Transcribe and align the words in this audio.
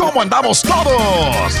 ¿Cómo 0.00 0.22
andamos 0.22 0.62
todos? 0.62 1.60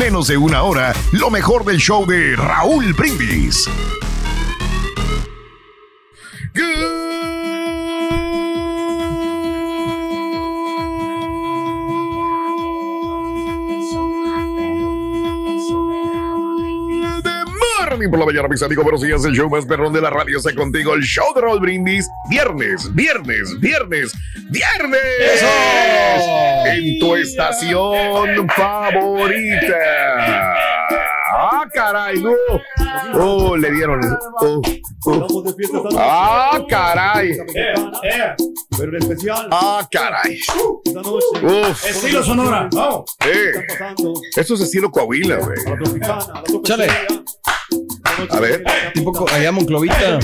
menos 0.01 0.27
de 0.29 0.35
una 0.35 0.63
hora 0.63 0.95
lo 1.11 1.29
mejor 1.29 1.63
del 1.63 1.77
show 1.77 2.07
de 2.07 2.35
Raúl 2.35 2.91
Brindis. 2.93 3.69
Morning 18.01 18.09
por 18.09 18.19
la 18.19 18.25
mañana, 18.25 18.47
mis 18.47 18.63
amigos. 18.63 18.83
Buenos 18.83 19.01
días, 19.01 19.23
el 19.25 19.33
show 19.33 19.49
más 19.49 19.65
perrón 19.65 19.93
de 19.93 20.01
la 20.01 20.09
radio 20.09 20.37
está 20.37 20.53
contigo. 20.55 20.93
El 20.93 21.01
show 21.01 21.25
de 21.35 21.41
Raúl 21.41 21.59
Brindis. 21.59 22.09
Viernes, 22.29 22.93
viernes, 22.95 23.59
viernes, 23.59 24.11
viernes. 24.49 25.43
En 26.65 26.99
tu 26.99 27.15
estación 27.15 28.49
favorita. 28.49 29.75
Ah, 31.33 31.65
caray, 31.73 32.19
no. 32.21 32.31
Oh, 33.13 33.55
le 33.55 33.71
dieron. 33.71 34.01
Oh, 34.41 34.61
oh. 35.05 35.43
Ah, 35.97 36.59
caray. 36.67 37.37
Pero 38.77 38.89
en 38.89 38.95
especial. 38.95 39.47
Ah, 39.51 39.87
caray. 39.91 40.39
Esta 40.85 41.01
noche. 41.01 41.27
Uf. 41.43 41.85
Estilo 41.85 42.23
Sonora. 42.23 42.69
Vamos. 42.71 43.17
Eh, 43.25 43.51
esto 44.35 44.53
es 44.55 44.61
estilo 44.61 44.89
Coahuila, 44.89 45.37
güey. 45.37 46.63
Chale. 46.63 46.87
A 48.29 48.39
ver. 48.39 48.63
Tipo 48.93 49.25
allá 49.31 49.51
Monclovita. 49.51 50.19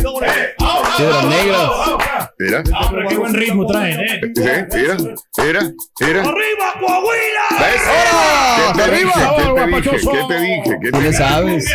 Piedras 0.97 1.25
Negras. 1.25 1.71
Mira. 2.39 2.63
Qué 3.09 3.17
buen 3.17 3.33
ritmo 3.33 3.65
traen, 3.65 3.99
¿eh? 3.99 4.21
Mira, 4.35 4.67
mira, 4.73 5.61
mira. 5.99 6.21
¡Arriba, 6.21 6.73
Coahuila! 6.79 7.45
¿Ves? 7.59 7.81
¡Ahora! 7.87 8.55
¿Qué 8.57 8.77
te 8.77 8.83
¡Arriba! 8.83 9.13
dije? 9.15 9.25
¿Qué 9.37 9.43
te 9.53 9.67
dije? 9.67 9.91
¿Qué 9.99 10.23
te 10.27 10.39
dije? 10.39 10.77
¿Qué 10.81 10.91
te 10.91 10.97
dije? 10.99 11.13
sabes. 11.13 11.65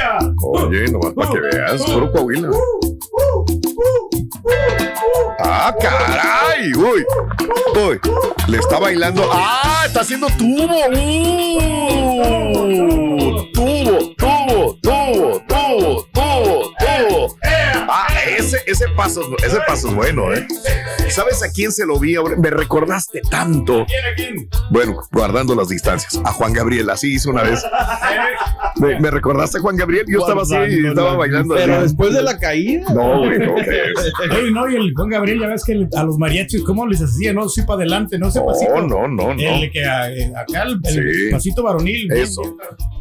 Oye, 0.45 0.85
nomás 0.93 1.13
para 1.15 1.31
que 1.33 1.41
veas, 1.41 1.83
puro 1.83 2.13
Coahuila. 2.13 2.49
¡Ah, 5.41 5.75
caray! 5.81 6.73
¡Uy! 6.75 7.05
¡Uy! 7.75 8.01
Le 8.49 8.59
está 8.59 8.79
bailando. 8.79 9.29
¡Ah! 9.33 9.83
¡Está 9.87 10.01
haciendo 10.03 10.29
tubo! 10.39 10.79
¡Uh! 10.91 11.59
¡Tubo! 13.53 14.15
¡Tubo! 14.15 14.15
¡Tubo! 14.17 14.79
Paso, 18.97 19.23
ese 19.45 19.59
paso 19.67 19.89
es 19.89 19.95
bueno, 19.95 20.33
¿eh? 20.33 20.47
¿Sabes 21.11 21.43
a 21.43 21.51
quién 21.51 21.73
se 21.73 21.85
lo 21.85 21.99
vi? 21.99 22.15
ahora? 22.17 22.37
Me 22.37 22.51
recordaste 22.51 23.21
tanto. 23.31 23.85
¿Quién 23.87 24.05
a 24.05 24.15
quién? 24.15 24.49
Bueno, 24.71 24.97
guardando 25.13 25.55
las 25.55 25.69
distancias. 25.69 26.21
A 26.25 26.33
Juan 26.33 26.53
Gabriel, 26.53 26.89
así 26.91 27.15
hizo 27.15 27.31
una 27.31 27.43
vez. 27.43 27.63
Me, 28.77 28.99
me 29.01 29.11
recordaste 29.11 29.59
a 29.59 29.61
Juan 29.61 29.77
Gabriel. 29.77 30.05
Yo 30.09 30.21
estaba 30.21 30.43
así, 30.43 30.55
estaba 30.87 31.17
bailando. 31.17 31.55
Pero 31.55 31.75
así. 31.75 31.83
después 31.83 32.15
de 32.15 32.23
la 32.23 32.39
caída. 32.39 32.93
No, 32.95 33.19
güey, 33.19 33.39
no. 33.39 33.55
Oye, 33.55 34.51
no, 34.53 34.71
y 34.71 34.77
el 34.77 34.93
Juan 34.95 35.09
Gabriel, 35.11 35.41
ya 35.41 35.49
ves 35.49 35.65
que 35.65 35.87
a 35.97 36.03
los 36.05 36.17
mariachis, 36.19 36.63
¿cómo 36.65 36.87
les 36.87 37.03
hacía? 37.03 37.33
No, 37.33 37.49
sí 37.49 37.63
para 37.63 37.81
adelante, 37.81 38.19
no 38.19 38.31
sé 38.31 38.41
pasito. 38.41 38.75
No, 38.77 38.87
no, 38.87 39.09
no, 39.09 39.35
no. 39.35 39.41
El 39.41 39.71
que 39.71 39.85
a- 39.85 40.11
eh, 40.11 40.33
acá, 40.37 40.63
el, 40.63 40.79
el 40.85 41.15
Sí. 41.15 41.31
pasito 41.31 41.63
varonil. 41.63 42.11
Eso. 42.13 42.43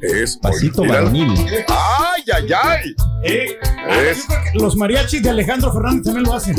bien. 0.02 0.16
Es 0.16 0.38
Pasito 0.38 0.84
varonil. 0.84 1.34
¡Ay, 2.28 2.34
ay, 2.34 2.54
ay! 2.64 2.96
Eh, 3.24 3.58
Es- 4.10 4.28
los 4.54 4.76
mariachis 4.76 5.24
de 5.24 5.30
Alejandro 5.30 5.72
Fernández 5.74 6.04
también 6.04 6.24
lo 6.26 6.34
hacen. 6.34 6.56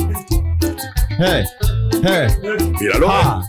Hey, 1.18 1.44
hey, 2.02 2.26
Míralo. 2.80 3.06
ah, 3.10 3.42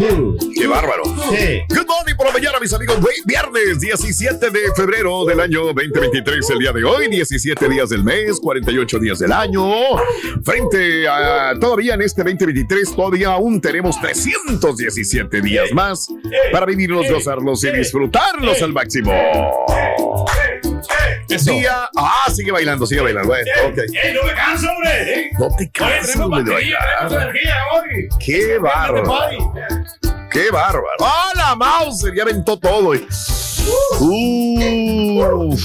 uh, 0.00 0.36
¡Qué 0.54 0.66
bárbaro! 0.66 1.04
sí. 1.30 1.60
Good 1.68 1.86
morning 1.86 2.14
por 2.16 2.26
la 2.26 2.32
mañana, 2.32 2.58
mis 2.60 2.72
amigos. 2.72 2.98
Viernes 3.24 3.80
17 3.80 4.50
de 4.50 4.60
febrero 4.74 5.24
del 5.24 5.38
año 5.40 5.64
2023, 5.66 6.50
el 6.50 6.58
día 6.58 6.72
de 6.72 6.84
hoy. 6.84 7.08
17 7.08 7.68
días 7.68 7.90
del 7.90 8.02
mes, 8.02 8.40
48 8.40 8.98
días 8.98 9.18
del 9.20 9.32
año. 9.32 9.64
Frente 10.44 11.06
a 11.08 11.54
todavía 11.60 11.94
en 11.94 12.02
este 12.02 12.22
2023, 12.24 12.96
todavía 12.96 13.28
aún 13.34 13.60
tenemos 13.60 14.00
317 14.00 15.40
días 15.42 15.70
más 15.72 16.08
para 16.50 16.66
vivirlos, 16.66 17.06
gozarlos 17.10 17.62
y 17.64 17.70
disfrutarlos 17.70 18.60
al 18.62 18.72
máximo. 18.72 19.12
Eso. 21.28 21.52
Día. 21.52 21.88
Ah, 21.96 22.26
sigue 22.34 22.52
bailando, 22.52 22.86
sigue 22.86 23.00
bailando. 23.00 23.28
Bueno. 23.28 23.44
¡Eh, 23.46 24.12
no 24.14 24.22
me 24.26 24.34
canso, 24.34 24.70
hombre! 24.70 25.20
¿eh? 25.20 25.30
No 25.38 25.48
te 25.56 25.66
tenemos 25.66 26.28
güey, 26.28 26.44
de 26.44 26.52
bailar. 26.52 27.32
Qué 28.18 28.58
bárbaro. 28.58 29.54
Qué 30.30 30.50
bárbaro. 30.50 30.86
¡Ah, 31.00 31.32
la 31.34 31.56
Mauser! 31.56 32.14
Ya 32.14 32.22
aventó 32.22 32.58
todo. 32.58 32.92
Uf. 34.00 35.60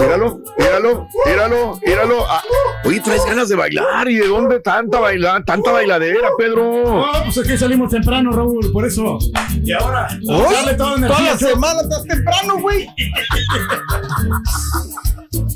Míralo, 0.00 0.40
míralo, 0.58 1.08
míralo, 1.24 1.78
míralo. 1.86 2.26
Ah, 2.28 2.42
oye, 2.84 3.00
traes 3.00 3.24
ganas 3.24 3.48
de 3.48 3.56
bailar. 3.56 4.08
¿Y 4.08 4.16
de 4.16 4.26
dónde 4.26 4.60
tanta 4.60 4.98
bailar, 4.98 5.44
tanta 5.44 5.70
bailadera, 5.72 6.28
Pedro? 6.36 6.82
No, 6.84 7.06
pues 7.24 7.36
es 7.36 7.46
que 7.46 7.56
salimos 7.56 7.90
temprano, 7.90 8.32
Raúl, 8.32 8.70
por 8.72 8.84
eso. 8.84 9.18
Y 9.62 9.72
ahora, 9.72 10.06
a 10.06 10.52
darle 10.52 10.74
toda 10.74 10.96
la 10.98 11.08
Toda 11.08 11.20
la 11.20 11.38
semana 11.38 11.80
estás 11.82 12.04
temprano, 12.04 12.58
güey. 12.58 12.88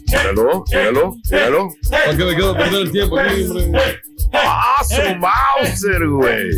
Míralo, 0.09 0.65
míralo, 0.71 1.15
míralo. 1.31 1.69
¿Para 1.91 2.17
qué 2.17 2.25
me 2.25 2.37
quedo 2.37 2.51
a 2.51 2.57
perder 2.57 2.81
el 2.83 2.93
tiempo 2.93 3.19
aquí, 3.19 3.43
hombre? 3.45 4.01
¡Ah, 4.33 4.83
su 4.85 5.17
Mauser, 5.17 6.07
güey! 6.07 6.51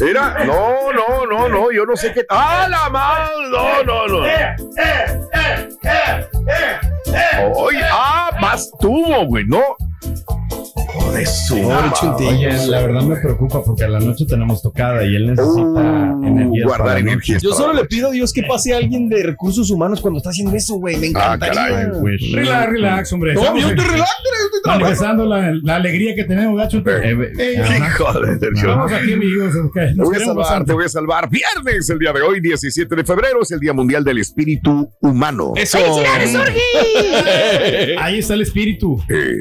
Mira, 0.00 0.44
no, 0.44 0.92
no, 0.92 1.26
no, 1.26 1.48
no, 1.48 1.72
yo 1.72 1.84
no 1.84 1.96
sé 1.96 2.12
qué. 2.12 2.24
¡Ah, 2.28 2.66
la 2.68 2.88
Mauser! 2.90 3.50
No, 3.50 3.82
no, 3.84 4.06
no. 4.08 4.18
Oye, 7.56 7.80
ah, 7.90 8.30
más 8.40 8.70
tubo, 8.80 9.26
güey, 9.26 9.44
no. 9.46 9.76
Joder, 10.86 11.26
su 11.26 11.56
chuntilla. 12.00 12.66
La 12.66 12.80
verdad 12.82 13.02
me 13.02 13.16
preocupa 13.16 13.62
porque 13.64 13.84
a 13.84 13.88
la 13.88 14.00
noche 14.00 14.24
tenemos 14.26 14.62
tocada 14.62 15.04
y 15.04 15.14
él 15.16 15.26
necesita 15.26 16.12
Uh, 16.14 16.26
energía. 16.26 16.64
guardar 16.64 16.98
energías. 16.98 17.42
Yo 17.42 17.52
solo 17.52 17.72
le 17.74 17.84
pido 17.84 18.08
a 18.08 18.10
Dios 18.12 18.32
que 18.32 18.42
pase 18.42 18.74
alguien 18.74 19.08
de 19.08 19.22
recursos 19.22 19.70
humanos 19.70 20.00
cuando 20.00 20.18
está 20.18 20.30
haciendo 20.30 20.54
eso, 20.56 20.74
güey. 20.76 20.96
Me 20.96 21.06
Ah, 21.14 21.34
encantaría. 21.34 21.54
caray, 21.54 21.86
Pues, 22.00 22.20
Relax, 22.32 22.70
relax, 22.72 23.12
hombre. 23.12 23.34
No, 23.34 23.40
Estamos 23.40 23.62
yo 23.62 23.68
estoy 23.70 23.84
relax, 23.86 24.10
manifestando 24.64 25.24
la, 25.26 25.52
la 25.62 25.76
alegría 25.76 26.14
que 26.14 26.24
tenemos, 26.24 26.56
gacho. 26.56 26.78
eh, 26.78 26.82
Eh, 26.84 27.16
de 27.16 27.66
Sergio. 27.66 28.68
Vamos 28.68 28.92
aquí, 28.92 29.12
amigos. 29.12 29.52
Te 29.74 29.94
voy 29.96 30.16
a 30.16 30.18
salvar, 30.20 30.36
bastante. 30.36 30.66
te 30.66 30.72
voy 30.72 30.84
a 30.84 30.88
salvar. 30.88 31.28
Viernes, 31.30 31.88
el 31.90 31.98
día 31.98 32.12
de 32.12 32.22
hoy, 32.22 32.40
17 32.40 32.94
de 32.96 33.04
febrero, 33.04 33.42
es 33.42 33.50
el 33.50 33.60
Día 33.60 33.72
Mundial 33.72 34.04
del 34.04 34.18
Espíritu 34.18 34.90
Humano. 35.00 35.52
Eso. 35.56 35.78
Ahí 37.98 38.18
está 38.18 38.34
el 38.34 38.42
espíritu. 38.42 39.00
Eh, 39.08 39.34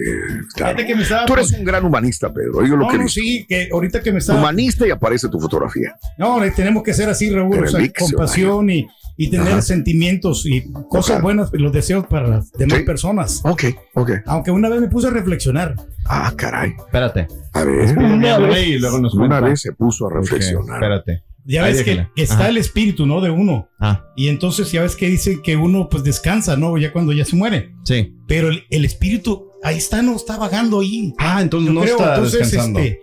claro. 0.56 0.76
Fíjate 0.76 0.86
que 0.88 0.96
me 0.96 1.04
estaba- 1.04 1.26
Tú 1.34 1.40
eres 1.40 1.52
un 1.60 1.66
gran 1.66 1.86
humanista, 1.86 2.32
Pedro. 2.34 2.62
Lo 2.62 2.78
No, 2.78 2.88
que 2.88 2.98
no, 2.98 3.08
sí, 3.08 3.46
que 3.48 3.70
ahorita 3.72 4.02
que 4.02 4.12
me 4.12 4.20
está. 4.20 4.36
Humanista 4.36 4.88
y 4.88 4.92
aparece 4.92 5.28
tu 5.30 5.40
fotografía. 5.40 5.96
No, 6.18 6.40
tenemos 6.56 6.84
que 6.84 6.94
ser 6.94 7.10
así, 7.10 7.30
Raúl. 7.30 7.64
O 7.64 7.68
sea, 7.68 7.82
compasión 7.98 8.70
y, 8.70 8.88
y 9.18 9.30
tener 9.30 9.48
Ajá. 9.54 9.62
sentimientos 9.62 10.46
y 10.46 10.64
cosas 10.90 11.16
Ajá. 11.18 11.24
buenas, 11.24 11.50
los 11.54 11.72
deseos 11.72 12.06
para 12.08 12.28
las 12.28 12.52
demás 12.54 12.80
Sí. 12.80 12.84
personas. 12.86 13.42
Ok, 13.44 13.64
ok. 13.96 14.12
Aunque 14.26 14.52
una 14.52 14.70
vez 14.70 14.82
me 14.82 14.88
puse 14.88 15.08
a 15.08 15.12
reflexionar. 15.12 15.76
Ah, 16.06 16.34
caray. 16.36 16.74
Espérate. 16.78 17.28
A 17.54 17.64
ver. 17.64 17.98
Una 17.98 18.38
vez 18.40 18.68
y 18.68 18.80
luego 18.80 19.00
nos 19.00 19.14
Una 19.14 19.28
cuenta. 19.28 19.48
vez 19.50 19.62
se 19.62 19.72
puso 19.74 20.08
a 20.08 20.14
reflexionar. 20.14 20.76
Espérate. 20.76 21.24
Ya 21.46 21.64
ves 21.64 21.84
que, 21.84 22.08
está 22.16 22.36
Ajá. 22.36 22.50
el 22.50 22.58
espíritu, 22.58 23.06
¿no? 23.06 23.20
De 23.20 23.30
uno. 23.30 23.68
Ah, 23.78 24.06
Y 24.16 24.30
entonces 24.30 24.72
ya 24.72 24.82
ves 24.82 24.96
que 24.96 25.10
dice 25.10 25.42
que 25.44 25.58
uno 25.58 25.90
pues 25.90 26.04
descansa, 26.06 26.56
¿no? 26.56 26.78
Ya 26.78 26.94
cuando 26.94 27.12
ya 27.12 27.26
se 27.26 27.36
muere. 27.36 27.74
sí. 27.84 28.16
Pero 28.30 28.48
el, 28.48 28.64
el 28.70 28.86
espíritu 28.86 29.50
ahí 29.64 29.78
está, 29.78 30.02
no 30.02 30.16
está 30.16 30.38
vagando 30.38 30.80
ahí. 30.82 31.14
Ah, 31.18 31.42
entonces 31.42 31.68
Yo 31.68 31.74
no 31.74 31.82
creo, 31.82 31.98
está 31.98 32.16
entonces, 32.16 32.40
descansando. 32.40 32.80
este, 32.80 33.00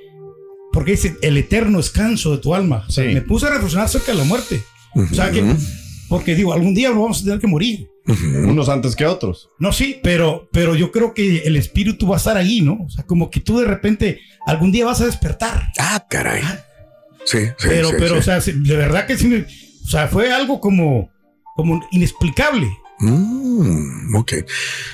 porque 0.73 0.93
dice 0.93 1.17
el 1.23 1.37
eterno 1.37 1.79
descanso 1.79 2.33
de 2.33 2.39
tu 2.39 2.55
alma. 2.55 2.85
O 2.89 2.93
sea, 2.93 3.05
Sí. 3.09 3.15
me 3.15 3.23
puse 3.23 3.47
a 3.47 3.51
reflexionar 3.51 3.87
acerca 3.87 4.13
de 4.13 4.19
la 4.19 4.25
muerte. 4.25 4.63
O 4.95 5.15
sea 5.15 5.31
que, 5.31 5.45
porque 6.09 6.35
digo, 6.35 6.53
algún 6.53 6.75
día 6.75 6.89
nos 6.91 6.99
vamos 6.99 7.21
a 7.21 7.25
tener 7.25 7.39
que 7.41 7.47
morir. 7.47 7.89
Unos 8.07 8.69
antes 8.69 8.97
que 8.97 9.07
otros. 9.07 9.51
No, 9.61 9.73
sí, 9.73 10.01
pero, 10.03 10.49
pero 10.53 10.75
yo 10.75 10.91
creo 10.91 11.15
que 11.15 11.39
el 11.45 11.55
espíritu 11.57 12.09
va 12.09 12.17
a 12.17 12.19
estar 12.19 12.37
ahí, 12.37 12.61
¿no? 12.61 12.79
O 12.85 12.89
sea, 12.91 13.05
como 13.07 13.31
que 13.31 13.39
tú 13.41 13.59
de 13.59 13.67
repente 13.67 14.21
algún 14.47 14.73
día 14.73 14.85
vas 14.87 15.01
a 15.01 15.07
despertar. 15.07 15.69
Ah, 15.79 16.05
caray. 16.11 16.43
Sí, 17.25 17.39
sí, 17.59 17.69
pero, 17.69 17.89
sí, 17.91 17.95
pero, 17.99 18.15
sí. 18.15 18.19
o 18.19 18.23
sea, 18.41 18.41
de 18.41 18.77
verdad 18.77 19.07
que 19.07 19.17
sí, 19.17 19.27
me- 19.29 19.45
o 19.85 19.89
sea, 19.89 20.09
fue 20.09 20.33
algo 20.33 20.61
como, 20.61 21.11
como 21.55 21.81
inexplicable. 21.93 22.69
Mm, 23.03 24.15
ok. 24.15 24.33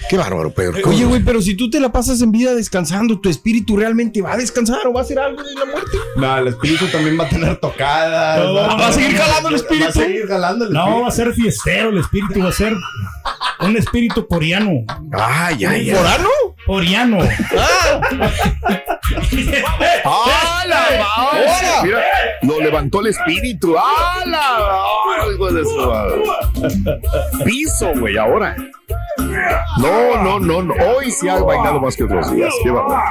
Qué 0.08 0.17
bárbaro, 0.17 0.53
Pedro. 0.53 0.79
Oye, 0.88 1.05
güey, 1.05 1.23
pero 1.25 1.43
si 1.43 1.55
tú 1.56 1.69
te 1.70 1.81
la 1.81 1.91
pasas 1.91 2.20
en 2.23 2.31
vida 2.32 2.55
descansando, 2.55 3.19
¿tu 3.20 3.29
espíritu 3.29 3.76
realmente 3.76 4.23
va 4.23 4.35
a 4.35 4.37
descansar 4.37 4.87
o 4.87 4.93
va 4.93 5.00
a 5.00 5.05
hacer 5.05 5.19
algo 5.19 5.43
de 5.43 5.55
la 5.55 5.64
muerte? 5.64 5.97
No, 6.17 6.38
el 6.38 6.49
espíritu 6.49 6.87
también 6.88 7.19
va 7.19 7.25
a 7.25 7.29
tener 7.29 7.56
tocadas. 7.56 8.44
No, 8.44 8.55
¿va 8.55 8.88
a 8.88 8.93
seguir 8.93 9.17
jalando 9.17 9.49
el 9.49 9.55
espíritu? 9.56 9.85
Va 9.85 9.88
a 9.88 9.93
seguir 9.93 10.26
jalando 10.29 10.64
el 10.67 10.73
No, 10.73 10.81
espíritu. 10.81 11.03
va 11.03 11.08
a 11.08 11.11
ser 11.11 11.32
fiestero 11.35 11.88
el 11.91 11.99
espíritu, 11.99 12.41
va 12.43 12.49
a 12.49 12.53
ser 12.53 12.75
un 13.61 13.76
espíritu 13.76 14.26
poriano. 14.29 14.70
Ay, 15.12 15.64
ay, 15.64 15.91
ay. 15.91 15.97
¿Forano? 15.97 16.29
Poriano. 16.64 17.19
¡Ah, 17.59 18.00
la 19.32 19.69
madre! 19.78 20.02
¡Ahora! 20.05 21.82
Mira, 21.82 22.05
lo 22.43 22.61
levantó 22.61 23.00
el 23.00 23.08
espíritu. 23.08 23.76
¡Ah, 23.78 24.23
la 24.26 24.58
madre, 25.19 25.34
hijo 25.34 25.52
de 25.52 25.64
su! 25.64 27.44
Piso, 27.44 27.93
güey, 27.96 28.17
ahora. 28.17 28.56
No, 29.78 30.23
no, 30.23 30.40
no, 30.40 30.62
no. 30.62 30.75
Hoy 30.75 31.11
sí 31.11 31.28
ha 31.28 31.37
bailado 31.38 31.81
más 31.81 31.96
que 31.96 32.05
otros 32.05 32.32
días. 32.34 32.52
Qué 32.62 32.70
bárbaro. 32.70 33.02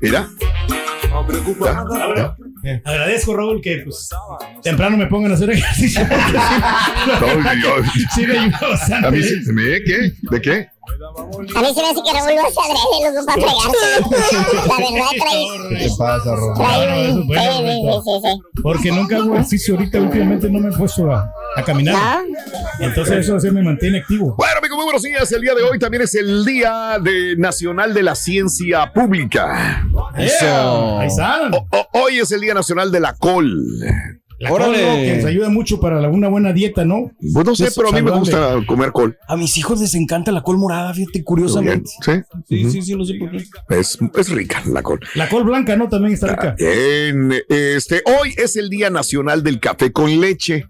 Mira. 0.00 0.26
Ya, 1.60 1.84
ya. 2.16 2.80
Agradezco, 2.84 3.36
Raúl, 3.36 3.60
que 3.60 3.78
pues, 3.84 4.08
temprano 4.62 4.96
me 4.96 5.06
pongan 5.06 5.32
a 5.32 5.34
hacer 5.34 5.50
ejercicio. 5.50 6.06
No, 7.20 7.52
yo- 7.62 7.82
sí, 8.14 8.26
me 8.26 8.38
ayuda 8.38 8.58
bastante. 8.70 9.06
A 9.06 9.10
mí 9.10 9.22
sí, 9.22 9.40
¿me? 9.52 9.82
¿Qué? 9.82 10.12
¿De 10.30 10.40
qué? 10.40 10.68
A 10.84 11.60
mí 11.60 11.74
se 11.74 11.80
me 11.80 11.88
hace 11.88 12.00
que 12.04 12.12
Raúl 12.12 12.34
lo 12.34 12.42
hace 12.46 12.60
adrede, 12.60 13.14
loco, 13.14 13.26
para 13.26 13.40
fregarse. 13.40 14.68
La 14.68 14.76
verdad, 14.78 15.10
trae, 15.16 15.78
¿Qué 15.78 15.88
pasa, 15.96 16.34
Ron? 16.34 16.54
trae 16.56 17.08
eso 17.08 17.14
un... 17.20 17.26
bueno, 17.28 18.02
Sí. 18.02 18.60
Porque 18.62 18.90
nunca 18.92 19.16
hago 19.16 19.34
ejercicio 19.34 19.74
ahorita, 19.74 20.00
últimamente 20.00 20.50
no 20.50 20.58
me 20.60 20.68
he 20.74 20.76
puesto 20.76 21.10
a, 21.12 21.32
a 21.56 21.62
caminar. 21.62 21.94
¿No? 22.24 22.86
Entonces 22.86 23.18
eso 23.18 23.38
sí 23.38 23.50
me 23.50 23.62
mantiene 23.62 23.98
activo. 23.98 24.34
Bueno, 24.36 24.54
amigos, 24.58 24.76
muy 24.76 24.84
buenos 24.84 25.02
días. 25.02 25.30
El 25.32 25.40
día 25.42 25.54
de 25.54 25.62
hoy 25.62 25.78
también 25.78 26.02
es 26.02 26.14
el 26.14 26.44
Día 26.44 26.98
de 27.00 27.36
Nacional 27.36 27.94
de 27.94 28.02
la 28.02 28.14
Ciencia 28.14 28.92
Pública. 28.92 29.84
Yeah, 30.18 30.98
Ahí 30.98 31.06
están. 31.06 31.54
O- 31.54 31.66
o- 31.70 31.88
hoy 32.04 32.18
es 32.18 32.30
el 32.32 32.40
Día 32.40 32.54
Nacional 32.54 32.90
de 32.90 33.00
la 33.00 33.14
Col. 33.14 33.62
La 34.42 34.48
col, 34.50 34.62
Órale. 34.62 34.82
¿no? 34.86 34.94
que 34.96 35.16
nos 35.16 35.24
ayuda 35.24 35.48
mucho 35.50 35.78
para 35.78 36.00
la- 36.00 36.08
una 36.08 36.26
buena 36.28 36.52
dieta, 36.52 36.84
¿no? 36.84 37.12
Pues 37.32 37.46
no 37.46 37.54
sé, 37.54 37.68
pero 37.76 37.90
a 37.90 37.92
mí 37.92 38.02
me 38.02 38.10
gusta 38.10 38.56
comer 38.66 38.90
col. 38.90 39.16
A 39.28 39.36
mis 39.36 39.56
hijos 39.56 39.80
les 39.80 39.94
encanta 39.94 40.32
la 40.32 40.42
col 40.42 40.58
morada, 40.58 40.92
fíjate, 40.92 41.22
curiosamente. 41.22 41.88
¿Sí? 42.04 42.12
Sí, 42.48 42.70
sí, 42.72 42.82
sí, 42.82 42.94
no 42.96 43.04
sé 43.04 43.14
por 43.14 43.30
qué. 43.30 43.44
Es, 43.70 43.98
es 44.16 44.28
rica 44.30 44.60
la 44.66 44.82
col. 44.82 44.98
La 45.14 45.28
col 45.28 45.44
blanca, 45.44 45.76
¿no? 45.76 45.88
También 45.88 46.14
está 46.14 46.26
rica. 46.26 46.56
En, 46.58 47.32
este, 47.48 48.02
hoy 48.04 48.34
es 48.36 48.56
el 48.56 48.68
Día 48.68 48.90
Nacional 48.90 49.44
del 49.44 49.60
Café 49.60 49.92
con 49.92 50.20
Leche. 50.20 50.66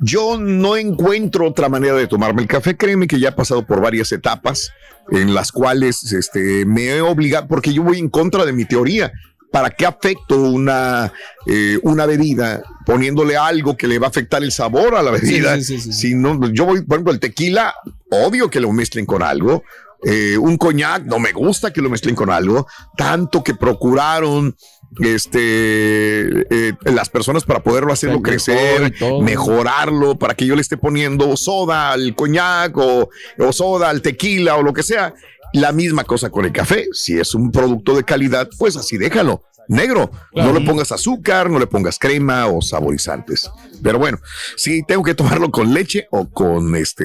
Yo 0.00 0.38
no 0.38 0.76
encuentro 0.76 1.48
otra 1.48 1.68
manera 1.68 1.94
de 1.94 2.06
tomarme 2.06 2.42
el 2.42 2.48
café. 2.48 2.76
Créeme 2.76 3.08
que 3.08 3.18
ya 3.18 3.30
he 3.30 3.32
pasado 3.32 3.66
por 3.66 3.80
varias 3.80 4.12
etapas 4.12 4.70
en 5.10 5.34
las 5.34 5.50
cuales 5.50 6.12
este, 6.12 6.64
me 6.66 6.84
he 6.84 7.00
obligado, 7.00 7.48
porque 7.48 7.72
yo 7.72 7.82
voy 7.82 7.98
en 7.98 8.08
contra 8.10 8.44
de 8.46 8.52
mi 8.52 8.64
teoría. 8.64 9.10
¿Para 9.50 9.70
qué 9.70 9.86
afecto 9.86 10.42
una, 10.42 11.12
eh, 11.46 11.78
una 11.82 12.04
bebida 12.06 12.62
poniéndole 12.84 13.36
algo 13.36 13.76
que 13.76 13.86
le 13.86 13.98
va 13.98 14.06
a 14.06 14.10
afectar 14.10 14.42
el 14.42 14.52
sabor 14.52 14.94
a 14.94 15.02
la 15.02 15.10
bebida? 15.10 15.56
sí, 15.56 15.62
sí, 15.62 15.80
sí, 15.80 15.92
sí. 15.92 16.08
Si 16.08 16.14
no, 16.14 16.48
yo 16.52 16.66
voy, 16.66 16.82
por 16.82 16.96
ejemplo, 16.96 17.12
el 17.12 17.20
tequila, 17.20 17.74
odio 18.10 18.50
que 18.50 18.60
lo 18.60 18.70
mezclen 18.72 19.06
con 19.06 19.22
algo. 19.22 19.64
Eh, 20.04 20.38
un 20.38 20.56
coñac, 20.58 21.04
no 21.04 21.18
me 21.18 21.32
gusta 21.32 21.72
que 21.72 21.80
lo 21.80 21.90
mezclen 21.90 22.14
con 22.14 22.30
algo. 22.30 22.66
Tanto 22.96 23.42
que 23.42 23.54
procuraron 23.54 24.54
este, 25.00 26.68
eh, 26.68 26.72
las 26.84 27.08
personas 27.08 27.44
para 27.44 27.62
poderlo 27.62 27.92
hacerlo 27.92 28.22
crecer, 28.22 28.94
mejorarlo, 29.22 30.18
para 30.18 30.34
que 30.34 30.46
yo 30.46 30.54
le 30.54 30.62
esté 30.62 30.76
poniendo 30.76 31.36
soda 31.36 31.92
al 31.92 32.14
coñac 32.14 32.76
o, 32.76 33.10
o 33.38 33.52
soda 33.52 33.90
al 33.90 34.02
tequila 34.02 34.56
o 34.56 34.62
lo 34.62 34.72
que 34.72 34.82
sea. 34.82 35.14
La 35.52 35.72
misma 35.72 36.04
cosa 36.04 36.30
con 36.30 36.44
el 36.44 36.52
café. 36.52 36.86
Si 36.92 37.18
es 37.18 37.34
un 37.34 37.50
producto 37.50 37.96
de 37.96 38.04
calidad, 38.04 38.48
pues 38.58 38.76
así 38.76 38.96
déjalo. 38.98 39.42
Negro, 39.70 40.10
no 40.34 40.50
le 40.54 40.62
pongas 40.64 40.92
azúcar, 40.92 41.50
no 41.50 41.58
le 41.58 41.66
pongas 41.66 41.98
crema 41.98 42.46
o 42.46 42.62
saborizantes. 42.62 43.50
Pero 43.82 43.98
bueno, 43.98 44.18
si 44.56 44.82
tengo 44.82 45.02
que 45.02 45.14
tomarlo 45.14 45.50
con 45.50 45.74
leche 45.74 46.06
o 46.10 46.26
con 46.30 46.74
este 46.74 47.04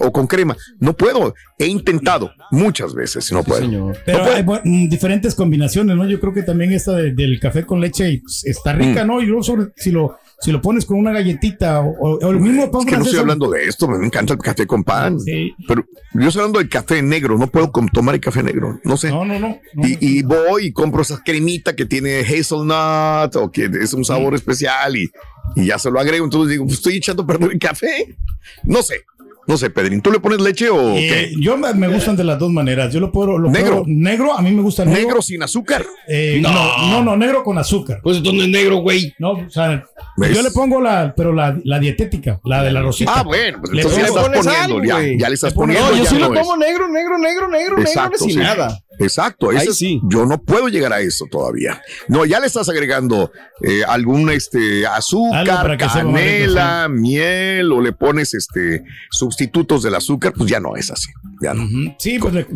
o 0.00 0.10
con 0.10 0.26
crema, 0.26 0.56
no 0.80 0.96
puedo. 0.96 1.32
He 1.60 1.66
intentado 1.66 2.32
muchas 2.50 2.92
veces, 2.92 3.30
y 3.30 3.34
no 3.34 3.44
puedo. 3.44 3.60
Señor. 3.60 3.96
Pero 4.04 4.18
No 4.18 4.32
hay 4.32 4.42
mm, 4.64 4.88
diferentes 4.88 5.36
combinaciones, 5.36 5.96
¿no? 5.96 6.08
Yo 6.08 6.18
creo 6.18 6.32
que 6.34 6.42
también 6.42 6.72
esta 6.72 6.90
de- 6.92 7.14
del 7.14 7.38
café 7.38 7.64
con 7.64 7.80
leche 7.80 8.20
está 8.42 8.72
rica, 8.72 9.04
Mm. 9.04 9.06
¿no? 9.06 9.22
Y 9.22 9.26
luego 9.26 9.44
sobre- 9.44 9.68
si 9.76 9.92
lo 9.92 10.18
si 10.40 10.52
lo 10.52 10.60
pones 10.60 10.84
con 10.84 10.98
una 10.98 11.12
galletita 11.12 11.80
o, 11.80 12.18
o- 12.18 12.30
el 12.30 12.38
mismo 12.40 12.70
pan 12.70 12.82
Es 12.82 12.86
que 12.86 12.96
no 12.98 13.04
estoy 13.04 13.18
hablando 13.20 13.50
de 13.50 13.64
esto, 13.64 13.88
me 13.88 14.04
encanta 14.04 14.34
el 14.34 14.38
café 14.38 14.66
con 14.66 14.84
pan. 14.84 15.18
Sí. 15.20 15.52
Pero 15.66 15.84
yo 16.14 16.28
estoy 16.28 16.40
hablando 16.40 16.58
del 16.58 16.68
café 16.68 17.00
negro, 17.02 17.38
no 17.38 17.46
puedo 17.46 17.70
tomar 17.92 18.14
el 18.14 18.20
café 18.20 18.42
negro, 18.42 18.78
no 18.84 18.96
sé. 18.96 19.08
No, 19.10 19.24
no, 19.24 19.38
no. 19.38 19.58
no. 19.74 19.86
Y, 19.88 19.96
y 20.18 20.22
voy 20.22 20.66
y 20.66 20.72
compro 20.72 21.02
esa 21.02 21.22
cremita 21.24 21.74
que 21.74 21.86
tiene 21.86 22.20
hazelnut 22.20 23.34
o 23.36 23.50
que 23.50 23.70
es 23.80 23.92
un 23.94 24.04
sabor 24.04 24.34
especial 24.34 24.96
y, 24.96 25.10
y 25.54 25.66
ya 25.66 25.78
se 25.78 25.90
lo 25.90 25.98
agrego. 26.00 26.24
Entonces 26.24 26.50
digo, 26.50 26.64
pues 26.64 26.76
estoy 26.78 26.96
echando 26.96 27.22
a 27.22 27.26
perder 27.26 27.52
el 27.52 27.58
café. 27.58 28.16
No 28.64 28.82
sé, 28.82 29.04
no 29.46 29.56
sé, 29.56 29.70
Pedrín. 29.70 30.00
¿Tú 30.00 30.10
le 30.10 30.18
pones 30.20 30.40
leche 30.40 30.68
o 30.70 30.90
Eh, 30.96 31.30
qué? 31.30 31.34
yo 31.40 31.56
me, 31.56 31.72
me 31.74 31.88
gustan 31.88 32.16
de 32.16 32.24
las 32.24 32.38
dos 32.38 32.50
maneras. 32.50 32.92
Yo 32.92 33.00
lo 33.00 33.12
puedo. 33.12 33.38
Lo 33.38 33.50
Negro. 33.50 33.82
puedo- 33.82 33.84
negro, 33.86 34.36
a 34.36 34.42
mí 34.42 34.50
me 34.50 34.62
gusta 34.62 34.84
negro. 34.84 35.00
Negro 35.00 35.22
sin 35.22 35.42
azúcar. 35.42 35.84
Eh, 36.08 36.38
no. 36.42 36.50
no, 36.90 37.02
no, 37.04 37.16
negro 37.16 37.42
con 37.44 37.56
azúcar. 37.58 38.00
Pues 38.02 38.18
entonces 38.18 38.48
negro, 38.48 38.78
güey. 38.78 39.14
No, 39.18 39.32
o 39.32 39.50
sea, 39.50 39.84
¿Ves? 40.16 40.34
yo 40.36 40.42
le 40.42 40.50
pongo 40.50 40.80
la, 40.80 41.14
pero 41.16 41.32
la, 41.32 41.56
la 41.64 41.78
dietética, 41.78 42.40
la 42.44 42.62
de 42.62 42.72
la 42.72 42.82
rosita. 42.82 43.12
Ah, 43.14 43.22
bueno, 43.22 43.58
pues 43.60 43.72
Le 43.72 43.82
entonces 43.82 44.02
ya 44.02 44.08
pongo- 44.08 44.18
estás 44.20 44.30
le 44.30 44.36
pones 44.38 44.54
poniendo, 44.68 44.76
algo, 44.92 45.02
ya, 45.12 45.18
ya 45.18 45.28
le 45.28 45.34
estás 45.34 45.52
Le 45.52 45.56
poniendo. 45.56 45.90
No, 45.90 45.96
yo 45.96 46.04
sí 46.06 46.18
lo 46.18 46.28
no 46.28 46.34
es. 46.34 46.40
tomo 46.40 46.56
negro, 46.56 46.88
negro, 46.88 47.18
negro, 47.18 47.48
negro, 47.48 47.78
Exacto, 47.80 48.02
negro, 48.10 48.18
sin 48.18 48.30
sí. 48.30 48.36
nada. 48.38 48.78
Exacto, 48.98 49.50
sí. 49.72 50.00
yo 50.08 50.26
no 50.26 50.42
puedo 50.42 50.68
llegar 50.68 50.92
a 50.92 51.00
eso 51.00 51.26
todavía. 51.30 51.82
No, 52.08 52.24
ya 52.24 52.40
le 52.40 52.46
estás 52.46 52.68
agregando 52.68 53.30
eh, 53.62 53.82
algún 53.86 54.30
este 54.30 54.86
azúcar, 54.86 55.76
canela, 55.76 56.88
miel 56.88 57.72
o 57.72 57.80
le 57.80 57.92
pones 57.92 58.34
este 58.34 58.84
sustitutos 59.10 59.82
del 59.82 59.94
azúcar, 59.94 60.32
pues 60.36 60.50
ya 60.50 60.60
no 60.60 60.76
es 60.76 60.90
así. 60.90 61.10
Ya 61.42 61.54
no. 61.54 61.66
Sí, 61.98 62.18
pues 62.18 62.34
le, 62.34 62.46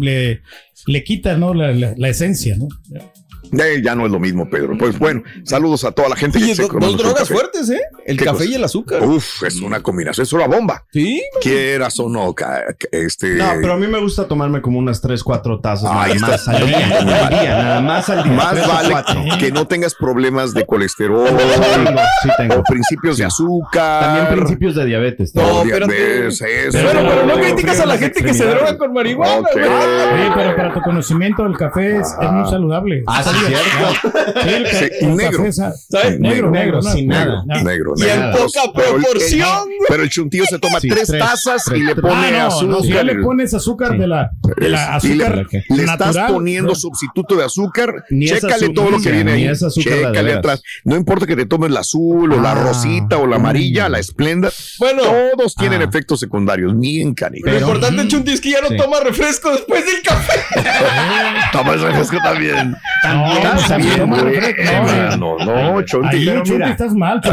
le, 0.87 1.05
¿no? 1.37 1.55
La, 1.55 1.73
la, 1.73 1.95
la 1.97 2.09
esencia, 2.09 2.57
¿no? 2.57 2.69
Eh, 3.53 3.81
ya 3.83 3.95
no 3.95 4.07
es 4.07 4.13
lo 4.13 4.21
mismo, 4.21 4.49
Pedro. 4.49 4.77
Pues 4.79 4.99
bueno, 4.99 5.23
saludos 5.45 5.85
a 5.85 5.93
toda 5.93 6.09
la 6.09 6.17
gente 6.17 6.39
Oye, 6.39 6.55
se 6.55 6.63
do- 6.63 6.69
dos 6.79 6.97
drogas 6.97 7.21
café. 7.23 7.35
fuertes, 7.35 7.71
¿eh? 7.71 7.81
El 8.07 8.17
¿Qué 8.17 8.25
café 8.25 8.39
cosa? 8.39 8.51
y 8.51 8.55
el 8.55 8.65
azúcar. 8.65 9.03
Uf, 9.03 9.43
es 9.43 9.61
una 9.61 9.81
combinación, 9.83 10.23
es 10.25 10.33
una 10.33 10.47
bomba. 10.47 10.85
Sí. 10.93 11.23
Quieras 11.41 11.99
o 12.01 12.09
no, 12.09 12.35
este. 12.93 13.35
No, 13.37 13.51
pero 13.61 13.73
a 13.75 13.77
mí 13.77 13.87
me 13.87 13.99
gusta 14.01 14.27
tomarme 14.27 14.61
como 14.63 14.79
unas 14.79 15.01
3, 15.01 15.23
4 15.25 15.61
tazas 15.61 15.91
Ahí 15.93 16.19
nada 16.19 16.35
está. 16.37 16.53
más 16.53 16.61
al 16.61 16.67
día. 16.67 16.99
al 16.99 17.07
día, 17.31 17.59
nada 17.63 17.81
más 17.81 18.09
al 18.09 18.23
día. 18.25 18.33
más 18.33 18.67
vale 18.69 18.95
que 19.39 19.51
no 19.51 19.67
tengas 19.67 19.95
problemas 19.95 20.55
de 20.55 20.65
colesterol 20.67 21.29
Sí 21.29 21.35
tengo, 21.85 22.01
sí 22.23 22.29
tengo. 22.37 22.55
o 22.57 22.63
principios 22.65 23.17
de 23.19 23.25
azúcar. 23.25 24.03
También 24.05 24.27
principios 24.39 24.75
de 24.75 24.85
diabetes. 24.87 25.35
No, 25.35 25.43
o 25.43 25.63
espérate. 25.65 25.93
diabetes, 25.95 26.41
eso. 26.43 26.79
Bueno, 26.83 27.01
pero 27.09 27.27
no 27.27 27.35
Pero- 27.35 27.47
criticas 27.55 27.81
a 27.81 27.87
la 27.87 27.99
gente 27.99 28.23
que 28.23 28.35
se 28.35 28.45
droga 28.47 28.77
con 28.79 28.93
marihuana, 28.93 29.39
Ok. 29.41 29.49
güey. 29.53 29.65
Oye, 29.67 30.31
pero 30.35 30.57
para 30.57 30.75
tu 30.75 30.81
conocimiento, 30.83 31.45
el 31.47 31.57
café 31.57 31.97
es, 31.99 32.15
es 32.21 32.31
muy 32.33 32.49
saludable. 32.51 33.03
Ah, 33.07 33.23
el 33.31 35.17
negro. 35.17 35.43
Negro, 35.51 36.21
negro, 36.21 36.51
Negro, 36.51 36.83
sin 36.83 37.09
nada. 37.09 37.43
no. 37.47 37.63
Negro, 37.63 37.95
Y 37.97 38.03
en 38.03 38.21
negro. 38.21 38.39
poca 38.47 38.73
proporción. 38.73 39.69
Pero 39.89 40.03
el 40.03 40.11
chuntillo 40.11 40.45
se 40.49 40.59
toma 40.59 40.79
tres, 40.81 41.09
tazas 41.19 41.65
y 41.75 41.81
le 41.81 41.95
pone 41.97 42.37
Ah, 42.37 42.47
azúcar. 42.47 42.83
ya 42.83 43.03
le 43.03 43.15
pones 43.17 43.55
azúcar 43.55 43.97
de 43.99 44.07
la, 44.07 44.31
azúcar 44.95 45.47
le, 45.69 45.83
estás 45.85 46.17
poniendo 46.29 46.75
sustituto 46.75 47.37
de 47.37 47.45
azúcar, 47.45 48.05
chécale 48.09 48.55
azúcar, 48.55 48.75
todo 48.75 48.91
lo 48.91 49.01
que 49.01 49.11
viene 49.11 49.33
ahí. 49.33 49.51
Chécale 49.81 50.33
atrás. 50.35 50.63
No 50.85 50.97
importa 50.97 51.27
que 51.27 51.37
te 51.37 51.47
tomes 51.47 51.71
la 51.71 51.81
azul 51.81 52.33
o 52.33 52.41
la 52.41 52.53
Ah. 52.53 52.55
rosita 52.55 53.17
o 53.19 53.27
la 53.27 53.37
amarilla, 53.37 53.89
Mm. 53.89 53.93
la 53.93 53.99
esplenda. 53.99 54.51
Bueno, 54.79 55.03
Todos 55.37 55.55
tienen 55.55 55.81
Ah. 55.83 55.85
efectos 55.85 56.21
secundarios, 56.21 56.79
bien 56.79 57.15
canijos. 57.15 57.51
lo 57.51 57.59
importante, 57.59 58.07
Chunti, 58.09 58.33
es 58.33 58.41
que 58.41 58.51
ya 58.51 58.61
no 58.61 58.75
toma 58.77 59.01
refresco 59.01 59.51
después 59.51 59.85
del 59.87 60.03
café. 60.03 60.41
Toma 61.53 61.73
el 61.75 61.81
refresco 61.83 62.17
también. 62.23 62.75
No, 65.19 65.37
No, 65.39 65.73
no, 65.75 65.83
Chonti. 65.83 66.17
Ahí, 66.17 66.27
Pero 66.27 66.43
Chunti, 66.43 66.53
mira, 66.53 66.71
estás 66.71 66.95
mal, 66.95 67.21
no. 67.25 67.31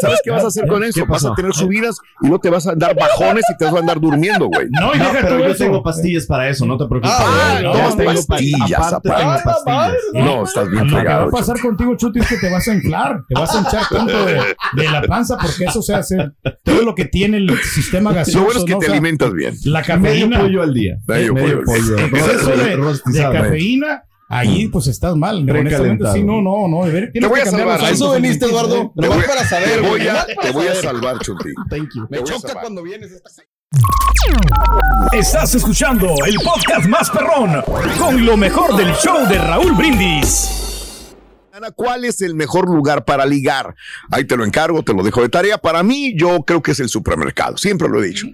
¿Sabes 0.00 0.20
qué 0.24 0.30
vas 0.30 0.44
a 0.44 0.46
hacer 0.48 0.66
con 0.66 0.84
eso? 0.84 1.06
Vas 1.06 1.24
a 1.24 1.34
tener 1.34 1.52
subidas 1.54 1.96
y 2.22 2.26
luego 2.26 2.40
te 2.40 2.50
vas 2.50 2.66
a 2.66 2.74
dar 2.74 2.94
bajones 2.94 3.44
y 3.52 3.56
te 3.56 3.64
vas 3.64 3.74
a 3.74 3.78
andar 3.78 4.00
durmiendo, 4.00 4.46
güey. 4.46 4.66
No, 4.70 4.94
No, 4.94 5.04
pero 5.12 5.38
yo 5.38 5.46
eso. 5.46 5.64
tengo 5.64 5.82
pastillas 5.82 6.26
para 6.26 6.48
eso, 6.48 6.66
no 6.66 6.76
te 6.76 6.86
preocupes. 6.86 7.14
Ah, 7.18 7.60
no, 7.62 7.72
tengo 7.96 8.24
pastillas, 8.26 8.72
aparte 8.72 9.08
aparte. 9.08 9.20
tengo 9.20 9.32
la 9.32 9.42
pastillas. 9.42 9.64
madre, 9.66 9.96
No, 10.14 10.44
estás 10.44 10.70
bien 10.70 10.90
Lo 10.90 10.98
que 10.98 11.04
va 11.04 11.22
a 11.24 11.28
pasar 11.30 11.60
contigo, 11.60 11.96
Chuti, 11.96 12.18
es 12.20 12.28
que 12.28 12.36
te 12.36 12.50
vas 12.50 12.68
a 12.68 12.74
inflar, 12.74 13.20
te 13.28 13.34
vas 13.38 13.54
a 13.54 13.58
hinchar 13.58 13.82
tanto 13.90 14.24
de, 14.26 14.34
de 14.74 14.90
la 14.90 15.02
panza, 15.02 15.36
porque 15.38 15.64
eso 15.64 15.82
se 15.82 15.94
hace 15.94 16.16
todo 16.62 16.82
lo 16.82 16.94
que 16.94 17.04
tiene 17.06 17.38
el 17.38 17.58
sistema 17.60 18.12
gaseoso. 18.12 18.38
Lo 18.38 18.44
bueno 18.44 18.58
es 18.60 18.64
que 18.66 18.72
¿no? 18.72 18.78
te 18.78 18.86
alimentas 18.86 19.32
bien. 19.32 19.54
La 19.64 19.80
Medio 19.80 19.94
cafeína, 20.28 20.40
pollo 20.40 20.62
al 20.62 20.74
día. 20.74 20.96
Medio 21.06 21.34
pollo 21.34 21.62
exceso 21.62 22.50
de, 22.56 22.76
rostizado. 22.76 23.32
cafeína 23.32 24.02
ahí 24.28 24.68
pues 24.68 24.86
estás 24.86 25.16
mal. 25.16 25.36
Honestamente, 25.48 26.04
sí, 26.12 26.22
no, 26.22 26.40
no, 26.42 26.68
no. 26.68 26.86
deber- 26.86 27.10
tienes 27.12 27.28
voy 27.30 27.40
a 27.40 27.46
salvar. 27.46 27.80
A 27.84 27.90
eso 27.90 28.10
veniste, 28.10 28.46
Eduardo. 28.46 28.92
Te 29.00 29.08
voy 29.08 29.22
a- 29.24 29.26
para 29.26 29.44
saber, 29.48 29.80
Te 29.80 29.88
voy 29.88 30.06
a, 30.08 30.26
te 30.26 30.50
voy 30.52 30.66
a 30.66 30.74
salvar, 30.74 31.18
Chunti. 31.20 31.50
Thank 31.70 31.88
you. 31.94 32.06
Me 32.10 32.18
Te 32.18 32.24
choca 32.24 32.54
cuando 32.60 32.82
vienes. 32.82 33.10
esta- 33.12 33.30
Estás 35.12 35.54
escuchando 35.54 36.14
el 36.26 36.36
podcast 36.36 36.86
más 36.86 37.10
perrón 37.10 37.62
con 37.98 38.24
lo 38.24 38.36
mejor 38.36 38.76
del 38.76 38.92
show 38.94 39.26
de 39.28 39.38
Raúl 39.38 39.72
Brindis. 39.74 41.14
Ana, 41.52 41.70
¿Cuál 41.72 42.04
es 42.04 42.20
el 42.22 42.34
mejor 42.34 42.66
lugar 42.68 43.04
para 43.04 43.26
ligar? 43.26 43.74
Ahí 44.10 44.24
te 44.24 44.36
lo 44.36 44.44
encargo, 44.44 44.82
te 44.82 44.94
lo 44.94 45.02
dejo 45.02 45.22
de 45.22 45.28
tarea. 45.28 45.58
Para 45.58 45.82
mí, 45.82 46.14
yo 46.16 46.42
creo 46.44 46.62
que 46.62 46.70
es 46.72 46.80
el 46.80 46.88
supermercado. 46.88 47.56
Siempre 47.56 47.88
lo 47.88 48.02
he 48.02 48.06
dicho. 48.08 48.26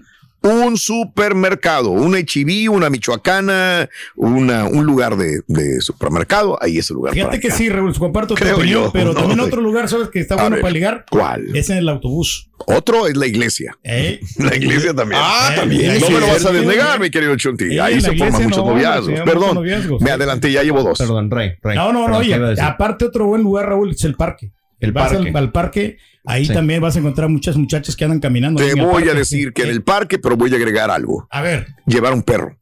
Un 0.45 0.77
supermercado, 0.77 1.89
un 1.89 2.15
HIV, 2.15 2.71
una 2.71 2.89
michoacana, 2.91 3.89
una, 4.15 4.65
un 4.65 4.85
lugar 4.85 5.17
de, 5.17 5.41
de 5.47 5.81
supermercado. 5.81 6.57
Ahí 6.61 6.77
es 6.77 6.89
el 6.91 6.95
lugar 6.97 7.13
Fíjate 7.13 7.29
para 7.29 7.39
que 7.41 7.51
sí, 7.51 7.67
Raúl, 7.67 7.97
comparto 7.97 8.35
tu 8.35 8.41
Creo 8.41 8.57
opinión, 8.57 8.83
yo, 8.85 8.91
pero 8.91 9.13
no, 9.13 9.15
también 9.15 9.39
otro 9.39 9.61
lugar, 9.61 9.89
¿sabes? 9.89 10.09
Que 10.09 10.19
está 10.19 10.35
A 10.35 10.37
bueno 10.37 10.55
ver, 10.57 10.61
para 10.61 10.73
ligar. 10.73 11.05
¿Cuál? 11.09 11.55
Es 11.55 11.69
en 11.71 11.77
el 11.77 11.89
autobús. 11.89 12.49
Otro 12.67 13.07
es 13.07 13.17
la 13.17 13.25
iglesia. 13.27 13.75
¿eh? 13.83 14.19
La 14.37 14.55
iglesia 14.55 14.93
también. 14.93 15.19
Ah, 15.23 15.49
Eh, 15.51 15.55
también. 15.55 15.99
No 15.99 16.09
me 16.09 16.19
lo 16.19 16.27
vas 16.27 16.45
a 16.45 16.51
desnegar, 16.51 16.99
mi 16.99 17.09
querido 17.09 17.35
Chunti. 17.35 17.79
Ahí 17.79 17.99
se 17.99 18.15
forman 18.15 18.43
muchos 18.43 18.57
no, 18.63 18.71
noviazgos. 18.71 19.21
Perdón, 19.21 19.55
noviazgos, 19.55 20.01
me 20.01 20.11
adelanté, 20.11 20.51
ya 20.51 20.63
llevo 20.63 20.83
dos. 20.83 20.97
Perdón, 20.97 21.29
Rey. 21.31 21.53
Rey. 21.61 21.75
No, 21.75 21.91
no, 21.91 22.07
no, 22.07 22.17
Perdón, 22.19 22.23
¿qué 22.23 22.33
oye, 22.35 22.61
aparte 22.61 23.05
otro 23.05 23.25
buen 23.27 23.41
lugar, 23.41 23.67
Raúl, 23.67 23.91
es 23.91 24.03
el 24.03 24.15
parque. 24.15 24.51
El 24.79 24.91
Vas 24.91 25.11
parque. 25.11 25.29
Al, 25.29 25.35
al 25.37 25.51
parque, 25.51 25.97
ahí 26.25 26.45
Sí. 26.45 26.53
también 26.53 26.81
vas 26.81 26.95
a 26.95 26.99
encontrar 26.99 27.29
muchas 27.29 27.55
muchachas 27.57 27.95
que 27.95 28.03
andan 28.05 28.19
caminando. 28.19 28.61
Te 28.63 28.73
voy 28.75 28.93
parque, 28.93 29.11
a 29.11 29.13
decir 29.13 29.47
sí. 29.49 29.53
que 29.53 29.63
en 29.63 29.69
el 29.69 29.81
parque, 29.83 30.19
pero 30.19 30.35
voy 30.37 30.51
a 30.53 30.55
agregar 30.55 30.89
algo. 30.91 31.27
A 31.31 31.41
ver. 31.41 31.67
Llevar 31.85 32.13
un 32.13 32.23
perro. 32.23 32.57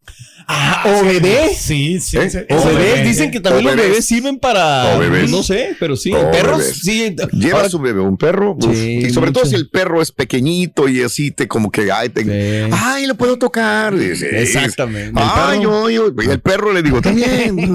¿O 0.86 1.06
bebés? 1.06 1.58
Sí, 1.58 2.02
sí. 2.02 2.18
¿Eh? 2.18 2.46
O 2.50 2.66
bebés, 2.66 2.96
bebé, 2.96 3.04
dicen 3.08 3.30
eh. 3.30 3.32
que 3.32 3.40
también 3.40 3.66
los 3.66 3.76
bebés. 3.78 4.06
sirven 4.06 4.38
para. 4.40 4.94
O 4.94 5.00
bebés. 5.00 5.32
No 5.32 5.42
sé, 5.42 5.74
pero 5.80 5.96
sí. 5.96 6.12
O 6.14 6.32
perros, 6.32 6.58
bebés. 6.58 6.80
sí. 6.84 7.16
Lleva 7.32 7.60
Ahora- 7.60 7.70
su 7.70 7.80
bebé 7.80 8.02
un 8.02 8.18
perro. 8.18 8.58
uf, 8.60 8.76
y 8.78 9.10
sobre 9.12 9.32
todo 9.32 9.46
si 9.46 9.56
el 9.56 9.70
perro 9.70 10.02
es 10.02 10.12
pequeñito 10.12 10.90
y 10.90 11.02
así 11.02 11.32
te 11.32 11.48
como 11.48 11.72
que 11.72 11.90
ay, 11.94 12.10
te- 12.10 12.26
Sí. 12.26 12.70
ay 12.74 13.06
lo 13.06 13.16
puedo 13.16 13.38
tocar. 13.40 13.94
Sí, 13.98 14.26
Exactamente. 14.32 15.14
Ay, 15.24 15.62
yo, 15.64 15.90
yo, 15.90 16.12
y 16.22 16.30
el 16.30 16.42
perro 16.42 16.74
le 16.74 16.84
digo 16.84 17.02
también. 17.02 17.56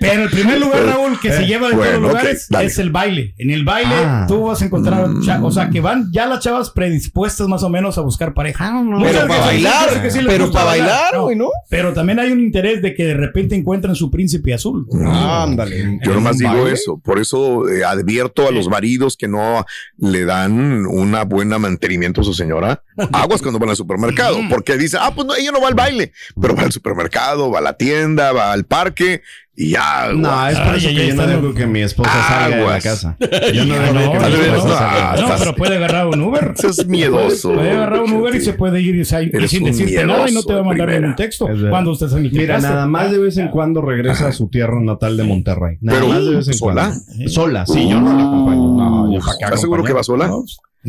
Pero 0.00 0.22
el 0.22 0.30
primer 0.30 0.60
lugar, 0.60 0.84
Raúl, 0.84 1.18
que 1.20 1.32
se 1.32 1.44
lleva 1.46 1.68
de 1.68 1.74
todos 1.74 1.86
Eh, 1.88 1.92
los 1.92 2.02
lugares 2.02 2.46
dale. 2.48 2.66
es 2.68 2.78
el 2.78 2.90
baile. 2.90 3.34
En 3.38 3.50
el 3.56 3.64
baile 3.64 3.94
Ah. 3.96 4.24
tú 4.28 4.44
vas 4.44 4.62
a 4.62 4.64
encontrar, 4.66 5.08
cha- 5.24 5.42
o 5.42 5.50
sea, 5.50 5.68
que 5.70 5.80
van 5.80 6.10
ya 6.12 6.26
las 6.26 6.40
chavas 6.40 6.70
predispuestas 6.70 7.48
más 7.48 7.62
o 7.62 7.68
menos 7.68 7.98
a 7.98 8.02
buscar 8.02 8.34
pareja. 8.34 8.70
Muchas 8.72 9.12
Pero 9.12 9.28
para 9.28 9.40
bailar, 9.46 10.10
sí 10.10 10.18
pero 10.26 10.50
para 10.52 10.64
bailar, 10.66 11.18
güey, 11.20 11.36
¿no? 11.36 11.48
Pero 11.68 11.92
también 11.92 12.18
hay 12.20 12.30
un 12.30 12.40
interés 12.40 12.82
de 12.82 12.94
que 12.94 13.04
de 13.04 13.14
repente 13.14 13.54
encuentren 13.56 13.94
su 13.94 14.10
príncipe 14.10 14.54
azul. 14.54 14.86
Ándale. 15.04 15.98
Yo 16.04 16.14
nomás 16.14 16.32
¿En 16.32 16.38
digo 16.50 16.62
baile? 16.62 16.72
eso. 16.72 16.98
Por 17.02 17.18
eso 17.18 17.68
eh, 17.68 17.84
advierto 17.84 18.46
a 18.46 18.50
los 18.50 18.68
maridos 18.68 19.16
que 19.16 19.28
no 19.28 19.64
le 19.98 20.24
dan 20.24 20.86
una 20.86 21.24
buena 21.24 21.58
mantenimiento 21.58 22.20
a 22.20 22.24
su 22.24 22.34
señora. 22.34 22.82
Aguas 23.12 23.42
cuando 23.42 23.58
van 23.58 23.70
al 23.70 23.76
supermercado. 23.76 24.38
Porque 24.48 24.76
dice, 24.76 24.96
ah, 25.00 25.12
pues 25.14 25.26
no, 25.26 25.34
ella 25.34 25.50
no 25.52 25.60
va 25.60 25.68
al 25.68 25.74
baile, 25.74 26.12
pero 26.40 26.54
va 26.54 26.62
al 26.62 26.72
supermercado, 26.72 27.50
va 27.50 27.58
a 27.58 27.62
la 27.62 27.76
tienda, 27.76 28.32
va 28.32 28.52
al 28.52 28.64
parque 28.64 29.22
y 29.56 29.70
ya. 29.70 30.10
No, 30.14 30.48
es 30.48 30.58
por 30.58 30.68
Ay, 30.68 30.78
eso 30.78 30.88
ay, 30.88 30.94
que 30.96 31.06
yo 31.08 31.14
no 31.14 31.22
está- 31.22 31.26
dejo 31.40 31.54
que 31.54 31.66
mi 31.66 31.80
esposa 31.80 32.10
salga 32.28 32.44
de 32.48 32.50
la 32.56 32.62
Aguas. 32.68 32.84
casa. 32.84 33.16
Yo 33.54 33.64
no 33.64 33.76
No, 33.76 34.00
dejo 34.00 34.12
que 34.12 34.18
mi 34.18 34.22
tal 34.22 34.32
vez 34.32 34.40
esposa 34.48 34.68
no. 34.68 34.74
salga. 34.76 35.12
No, 35.12 35.22
estás- 35.22 35.40
pero 35.40 35.54
puede 35.54 35.76
agarrar 35.76 36.06
un 36.08 36.20
Uber. 36.22 36.54
Eso 36.56 36.68
es 36.68 36.86
miedoso. 36.86 37.52
Puede 37.54 37.70
agarrar 37.70 38.00
un 38.02 38.12
Uber 38.12 38.34
y 38.34 38.40
se 38.42 38.52
puede 38.52 38.80
ir 38.82 39.00
o 39.00 39.04
sea, 39.04 39.22
y 39.22 39.30
Eres 39.32 39.50
sin 39.50 39.62
un 39.64 39.70
decirte 39.70 40.04
nada 40.06 40.28
y 40.28 40.34
no 40.34 40.42
te 40.42 40.52
va 40.52 40.60
a 40.60 40.62
mandar 40.62 40.88
ningún 40.90 41.16
texto 41.16 41.46
cuando 41.70 41.96
en 42.00 42.24
el 42.26 42.32
Mira, 42.32 42.58
nada 42.58 42.86
más 42.86 43.10
de 43.10 43.18
vez 43.18 43.36
en 43.38 43.48
cuando 43.48 43.80
regresa 43.80 44.28
a 44.28 44.32
su 44.32 44.48
tierra 44.48 44.80
natal 44.80 45.16
de 45.16 45.24
Monterrey. 45.24 45.78
Nada 45.80 46.00
Pero, 46.00 46.12
más 46.12 46.24
de 46.24 46.36
vez 46.36 46.48
en 46.48 46.54
¿sola? 46.54 46.92
cuando. 47.14 47.28
Sola, 47.30 47.66
sí, 47.66 47.88
yo 47.88 48.00
no 48.00 48.14
la 48.16 48.22
acompaño. 48.24 48.76
No, 48.76 49.12
yo 49.14 49.20
para 49.20 49.38
qué 49.38 49.44
¿Estás 49.44 49.60
seguro 49.62 49.82
que 49.84 49.92
va 49.92 50.02
sola? 50.02 50.30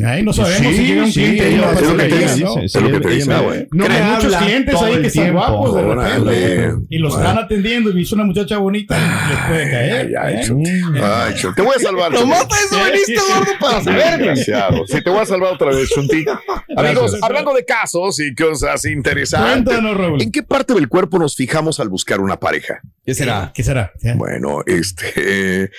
Ahí 0.05 0.23
no 0.23 0.31
sabemos 0.33 0.57
Sí, 0.67 0.77
si 0.77 0.85
llega 0.85 1.03
un 1.03 1.11
sí, 1.11 1.19
cliente. 1.21 1.55
es 1.55 1.61
lo 1.61 1.97
que 1.97 2.03
te 2.03 2.17
dice. 2.17 2.45
Es 2.63 2.75
lo 2.81 2.91
que 2.91 2.99
te 2.99 3.09
dice. 3.09 3.35
bueno. 3.41 3.65
No 3.71 3.85
Hay 3.85 4.03
muchos 4.03 4.35
clientes 4.35 4.75
ahí 4.81 5.01
que 5.01 5.07
están 5.07 5.33
guapos 5.33 5.75
de 5.75 5.81
repente 5.83 6.73
y 6.89 6.97
los 6.97 7.15
están 7.15 7.37
atendiendo 7.37 7.89
y 7.89 7.93
viste 7.93 8.15
una 8.15 8.23
muchacha 8.25 8.57
bonita 8.57 8.97
les 9.29 9.39
puede 9.47 9.71
caer. 9.71 10.17
Ay, 10.19 10.35
¿eh? 10.35 11.51
Te 11.55 11.61
voy 11.61 11.73
a 11.75 11.79
salvar. 11.79 12.11
Nomás 12.11 12.45
para 12.45 12.61
eso 12.61 12.83
veniste, 12.83 13.13
Eduardo, 13.13 13.51
para 13.59 13.83
saber, 13.83 14.17
güey. 14.17 14.17
Desgraciado. 14.29 14.87
Sí, 14.87 15.01
te 15.03 15.09
voy 15.09 15.19
a 15.19 15.25
salvar 15.25 15.53
otra 15.53 15.67
vez, 15.75 15.89
Chunti. 15.89 16.25
Amigos, 16.77 17.17
hablando 17.21 17.53
de 17.53 17.65
casos 17.65 18.19
y 18.19 18.35
cosas 18.35 18.85
interesantes. 18.85 19.73
Cuéntanos, 19.73 19.97
Raúl. 19.97 20.21
¿En 20.21 20.31
qué 20.31 20.43
parte 20.43 20.73
del 20.73 20.87
cuerpo 20.87 21.17
nos 21.19 21.35
fijamos 21.35 21.79
al 21.79 21.89
buscar 21.89 22.19
una 22.19 22.39
pareja? 22.39 22.81
¿Qué 23.05 23.13
será? 23.13 23.51
¿Qué 23.53 23.63
será? 23.63 23.93
Bueno, 24.15 24.63
este, 24.65 25.71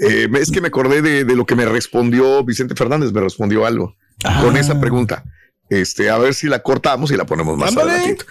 eh, 0.00 0.28
es 0.40 0.50
que 0.50 0.60
me 0.60 0.68
acordé 0.68 1.02
de, 1.02 1.24
de 1.24 1.36
lo 1.36 1.46
que 1.46 1.54
me 1.54 1.64
respondió 1.64 2.44
Vicente 2.44 2.74
Fernández, 2.74 3.12
me 3.12 3.20
respondió 3.20 3.66
algo 3.66 3.96
con 4.42 4.56
esa 4.56 4.80
pregunta. 4.80 5.24
Este, 5.68 6.10
a 6.10 6.18
ver 6.18 6.32
si 6.34 6.46
la 6.46 6.62
cortamos 6.62 7.10
y 7.10 7.16
la 7.16 7.26
ponemos 7.26 7.58
más 7.58 7.76
adelantito. 7.76 8.24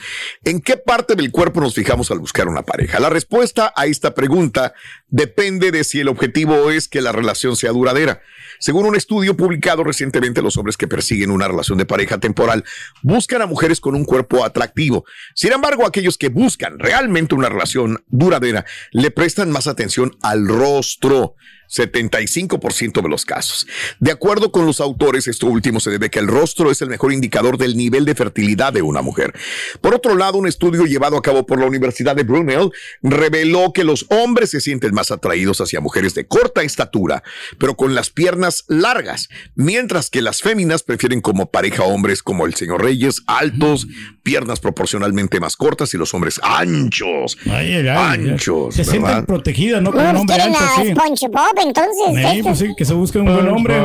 ¿En 0.46 0.62
qué 0.62 0.78
parte 0.78 1.16
del 1.16 1.32
cuerpo 1.32 1.60
nos 1.60 1.76
fijamos 1.76 2.10
al 2.10 2.20
buscar 2.20 2.48
una 2.48 2.62
pareja? 2.62 3.00
La 3.02 3.10
respuesta 3.10 3.74
a 3.76 3.88
esta 3.88 4.14
pregunta 4.14 4.74
depende 5.08 5.72
de 5.72 5.84
si 5.84 6.00
el 6.00 6.08
objetivo 6.08 6.72
es 6.72 6.88
que 6.88 7.02
la 7.02 7.12
relación 7.12 7.58
sea 7.58 7.72
duradera. 7.72 8.22
Según 8.58 8.86
un 8.86 8.96
estudio 8.96 9.36
publicado 9.36 9.84
recientemente, 9.84 10.42
los 10.42 10.56
hombres 10.56 10.78
que 10.78 10.88
persiguen 10.88 11.30
una 11.30 11.50
relación 11.50 11.78
de 11.78 11.86
pareja 11.86 12.20
temporal 12.20 12.64
buscan 13.04 13.42
a 13.42 13.48
mujeres 13.48 13.82
con 13.82 13.96
un 13.96 14.06
cuerpo 14.06 14.46
atractivo. 14.46 15.04
Sin 15.34 15.52
embargo, 15.52 15.86
aquellos 15.86 16.18
que 16.18 16.30
buscan 16.30 16.80
realmente 16.80 17.36
una 17.36 17.50
relación 17.50 18.02
duradera 18.08 18.66
le 18.92 19.12
prestan 19.12 19.52
más 19.52 19.68
atención 19.68 20.16
al 20.22 20.48
rostro. 20.48 21.36
75% 21.70 23.02
de 23.02 23.10
los 23.10 23.26
casos. 23.26 23.68
De 24.00 24.12
acuerdo 24.12 24.52
con 24.52 24.66
los 24.66 24.80
autores, 24.82 25.28
esto 25.28 25.48
último 25.48 25.80
se 25.80 25.92
debe 25.92 26.08
a 26.08 26.10
que 26.10 26.20
el 26.20 26.28
rostro 26.28 26.72
es 26.72 26.82
el 26.82 26.90
mejor 26.90 27.14
indicador 27.14 27.58
del 27.58 27.76
nivel 27.78 28.06
de 28.06 28.16
fertilidad 28.16 28.74
de 28.74 28.82
una 28.82 29.02
mujer. 29.02 29.34
Por 29.82 29.96
otro 29.96 30.16
lado, 30.16 30.38
un 30.38 30.48
estudio 30.48 30.86
llevado 30.86 31.18
a 31.18 31.22
cabo 31.22 31.46
por 31.46 31.60
la 31.60 31.66
Universidad 31.66 32.16
de 32.16 32.24
Brunel 32.24 32.72
reveló 33.02 33.74
que 33.74 33.84
los 33.84 34.06
hombres 34.10 34.52
se 34.52 34.62
sienten 34.62 34.94
más 34.94 35.12
atraídos 35.12 35.62
hacia 35.62 35.80
mujeres 35.80 36.14
de 36.16 36.28
corta 36.28 36.64
estatura, 36.64 37.24
pero 37.58 37.76
con 37.76 37.96
las 37.96 38.10
piernas 38.10 38.64
largas, 38.68 39.30
mientras 39.56 40.10
que 40.10 40.22
las 40.22 40.42
féminas 40.42 40.84
prefieren 40.84 41.22
como 41.22 41.52
pareja 41.52 41.84
hombres 41.84 42.24
como 42.24 42.46
el 42.46 42.56
señor 42.56 42.84
Reyes, 42.84 43.22
altos, 43.28 43.88
piernas 44.24 44.60
proporcionalmente 44.60 45.40
más 45.40 45.56
cortas 45.56 45.94
y 45.94 45.98
los 45.98 46.14
hombres 46.14 46.40
anchos. 46.44 47.38
Ay, 47.46 47.74
ay, 47.74 47.88
ay, 47.88 48.30
Anchos, 48.30 48.76
Se 48.76 48.82
¿verdad? 48.84 48.92
sienten 48.94 49.26
protegidas, 49.26 49.82
¿no? 49.82 49.92
Con 49.92 50.06
un 50.06 50.16
hombre 50.16 50.36
quieren 50.36 50.56
ancho 50.56 50.66
a 50.66 50.82
así. 50.82 50.92
SpongeBob, 50.92 51.55
entonces. 51.62 52.04
Sí, 52.14 52.22
este- 52.24 52.44
pues 52.44 52.60
sí, 52.60 52.68
que 52.78 52.86
se 52.86 52.94
busque 52.94 53.20
un 53.20 53.26
buen 53.26 53.48
hombre 53.48 53.76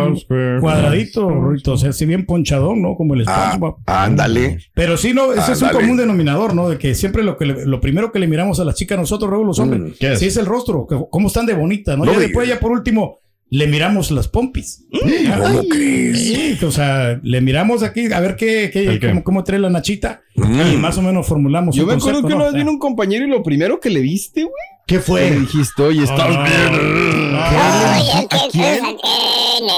cuadradito, 0.61 1.27
o 1.27 1.77
sea, 1.77 1.91
así 1.91 2.07
bien 2.07 2.27
ponchadón, 2.27 2.83
¿no? 2.83 2.95
Como 2.97 3.15
el 3.15 3.25
Ah, 3.27 3.53
SpongeBob. 3.55 3.77
ándale. 3.87 4.59
Pero 4.75 4.97
sí, 4.97 5.13
no, 5.15 5.33
ese 5.33 5.53
es 5.53 5.63
un 5.63 5.71
común 5.71 5.97
denominador, 5.97 6.55
¿no? 6.55 6.69
De 6.69 6.79
que 6.79 6.95
siempre 6.95 7.23
lo 7.23 7.37
que 7.37 7.47
le- 7.47 7.67
lo 7.67 7.81
primero 7.81 8.13
que 8.13 8.19
le 8.19 8.27
miramos 8.27 8.61
a 8.61 8.65
las 8.65 8.75
chicas 8.77 8.99
nosotros, 8.99 9.31
Raúl, 9.31 9.47
los 9.47 9.59
hombres, 9.59 9.81
Mm, 9.83 9.91
¿qué 9.99 10.13
es? 10.13 10.19
sí 10.19 10.27
es 10.27 10.37
el 10.37 10.47
rostro, 10.47 10.87
que- 10.89 10.99
cómo 11.11 11.29
están 11.29 11.47
de 11.47 11.55
bonita, 11.55 11.97
¿no? 11.97 12.05
No 12.05 12.13
ya 12.13 12.19
después, 12.19 12.49
ya 12.49 12.59
por 12.61 12.73
último, 12.73 13.19
le 13.53 13.67
miramos 13.67 14.11
las 14.13 14.29
pompis. 14.29 14.85
¿Cómo 14.93 15.63
crees? 15.69 16.19
Sí, 16.59 16.65
o 16.65 16.71
sea, 16.71 17.19
le 17.23 17.41
miramos 17.41 17.83
aquí 17.83 18.13
a 18.13 18.21
ver 18.21 18.37
qué, 18.37 18.71
qué. 18.73 19.01
Cómo, 19.01 19.25
cómo 19.25 19.45
trae 19.45 19.59
la 19.59 19.71
nachita 19.71 20.23
Mm. 20.37 20.61
y 20.75 20.77
más 20.77 20.97
o 20.99 21.03
menos 21.03 21.27
formulamos 21.27 21.75
Yo 21.75 21.83
un 21.83 21.89
me 21.89 21.95
acuerdo 21.95 22.21
concepto, 22.23 22.29
que 22.29 22.35
¿no? 22.35 22.37
una 22.37 22.45
vez 22.47 22.55
vino 22.55 22.71
un 22.71 22.79
compañero 22.79 23.25
y 23.27 23.29
lo 23.29 23.43
primero 23.43 23.81
que 23.81 23.91
le 23.91 24.01
viste, 24.01 24.43
güey. 24.43 24.55
¿Qué 24.91 24.97
Le 24.97 25.03
fue? 25.03 25.31
dijiste, 25.31 25.83
oye, 25.85 26.03
estás 26.03 26.19
Ah, 26.37 26.43
bien. 26.43 27.37
¿A 27.37 28.27
que 28.29 28.39
quién? 28.51 28.97
¿Cómo? 28.97 29.73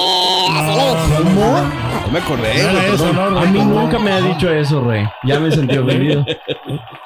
No 2.06 2.12
me 2.12 2.18
acordé. 2.18 2.60
Eso. 2.94 3.12
¿no, 3.12 3.38
A 3.38 3.44
mí 3.44 3.58
nunca 3.60 3.98
me 3.98 4.10
ha 4.10 4.22
dicho 4.22 4.50
eso, 4.50 4.80
Rey. 4.82 5.04
Ya 5.24 5.38
me 5.38 5.50
sentí 5.50 5.76
ofendido. 5.78 6.24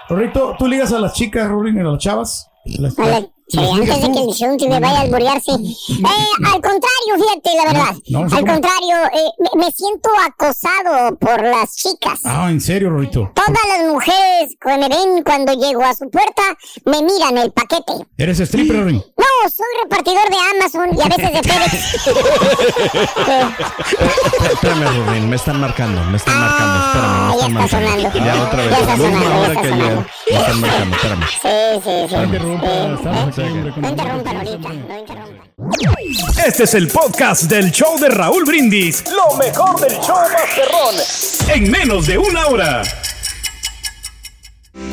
Rorrito, 0.09 0.55
¿tú 0.57 0.69
ligas 0.69 0.93
a 0.93 1.01
las 1.01 1.15
chicas, 1.15 1.49
Rorín, 1.49 1.79
y 1.79 1.81
a 1.81 1.83
las 1.83 1.99
chavas? 1.99 2.49
Las- 2.79 2.97
Hola, 2.97 3.23
sí, 3.49 3.57
¿las 3.59 3.71
antes 3.73 4.01
de 4.03 4.13
que 4.13 4.19
el 4.21 4.31
Shunti 4.31 4.69
me 4.69 4.81
vaya 4.81 4.99
a 4.99 5.03
alburearse. 5.03 5.53
Eh, 5.53 6.05
al 6.47 6.61
contrario, 6.61 7.15
fíjate, 7.17 7.57
la 7.57 7.65
verdad. 7.65 7.95
No, 8.09 8.19
no 8.21 8.25
al 8.25 8.31
cómo- 8.41 8.53
contrario, 8.53 8.97
eh, 9.13 9.31
me, 9.57 9.71
siento 9.73 10.11
acosado 10.27 11.17
por 11.17 11.43
las 11.43 11.75
chicas. 11.77 12.21
Ah, 12.25 12.51
en 12.51 12.61
serio, 12.61 12.91
Rorito. 12.91 13.31
Todas 13.35 13.79
las 13.79 13.89
mujeres 13.93 14.57
que 14.61 14.79
me 14.79 14.89
ven 14.89 15.23
cuando 15.25 15.53
llego 15.55 15.83
a 15.83 15.95
su 15.95 16.09
puerta 16.11 16.43
me 16.85 17.03
miran 17.03 17.39
el 17.39 17.53
paquete. 17.53 17.93
¿Eres 18.17 18.41
stripper, 18.41 18.81
Rorín? 18.85 19.05
No, 19.27 19.33
soy 19.51 19.67
repartidor 19.83 20.31
de 20.31 20.37
Amazon 20.57 20.89
y 20.97 21.01
a 21.03 21.09
veces 21.09 21.33
de 21.33 21.43
FedEx. 21.43 21.75
Espérame, 24.53 24.87
Rubén, 25.07 25.29
me 25.31 25.37
están 25.37 25.61
marcando, 25.61 26.03
me 26.05 26.17
están 26.17 26.39
marcando, 26.39 26.87
espérame, 26.87 27.13
me 27.13 27.17
Ah, 27.17 27.31
ya 27.31 27.37
está 27.47 27.49
marcando. 27.49 27.87
sonando. 27.87 28.09
Ya 28.27 28.35
otra 28.43 28.63
vez, 28.63 28.71
Ya 28.71 28.79
está 28.79 28.97
sonando, 28.97 29.21
ya 29.21 29.27
hora 29.37 29.49
está 29.49 29.63
que 29.63 29.69
sonando. 29.69 30.07
Me 30.31 30.37
están 30.39 30.61
marcando, 30.61 30.97
espérame. 30.97 31.27
Sí, 31.27 31.31
sí, 31.85 31.91
sí. 32.09 32.15
No 32.15 32.25
interrumpa, 32.25 32.67
Sí. 32.67 32.73
con 33.03 33.15
No 33.83 33.89
interrumpan 33.89 34.37
ahorita, 34.37 34.69
no 34.69 34.75
interrumpan. 34.99 35.47
Este 36.47 36.63
es 36.65 36.75
el 36.75 36.89
podcast 36.89 37.43
del 37.45 37.71
show 37.73 37.99
de 37.99 38.09
Raúl 38.09 38.45
Brindis. 38.45 39.05
Lo 39.11 39.35
mejor 39.37 39.81
del 39.81 39.99
show 40.01 40.17
Masterrón. 40.33 40.95
En 41.49 41.71
menos 41.71 42.07
de 42.07 42.19
una 42.19 42.47
hora. 42.47 42.83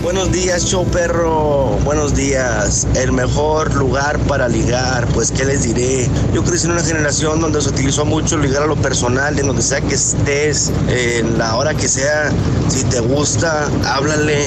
Buenos 0.04 0.34
días, 0.34 0.66
show 0.66 0.86
perro. 0.86 1.80
Buenos 1.86 2.14
días. 2.14 2.86
El 2.94 3.14
mejor 3.14 3.74
lugar 3.74 4.20
para 4.28 4.50
ligar, 4.50 5.08
pues 5.14 5.32
qué 5.32 5.46
les 5.46 5.64
diré. 5.64 6.10
Yo 6.34 6.44
crecí 6.44 6.66
en 6.66 6.74
una 6.74 6.84
generación 6.84 7.40
donde 7.40 7.62
se 7.62 7.70
utilizó 7.70 8.04
mucho 8.04 8.38
ligar 8.38 8.64
a 8.64 8.68
lo 8.68 8.76
personal, 8.76 9.40
en 9.40 9.48
donde 9.48 9.62
sea 9.62 9.80
que 9.80 9.96
estés, 9.96 10.74
en 10.90 11.38
la 11.38 11.56
hora 11.56 11.74
que 11.74 11.88
sea. 11.88 12.30
Si 12.68 12.84
te 12.84 13.00
gusta, 13.00 13.70
háblale, 13.86 14.46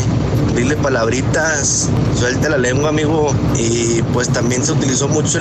dile 0.54 0.76
palabritas, 0.76 1.88
suelte 2.18 2.50
la 2.50 2.58
lengua, 2.58 2.90
amigo. 2.90 3.34
Y 3.56 4.02
pues 4.12 4.28
también 4.28 4.62
se 4.62 4.72
utilizó 4.72 5.08
mucho 5.08 5.40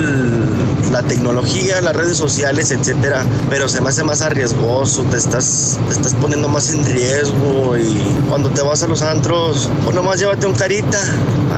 la 0.90 1.02
tecnología, 1.02 1.82
las 1.82 1.94
redes 1.94 2.16
sociales, 2.16 2.70
etcétera. 2.70 3.22
Pero 3.50 3.68
se 3.68 3.82
me 3.82 3.90
hace 3.90 4.02
más 4.02 4.22
arriesgoso, 4.22 5.02
te 5.10 5.18
estás, 5.18 5.78
te 5.88 5.92
estás 5.92 6.14
poniendo 6.14 6.48
más 6.48 6.70
en 6.70 6.86
riesgo. 6.86 7.76
Y 7.76 8.00
cuando 8.30 8.48
te 8.48 8.62
vas 8.62 8.82
a 8.82 8.86
los 8.86 9.02
antros, 9.02 9.68
pues 9.84 9.94
nomás 10.06 10.20
llévate 10.20 10.46
un 10.46 10.54
carita, 10.54 10.98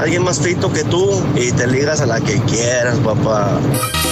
alguien 0.01 0.23
más 0.23 0.41
feito 0.41 0.73
que 0.73 0.83
tú, 0.83 1.23
y 1.35 1.51
te 1.51 1.67
ligas 1.67 2.01
a 2.01 2.07
la 2.07 2.19
que 2.19 2.33
quieras, 2.49 2.97
papá. 2.97 3.59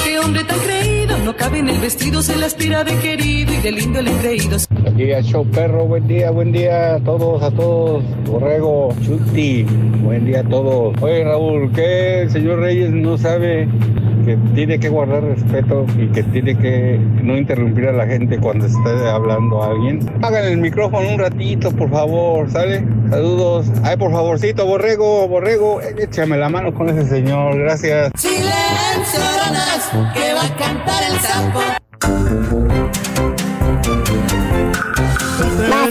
Qué 0.04 0.20
hombre 0.20 0.44
tan 0.44 0.60
creído, 0.60 1.18
no 1.26 1.36
cabe 1.36 1.58
en 1.58 1.70
el 1.70 1.80
vestido, 1.80 2.22
se 2.22 2.36
le 2.36 2.46
aspira 2.46 2.84
de 2.84 2.96
querido 3.00 3.52
y 3.52 3.58
de 3.58 3.72
lindo 3.72 3.98
el 3.98 4.10
engreído. 4.10 4.58
Buen 4.70 4.96
día, 4.96 5.24
show 5.24 5.44
perro, 5.44 5.88
buen 5.88 6.08
día, 6.08 6.30
buen 6.30 6.52
día 6.52 6.94
a 6.94 7.00
todos, 7.00 7.42
a 7.42 7.50
todos. 7.50 8.04
Borrego, 8.26 8.94
Chuti, 9.04 9.64
buen 10.04 10.24
día 10.26 10.42
a 10.42 10.44
todos. 10.44 10.94
Oye, 11.02 11.24
Raúl, 11.24 11.72
¿qué 11.74 12.22
el 12.22 12.32
señor 12.32 12.60
Reyes 12.60 12.92
no 12.92 13.18
sabe 13.18 13.68
que 14.28 14.38
tiene 14.54 14.78
que 14.78 14.90
guardar 14.90 15.24
respeto 15.24 15.86
y 15.98 16.08
que 16.08 16.22
tiene 16.24 16.58
que 16.58 17.00
no 17.24 17.38
interrumpir 17.38 17.88
a 17.88 17.94
la 17.94 18.06
gente 18.06 18.38
cuando 18.38 18.66
esté 18.66 19.10
hablando 19.10 19.64
alguien? 19.64 20.00
Hagan 20.22 20.44
el 20.46 20.58
micrófono 20.58 21.10
un 21.10 21.20
ratito, 21.20 21.72
por 21.72 21.90
favor, 21.90 22.52
¿sale? 22.52 22.84
Saludos. 23.10 23.68
Ay, 23.84 23.96
por 23.96 24.12
favorcito, 24.12 24.66
Borrego, 24.66 25.28
Borrego, 25.30 25.82
échame 25.82 26.38
la 26.38 26.50
mano 26.50 26.74
con 26.74 26.90
ese 26.90 27.08
señor, 27.08 27.58
gracias. 27.58 28.12
Silencio, 28.16 29.22
que 30.14 30.34
va 30.34 30.46
a 30.46 30.56
cantar 30.58 31.04
el 31.10 31.20
sapo. 31.20 32.67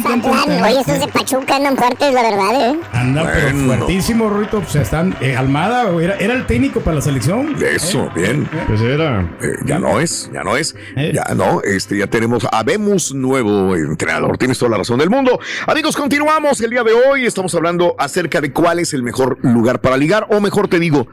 Mazatlán, 0.00 0.62
oye, 0.62 0.80
esos 0.80 1.00
de 1.00 1.08
Pachuca 1.08 1.56
andan 1.56 1.76
fuertes, 1.76 2.12
la 2.14 2.22
verdad, 2.22 2.54
¿eh? 2.70 2.80
Anda, 2.92 3.30
pero 3.32 3.56
Bueno. 3.56 3.66
fuertísimo, 3.84 4.28
Ruito. 4.28 4.60
Pues 4.60 4.74
están. 4.76 5.16
eh, 5.20 5.36
Almada 5.36 5.88
era, 6.02 6.16
era 6.16 6.34
el 6.34 6.46
técnico 6.46 6.80
para 6.80 6.96
la 6.96 7.02
selección. 7.02 7.56
Eso, 7.62 8.10
bien. 8.14 8.48
Pues 8.66 8.80
era. 8.80 9.20
Eh, 9.42 9.52
ya 9.64 9.78
no 9.78 10.00
es, 10.00 10.30
ya 10.32 10.42
no 10.42 10.56
es, 10.56 10.74
¿Eh? 10.96 11.12
ya 11.14 11.34
no, 11.34 11.62
este, 11.62 11.98
ya 11.98 12.06
tenemos, 12.06 12.46
habemos 12.52 13.14
nuevo 13.14 13.74
entrenador, 13.76 14.38
tienes 14.38 14.58
toda 14.58 14.72
la 14.72 14.78
razón 14.78 14.98
del 14.98 15.10
mundo. 15.10 15.38
Amigos, 15.66 15.96
continuamos 15.96 16.60
el 16.60 16.70
día 16.70 16.82
de 16.82 16.92
hoy, 16.92 17.26
estamos 17.26 17.54
hablando 17.54 17.94
acerca 17.98 18.40
de 18.40 18.52
cuál 18.52 18.78
es 18.78 18.92
el 18.94 19.02
mejor 19.02 19.38
lugar 19.42 19.80
para 19.80 19.96
ligar, 19.96 20.26
o 20.30 20.40
mejor 20.40 20.68
te 20.68 20.78
digo, 20.78 21.06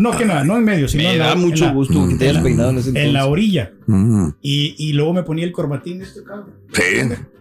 No, 0.00 0.16
que 0.16 0.24
no, 0.24 0.42
no 0.44 0.56
en 0.56 0.64
medio, 0.64 0.88
sino 0.88 1.04
Me 1.04 1.12
en 1.12 1.18
la- 1.18 1.26
da 1.26 1.32
en 1.34 1.40
mucho 1.40 1.66
la- 1.66 1.72
gusto 1.72 2.08
que 2.08 2.14
te 2.16 2.28
hayas 2.30 2.42
peinado 2.42 2.70
en 2.70 2.78
ese 2.78 2.88
en 2.88 2.94
la 2.94 3.00
entonces. 3.20 3.30
orilla. 3.30 3.72
Mm. 3.86 4.28
Y, 4.42 4.74
y 4.78 4.92
luego 4.94 5.12
me 5.12 5.22
ponía 5.22 5.44
el 5.44 5.52
corbatín 5.52 5.98
de 5.98 6.04
este 6.04 6.24
cabrón. 6.24 6.50
Sí. 6.72 6.82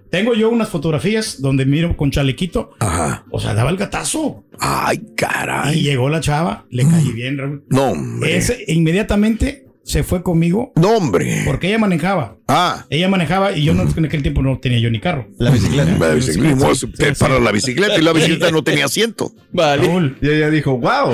Tengo 0.10 0.34
yo 0.36 0.50
unas 0.50 0.70
fotografías 0.70 1.42
donde 1.42 1.66
miro 1.66 1.98
con 1.98 2.12
chalequito. 2.12 2.72
Ajá. 2.80 3.26
O 3.32 3.40
sea, 3.40 3.54
daba 3.54 3.70
el 3.72 3.78
gatazo. 3.78 4.44
Ay, 4.60 5.02
Y 5.12 5.16
caray. 5.16 5.82
llegó 5.82 6.10
la 6.10 6.22
chava, 6.22 6.66
le 6.70 6.84
caí 6.88 7.12
bien, 7.12 7.38
Raúl. 7.38 7.64
No, 7.70 7.88
hombre. 7.92 8.38
Ese 8.38 8.64
inmediatamente 8.68 9.67
se 9.88 10.04
fue 10.04 10.21
conmigo 10.21 10.73
No, 10.76 10.97
hombre. 10.97 11.43
porque 11.45 11.67
ella 11.69 11.78
manejaba. 11.80 12.36
Ah. 12.50 12.86
Ella 12.89 13.08
manejaba 13.10 13.54
y 13.54 13.63
yo 13.63 13.73
no, 13.73 13.84
en 13.84 14.06
aquel 14.06 14.21
tiempo 14.21 14.41
no 14.41 14.60
tenía 14.60 14.80
yo 14.80 14.89
ni 14.89 15.00
carro. 15.00 15.28
La 15.38 15.50
bicicleta. 15.50 15.97
La 15.97 16.13
bicicleta, 16.13 16.67
usted 16.69 17.17
para 17.17 17.39
la 17.39 17.52
bicicleta 17.54 17.97
y 17.97 18.02
la 18.02 18.12
bicicleta 18.13 18.52
no 18.52 18.63
tenía 18.63 18.86
asiento. 18.86 19.32
Raúl, 19.54 20.17
Y 20.21 20.28
ella 20.30 20.50
dijo, 20.50 20.78
wow. 20.78 21.13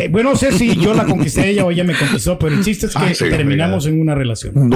eh, 0.00 0.08
bueno, 0.10 0.30
no 0.30 0.36
sé 0.36 0.52
si 0.52 0.76
yo 0.76 0.94
la 0.94 1.04
conquisté 1.04 1.40
a 1.42 1.46
ella 1.46 1.64
o 1.64 1.70
ella 1.70 1.84
me 1.84 1.94
conquistó, 1.94 2.38
pero 2.38 2.54
el 2.54 2.64
chiste 2.64 2.86
es 2.86 2.92
que 2.94 2.98
Ah, 3.04 3.14
sí, 3.14 3.24
terminamos 3.30 3.86
en 3.86 4.00
una 4.00 4.14
relación. 4.14 4.52
No 4.54 4.66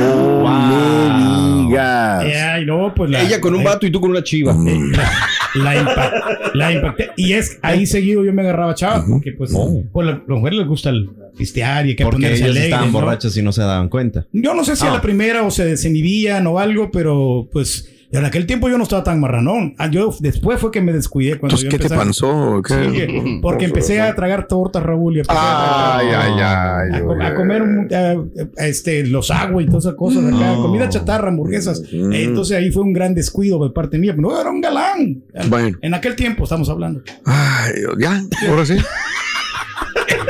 me 0.44 1.68
digas. 1.68 2.24
Eh, 2.24 2.40
Ay, 2.40 2.64
no, 2.66 2.92
pues 2.94 3.10
la, 3.10 3.22
Ella 3.22 3.40
con 3.40 3.54
un 3.54 3.60
eh, 3.62 3.64
vato 3.64 3.86
y 3.86 3.90
tú 3.90 4.00
con 4.00 4.10
una 4.10 4.22
chiva. 4.22 4.52
eh, 4.52 4.78
la, 4.92 5.10
la 5.54 5.76
impa- 5.82 6.50
la 6.54 6.72
impacté. 6.72 7.10
Y 7.16 7.32
es 7.34 7.58
ahí 7.62 7.86
seguido 7.86 8.24
yo 8.24 8.32
me 8.32 8.42
agarraba 8.42 8.74
chava, 8.74 9.04
porque 9.08 9.32
pues, 9.32 9.52
pues 9.92 10.08
a 10.08 10.10
las 10.12 10.20
mujeres 10.28 10.58
les 10.60 10.68
gusta 10.68 10.90
el 10.90 11.08
pistear 11.36 11.86
y 11.88 11.96
que 11.96 12.04
Porque 12.04 12.16
ponerse 12.16 12.36
ellas 12.44 12.50
alegres, 12.50 12.64
estaban 12.72 12.92
¿no? 12.92 13.00
borrachas 13.00 13.36
y 13.36 13.42
no 13.42 13.52
se 13.52 13.62
daban 13.62 13.88
cuenta. 13.88 14.26
Yo 14.32 14.54
no 14.54 14.64
sé 14.64 14.76
si 14.76 14.84
a 14.86 14.90
Ah. 14.90 14.94
la 14.94 15.00
primera 15.02 15.42
o 15.42 15.50
se 15.50 15.64
desinhibían 15.64 16.46
o 16.46 16.58
algo, 16.58 16.90
pero 16.90 17.48
pues 17.52 17.88
en 18.12 18.26
aquel 18.26 18.44
tiempo 18.44 18.68
yo 18.68 18.76
no 18.76 18.82
estaba 18.82 19.02
tan 19.02 19.18
marranón. 19.20 19.74
Ah, 19.78 19.88
Yo 19.90 20.14
después 20.20 20.60
fue 20.60 20.70
que 20.70 20.82
me 20.82 20.92
descuidé 20.92 21.38
cuando 21.38 21.56
Entonces, 21.56 21.64
yo 21.64 21.70
¿qué 21.70 21.78
te 21.78 21.94
empecé 21.94 21.94
a- 21.94 22.06
pasó? 22.06 22.62
¿Qué? 22.62 23.08
Sí, 23.08 23.38
porque 23.40 23.64
empecé 23.64 24.02
a 24.02 24.14
tragar 24.14 24.46
tortas, 24.46 24.82
Raúl, 24.82 25.16
y 25.16 25.20
empecé 25.20 25.38
a- 25.40 25.96
Ay, 25.96 26.06
ay, 26.08 26.32
ay. 26.36 27.00
a, 27.22 27.26
a 27.28 27.34
comer 27.34 27.62
un- 27.62 27.88
a- 27.90 28.60
a- 28.60 28.66
este, 28.66 29.06
los 29.06 29.30
agua 29.30 29.62
y 29.62 29.66
todas 29.66 29.86
esas 29.86 29.94
cosas 29.96 30.22
acá, 30.26 30.54
comida 30.56 30.90
chatarra, 30.90 31.28
hamburguesas. 31.28 31.82
Mm. 31.90 32.12
Entonces 32.12 32.54
ahí 32.58 32.70
fue 32.70 32.82
un 32.82 32.92
gran 32.92 33.14
descuido 33.14 33.64
de 33.66 33.70
parte 33.72 33.96
mía. 33.96 34.14
No, 34.14 34.38
era 34.38 34.50
un 34.50 34.60
galán. 34.60 35.22
Bueno. 35.48 35.78
En 35.80 35.94
aquel 35.94 36.14
tiempo 36.14 36.44
estamos 36.44 36.68
hablando. 36.68 37.00
Ay, 37.24 37.72
ya, 37.98 38.22
ahora 38.50 38.66
sí. 38.66 38.74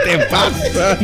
¿Qué 0.05 0.19
pasa? 0.31 0.99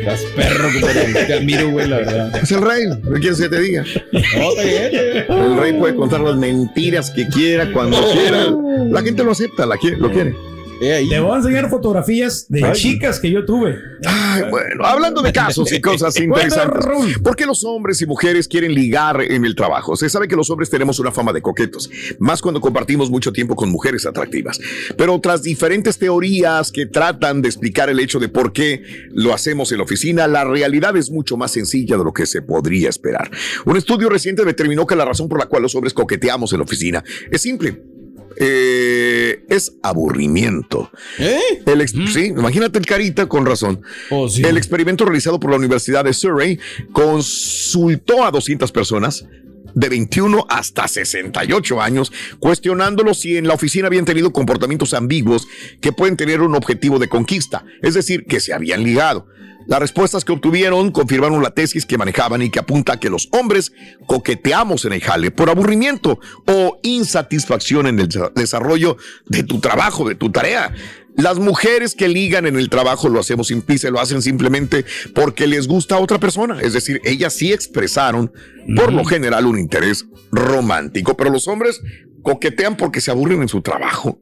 Estás 0.00 0.22
perro 0.34 0.68
como 0.72 0.86
te, 0.86 1.24
te 1.26 1.34
admiro, 1.34 1.70
güey, 1.70 1.86
la 1.88 1.98
verdad. 1.98 2.36
Es 2.42 2.50
el 2.52 2.62
rey. 2.62 2.84
¿Qué 3.14 3.20
quieres 3.20 3.40
que 3.40 3.48
te 3.48 3.60
diga? 3.60 3.84
No, 4.12 4.20
está 4.20 4.62
bien. 4.62 5.24
El 5.28 5.56
rey 5.58 5.72
puede 5.74 5.94
contar 5.94 6.20
las 6.20 6.36
mentiras 6.36 7.10
que 7.10 7.26
quiera, 7.28 7.70
cuando 7.72 7.98
quiera. 8.12 8.46
La 8.90 9.02
gente 9.02 9.22
lo 9.22 9.32
acepta, 9.32 9.66
la 9.66 9.76
quiere, 9.76 9.98
lo 9.98 10.10
quiere. 10.10 10.34
Eh, 10.80 10.94
ahí. 10.94 11.08
Te 11.08 11.20
voy 11.20 11.32
a 11.32 11.36
enseñar 11.36 11.68
fotografías 11.68 12.46
de 12.48 12.64
Ay. 12.64 12.72
chicas 12.72 13.20
que 13.20 13.30
yo 13.30 13.44
tuve. 13.44 13.78
Ay, 14.06 14.44
bueno, 14.50 14.84
hablando 14.84 15.20
de 15.20 15.32
casos 15.32 15.70
y 15.72 15.80
cosas 15.80 16.18
interesantes. 16.18 17.18
¿Por 17.22 17.36
qué 17.36 17.44
los 17.44 17.64
hombres 17.64 18.00
y 18.00 18.06
mujeres 18.06 18.48
quieren 18.48 18.74
ligar 18.74 19.20
en 19.20 19.44
el 19.44 19.54
trabajo? 19.54 19.94
Se 19.96 20.08
sabe 20.08 20.26
que 20.26 20.36
los 20.36 20.48
hombres 20.48 20.70
tenemos 20.70 20.98
una 20.98 21.12
fama 21.12 21.32
de 21.32 21.42
coquetos, 21.42 21.90
más 22.18 22.40
cuando 22.40 22.60
compartimos 22.60 23.10
mucho 23.10 23.32
tiempo 23.32 23.54
con 23.54 23.70
mujeres 23.70 24.06
atractivas. 24.06 24.58
Pero 24.96 25.20
tras 25.20 25.42
diferentes 25.42 25.98
teorías 25.98 26.72
que 26.72 26.86
tratan 26.86 27.42
de 27.42 27.48
explicar 27.48 27.90
el 27.90 28.00
hecho 28.00 28.18
de 28.18 28.28
por 28.28 28.52
qué 28.52 28.82
lo 29.10 29.34
hacemos 29.34 29.72
en 29.72 29.78
la 29.78 29.84
oficina, 29.84 30.26
la 30.26 30.44
realidad 30.44 30.96
es 30.96 31.10
mucho 31.10 31.36
más 31.36 31.50
sencilla 31.50 31.98
de 31.98 32.04
lo 32.04 32.12
que 32.12 32.24
se 32.24 32.40
podría 32.40 32.88
esperar. 32.88 33.30
Un 33.66 33.76
estudio 33.76 34.08
reciente 34.08 34.44
determinó 34.44 34.86
que 34.86 34.96
la 34.96 35.04
razón 35.04 35.28
por 35.28 35.38
la 35.38 35.46
cual 35.46 35.62
los 35.62 35.74
hombres 35.74 35.92
coqueteamos 35.92 36.52
en 36.52 36.58
la 36.58 36.64
oficina 36.64 37.04
es 37.30 37.42
simple. 37.42 37.99
Eh, 38.36 39.44
es 39.48 39.72
aburrimiento. 39.82 40.90
¿Eh? 41.18 41.38
El 41.66 41.80
ex- 41.80 41.94
Sí, 42.12 42.26
imagínate 42.26 42.78
el 42.78 42.86
carita 42.86 43.26
con 43.26 43.44
razón. 43.46 43.82
Oh, 44.10 44.28
sí. 44.28 44.42
El 44.44 44.56
experimento 44.56 45.04
realizado 45.04 45.38
por 45.40 45.50
la 45.50 45.56
Universidad 45.56 46.04
de 46.04 46.12
Surrey 46.12 46.58
consultó 46.92 48.24
a 48.24 48.30
200 48.30 48.70
personas 48.72 49.24
de 49.74 49.88
21 49.88 50.46
hasta 50.48 50.88
68 50.88 51.80
años, 51.80 52.12
cuestionándolo 52.38 53.14
si 53.14 53.36
en 53.36 53.46
la 53.46 53.54
oficina 53.54 53.86
habían 53.86 54.04
tenido 54.04 54.32
comportamientos 54.32 54.94
ambiguos 54.94 55.46
que 55.80 55.92
pueden 55.92 56.16
tener 56.16 56.40
un 56.40 56.54
objetivo 56.54 56.98
de 56.98 57.08
conquista, 57.08 57.64
es 57.82 57.94
decir, 57.94 58.26
que 58.26 58.40
se 58.40 58.52
habían 58.52 58.84
ligado. 58.84 59.26
Las 59.66 59.78
respuestas 59.78 60.24
que 60.24 60.32
obtuvieron 60.32 60.90
confirmaron 60.90 61.42
la 61.42 61.50
tesis 61.50 61.86
que 61.86 61.98
manejaban 61.98 62.42
y 62.42 62.50
que 62.50 62.58
apunta 62.58 62.94
a 62.94 63.00
que 63.00 63.10
los 63.10 63.28
hombres 63.30 63.72
coqueteamos 64.06 64.84
en 64.84 64.94
el 64.94 65.00
jale 65.00 65.30
por 65.30 65.50
aburrimiento 65.50 66.18
o 66.46 66.80
insatisfacción 66.82 67.86
en 67.86 68.00
el 68.00 68.08
desarrollo 68.34 68.96
de 69.26 69.44
tu 69.44 69.60
trabajo, 69.60 70.08
de 70.08 70.16
tu 70.16 70.32
tarea. 70.32 70.74
Las 71.20 71.38
mujeres 71.38 71.94
que 71.94 72.08
ligan 72.08 72.46
en 72.46 72.56
el 72.56 72.68
trabajo 72.68 73.08
lo 73.08 73.20
hacemos 73.20 73.48
sin 73.48 73.62
se 73.78 73.90
lo 73.90 74.00
hacen 74.00 74.22
simplemente 74.22 74.84
porque 75.14 75.46
les 75.46 75.68
gusta 75.68 75.96
a 75.96 76.00
otra 76.00 76.18
persona. 76.18 76.60
Es 76.60 76.72
decir, 76.72 77.00
ellas 77.04 77.32
sí 77.34 77.52
expresaron 77.52 78.32
por 78.76 78.92
lo 78.92 79.04
general 79.04 79.46
un 79.46 79.58
interés 79.58 80.06
romántico, 80.32 81.16
pero 81.16 81.30
los 81.30 81.46
hombres 81.48 81.80
coquetean 82.22 82.76
porque 82.76 83.00
se 83.00 83.10
aburren 83.10 83.42
en 83.42 83.48
su 83.48 83.60
trabajo. 83.62 84.18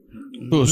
Pues, 0.50 0.70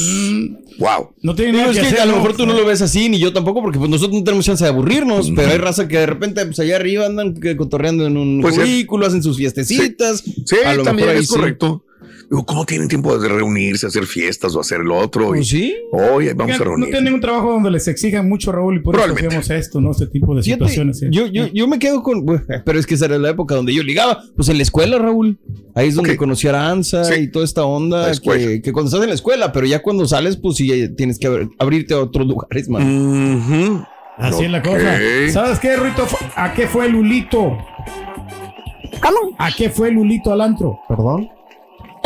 wow. 0.79 1.13
No 1.21 1.35
tiene 1.35 1.51
nada 1.53 1.71
es 1.71 1.75
que 1.75 1.81
que 1.81 1.87
hacer. 1.87 1.99
a 1.99 2.05
lo 2.05 2.15
mejor 2.15 2.35
tú 2.35 2.45
no 2.45 2.53
lo 2.53 2.65
ves 2.65 2.81
así, 2.81 3.09
ni 3.09 3.19
yo 3.19 3.33
tampoco, 3.33 3.61
porque 3.61 3.77
pues 3.77 3.89
nosotros 3.89 4.17
no 4.19 4.23
tenemos 4.23 4.45
chance 4.45 4.63
de 4.63 4.69
aburrirnos, 4.69 5.31
pero 5.35 5.51
hay 5.51 5.57
raza 5.57 5.87
que 5.87 5.97
de 5.97 6.05
repente, 6.05 6.45
pues 6.45 6.59
allá 6.59 6.77
arriba 6.77 7.05
andan 7.05 7.33
que 7.35 7.55
cotorreando 7.57 8.07
en 8.07 8.17
un 8.17 8.41
Pues, 8.41 8.55
sí. 8.55 8.61
cubículo, 8.61 9.05
hacen 9.05 9.21
sus 9.21 9.37
fiestecitas. 9.37 10.23
Sí, 10.23 10.55
A 10.65 10.73
lo 10.73 10.83
también 10.83 11.07
mejor 11.07 11.17
ahí 11.17 11.23
es 11.23 11.29
sí. 11.29 11.35
Digo, 12.29 12.45
¿cómo 12.45 12.65
tienen 12.65 12.89
tiempo 12.89 13.17
de 13.17 13.29
reunirse, 13.29 13.87
hacer 13.87 14.05
fiestas 14.05 14.53
o 14.53 14.59
hacer 14.59 14.79
lo 14.81 14.97
otro? 14.97 15.27
Pues 15.27 15.41
Y, 15.53 15.57
sí. 15.59 15.75
Oye, 15.93 16.33
vamos 16.33 16.55
a 16.55 16.59
No 16.59 16.63
reunir. 16.65 16.89
tienen 16.89 17.13
un 17.13 17.21
trabajo 17.21 17.51
donde 17.53 17.71
les 17.71 17.87
exijan 17.87 18.27
mucho, 18.27 18.51
Raúl, 18.51 18.75
y 18.75 18.79
por 18.79 18.95
eso 18.95 19.03
Probablemente. 19.05 19.37
hacemos 19.37 19.65
esto, 19.65 19.79
¿no? 19.79 19.91
Este 19.91 20.07
tipo 20.07 20.35
de 20.35 20.43
Fíjate, 20.43 20.59
situaciones. 20.65 20.99
sí. 20.99 21.05
yo, 21.09 21.27
yo, 21.27 21.47
yo 21.47 21.67
me 21.69 21.79
quedo 21.79 22.03
con. 22.03 22.25
Pero 22.65 22.77
es 22.79 22.85
que 22.85 22.95
esa 22.95 23.05
era 23.05 23.17
la 23.17 23.29
época 23.29 23.55
donde 23.55 23.73
yo 23.73 23.81
ligaba. 23.81 24.21
Pues 24.35 24.49
en 24.49 24.57
la 24.57 24.63
escuela, 24.63 24.97
Raúl. 24.97 25.39
Ahí 25.73 25.87
es 25.87 25.95
donde 25.95 26.17
conocí 26.17 26.47
a 26.47 26.49
Aranza 26.49 27.05
Sí. 27.05 27.13
y 27.21 27.27
toda 27.31 27.45
esta 27.45 27.63
onda 27.63 28.11
que, 28.21 28.61
que 28.61 28.73
cuando 28.73 28.89
estás 28.89 29.03
en 29.03 29.09
la 29.09 29.15
escuela, 29.15 29.53
pero 29.53 29.65
ya 29.65 29.81
cuando 29.81 30.05
sales, 30.05 30.35
pues 30.35 30.57
sí, 30.57 30.67
ya 30.67 30.93
tienes 30.95 31.19
que 31.19 31.27
abrir- 31.27 31.49
abrirte 31.59 31.93
a 31.93 31.99
otros 31.99 32.27
lugares, 32.27 32.67
man. 32.67 33.85
Así 34.17 34.43
es 34.43 34.51
la 34.51 34.61
cosa. 34.61 34.99
¿Sabes 35.31 35.59
qué, 35.59 35.77
Ruito? 35.77 36.05
¿A 36.35 36.53
qué 36.53 36.67
fue 36.67 36.89
Lulito? 36.89 37.57
¿Cómo? 39.01 39.35
¿A 39.37 39.49
qué 39.55 39.69
fue 39.69 39.91
Lulito 39.91 40.33
al 40.33 40.41
antro? 40.41 40.79
Perdón. 40.89 41.29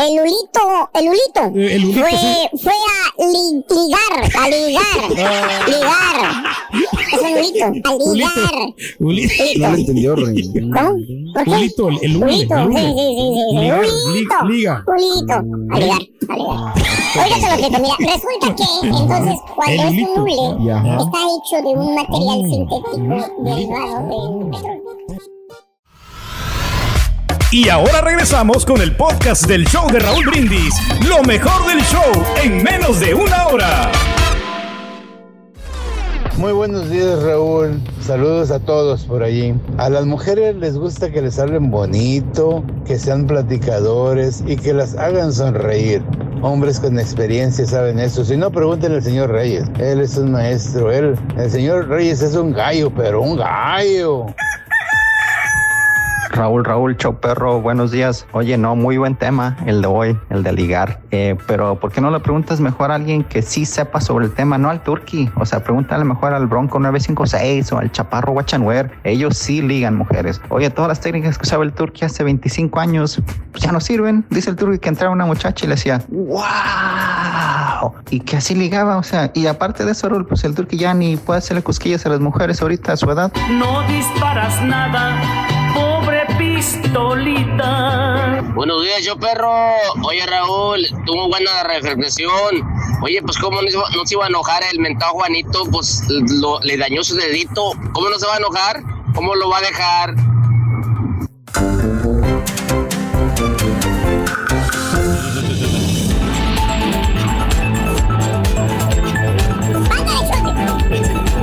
El 0.02 0.16
Lulito, 0.16 0.90
el 0.94 1.06
Lulito. 1.06 1.42
Eh, 1.60 1.76
el 1.76 1.82
Lulito, 1.82 2.02
fue, 2.02 2.12
sí. 2.12 2.58
fue 2.64 2.74
a 2.74 3.28
li- 3.28 3.64
ligar, 3.70 4.14
a 4.36 4.50
ligar, 4.50 5.02
ligar. 5.68 6.18
Es 7.14 7.22
un 7.22 7.32
Lulito, 7.36 7.66
a 7.66 8.14
ligar. 8.14 8.56
Lulito. 9.00 9.34
No 9.60 9.70
lo 9.70 9.76
entendió, 9.78 10.16
Rey. 10.16 10.52
¿Cómo? 10.54 10.96
Lulito, 11.46 11.90
el, 11.90 12.00
el 12.02 12.14
Lulito, 12.20 12.56
el 12.58 12.68
hule. 12.68 12.80
sí, 12.82 12.88
sí, 12.88 13.06
sí, 13.16 13.26
sí. 13.52 13.58
Ligar, 13.60 13.82
Lulito. 13.86 14.36
li- 14.46 14.56
liga. 14.58 14.84
Lulito, 14.88 15.34
a 15.34 15.80
ligar, 15.80 16.02
a 16.30 16.36
ligar. 16.38 16.74
Oiga, 17.14 17.56
lo 17.56 17.62
que 17.62 17.70
mira, 17.80 17.96
resulta 18.00 18.56
que 18.56 18.88
entonces 18.88 19.36
cuando 19.56 19.74
El 19.74 19.80
es 19.80 20.08
un 20.08 20.16
Lulito. 20.16 20.22
hule, 20.22 20.66
Ya. 20.66 20.78
está 20.98 21.20
hecho 21.36 21.58
de 21.68 21.70
un 21.78 21.96
material 21.96 22.40
Oh. 22.42 22.48
sintético 22.50 23.44
derivado 23.44 23.96
de 24.08 24.50
petróleo. 24.52 24.81
Y 27.54 27.68
ahora 27.68 28.00
regresamos 28.00 28.66
con 28.66 28.80
el 28.80 28.96
podcast 28.96 29.46
del 29.46 29.66
show 29.66 29.86
de 29.92 30.00
Raúl 30.00 30.26
Brindis. 30.26 30.74
Lo 31.06 31.22
mejor 31.24 31.68
del 31.68 31.82
show 31.82 32.24
en 32.42 32.64
menos 32.64 33.02
de 33.02 33.14
una 33.14 33.48
hora. 33.48 33.92
Muy 36.38 36.54
buenos 36.54 36.90
días 36.90 37.22
Raúl, 37.22 37.78
saludos 38.00 38.52
a 38.52 38.60
todos 38.60 39.04
por 39.04 39.22
allí. 39.22 39.54
A 39.78 39.90
las 39.90 40.06
mujeres 40.06 40.56
les 40.56 40.78
gusta 40.78 41.12
que 41.12 41.22
les 41.22 41.38
hablen 41.40 41.70
bonito, 41.70 42.64
que 42.86 42.98
sean 42.98 43.28
platicadores 43.28 44.42
y 44.48 44.56
que 44.56 44.74
las 44.74 44.96
hagan 44.96 45.34
sonreír. 45.34 46.02
Hombres 46.42 46.80
con 46.80 46.98
experiencia 46.98 47.66
saben 47.66 48.00
eso. 48.00 48.24
Si 48.24 48.38
no, 48.38 48.50
pregúntenle 48.50 49.00
al 49.00 49.04
señor 49.04 49.30
Reyes. 49.30 49.66
Él 49.78 50.00
es 50.00 50.16
un 50.16 50.32
maestro. 50.32 50.90
Él, 50.90 51.20
el 51.38 51.52
señor 51.52 51.90
Reyes 51.90 52.22
es 52.22 52.34
un 52.34 52.54
gallo, 52.54 52.90
pero 52.96 53.22
un 53.22 53.36
gallo. 53.36 54.28
Raúl, 56.32 56.64
Raúl, 56.64 56.96
chau 56.96 57.20
perro, 57.20 57.60
buenos 57.60 57.92
días. 57.92 58.26
Oye, 58.32 58.58
no, 58.58 58.76
muy 58.76 58.98
buen 58.98 59.16
tema 59.16 59.58
el 59.66 59.82
de 59.82 59.88
hoy, 59.88 60.18
el 60.30 60.44
de 60.44 60.54
ligar. 60.54 61.02
Eh, 61.12 61.36
pero 61.46 61.76
¿por 61.76 61.92
qué 61.92 62.00
no 62.00 62.10
le 62.10 62.22
preguntas 62.22 62.62
mejor 62.62 62.90
a 62.92 62.96
alguien 62.96 63.26
que 63.26 63.42
sí 63.42 63.66
sepa 63.66 64.00
sobre 64.00 64.26
el 64.26 64.34
tema, 64.34 64.58
no 64.58 64.70
al 64.70 64.82
turqui? 64.82 65.30
O 65.36 65.46
sea, 65.46 65.62
pregúntale 65.62 66.06
mejor 66.06 66.34
al 66.34 66.48
Bronco 66.48 66.80
956 66.80 67.74
o 67.74 67.80
al 67.80 67.92
Chaparro 67.92 68.32
Wachanwer. 68.32 68.92
Ellos 69.04 69.38
sí 69.38 69.62
ligan 69.62 69.98
mujeres. 69.98 70.42
Oye, 70.50 70.70
todas 70.70 70.88
las 70.88 71.02
técnicas 71.02 71.38
que 71.38 71.44
usaba 71.44 71.66
el 71.66 71.74
turqui 71.74 72.06
hace 72.06 72.24
25 72.24 72.80
años 72.80 73.22
pues 73.52 73.64
ya 73.64 73.74
no 73.74 73.82
sirven. 73.82 74.26
Dice 74.30 74.52
el 74.52 74.56
turqui 74.56 74.80
que 74.80 74.90
entraba 74.90 75.14
una 75.14 75.26
muchacha 75.26 75.66
y 75.66 75.68
le 75.68 75.76
decía, 75.76 76.02
¡Wow! 76.08 77.94
Y 78.10 78.22
que 78.22 78.38
así 78.38 78.56
ligaba, 78.56 78.98
o 78.98 79.04
sea, 79.04 79.32
y 79.34 79.48
aparte 79.48 79.84
de 79.84 79.92
eso, 79.92 80.10
pues 80.28 80.44
el 80.46 80.56
turqui 80.56 80.78
ya 80.78 80.94
ni 80.94 81.18
puede 81.18 81.40
hacerle 81.40 81.62
cosquillas 81.62 82.06
a 82.06 82.10
las 82.10 82.20
mujeres 82.22 82.62
ahorita 82.62 82.94
a 82.94 82.98
su 82.98 83.10
edad. 83.12 83.34
No 83.50 83.82
disparas 83.88 84.62
nada, 84.64 85.18
pistolita. 86.62 88.44
Buenos 88.54 88.84
días, 88.84 89.04
yo 89.04 89.18
perro. 89.18 89.52
Oye, 90.04 90.24
Raúl, 90.28 90.86
tuvo 91.06 91.28
buena 91.28 91.64
reflexión. 91.64 92.62
Oye, 93.02 93.20
pues, 93.24 93.38
¿cómo 93.40 93.62
no 93.62 93.68
se, 94.06 94.14
iba, 94.14 94.26
a 94.26 94.28
enojar 94.28 94.62
el 94.72 94.80
mentado 94.80 95.14
Juanito? 95.14 95.66
Pues 95.72 96.04
lo- 96.10 96.60
le 96.60 96.78
dañó 96.78 97.04
su 97.04 97.16
dedito. 97.16 97.72
¿Cómo 97.94 98.10
no 98.10 98.20
se 98.20 98.28
va 98.28 98.36
a 98.36 98.38
enojar? 98.38 98.84
¿Cómo 99.16 99.34
lo 99.34 99.50
va 99.50 99.58
a 99.58 99.62
dejar? 99.62 100.16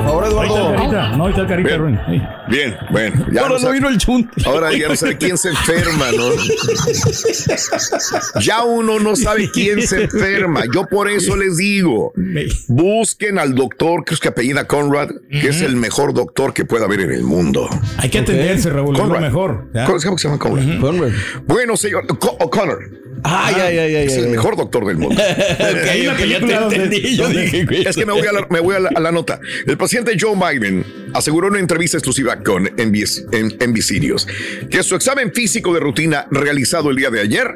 Ahora, 0.09 0.27
Ahí 0.29 0.33
está 0.33 0.45
el 0.45 0.51
Eduardo. 0.51 0.77
carita. 0.77 1.17
No, 1.17 1.25
ahí 1.25 1.31
está 1.31 1.43
el 1.43 1.49
carita, 1.49 1.77
Bien. 1.77 2.29
Bien, 2.49 2.77
bueno. 2.91 3.27
Ya 3.33 3.43
Ahora 3.43 3.59
no 3.61 3.71
vino 3.71 3.89
el 3.89 3.99
chunte. 3.99 4.43
Ahora 4.47 4.73
ya 4.73 4.89
no 4.89 4.97
sabe 4.97 5.17
quién 5.19 5.37
se 5.39 5.51
enferma, 5.51 6.07
¿no? 6.17 6.31
Ya 8.41 8.63
uno 8.65 8.99
no 8.99 9.17
sabe 9.17 9.51
quién 9.51 9.83
se 9.87 10.05
enferma. 10.05 10.63
Yo 10.73 10.85
por 10.87 11.09
eso 11.11 11.37
les 11.37 11.57
digo, 11.57 12.13
busquen 12.69 13.39
al 13.39 13.55
doctor, 13.55 14.05
creo 14.05 14.19
que 14.19 14.29
apellida 14.29 14.67
Conrad, 14.67 15.09
que 15.31 15.49
es 15.49 15.61
el 15.63 15.77
mejor 15.77 16.15
doctor 16.15 16.53
que 16.55 16.65
pueda 16.65 16.85
haber 16.87 17.01
en 17.01 17.13
el 17.13 17.23
mundo. 17.23 17.69
Hay 17.99 18.11
que 18.11 18.19
atenderse, 18.19 18.71
Raúl, 18.71 18.95
es 18.95 18.99
lo 18.99 19.05
Conrad. 19.09 19.21
mejor. 19.21 19.69
¿ya? 19.75 19.85
¿Cómo 19.85 19.99
se 19.99 20.07
llama- 20.07 20.19
se 20.19 20.29
llama 20.29 20.39
Conrad? 20.39 20.81
Conrad. 20.81 21.11
Bueno, 21.47 21.77
señor, 21.77 22.07
Co- 22.19 22.37
O'Connor. 22.41 22.79
Ay, 23.25 23.55
ay, 23.57 23.79
ay, 23.79 23.95
ay. 23.97 24.07
Es 24.07 24.17
el 24.17 24.25
ay. 24.27 24.31
mejor 24.31 24.57
doctor 24.57 24.87
del 24.87 24.97
mundo. 24.99 25.21
Ok, 25.59 26.27
ya 26.29 26.41
te 26.41 26.55
entendí. 26.55 27.17
Yo 27.17 27.29
dije, 27.29 27.65
güey. 27.65 27.87
Es 27.87 27.97
que 27.97 28.07
me 28.07 28.13
voy, 28.13 28.27
a 28.27 28.33
la, 28.33 28.47
me 28.51 28.61
voy 28.61 28.77
a, 28.77 28.81
la, 28.81 28.91
a 28.95 29.01
la 29.01 29.13
nota. 29.13 29.41
El 29.67 29.77
presidente 29.77 30.17
Joe 30.19 30.35
Biden 30.37 30.85
aseguró 31.15 31.49
en 31.49 31.53
una 31.53 31.61
entrevista 31.61 31.97
exclusiva 31.97 32.43
con 32.43 32.65
NBC, 32.65 33.33
en 33.33 33.51
que 34.71 34.83
su 34.83 34.95
examen 34.95 35.33
físico 35.33 35.73
de 35.75 35.81
rutina 35.81 36.27
realizado 36.31 36.91
el 36.91 36.97
día 36.97 37.11
de 37.11 37.21
ayer 37.21 37.47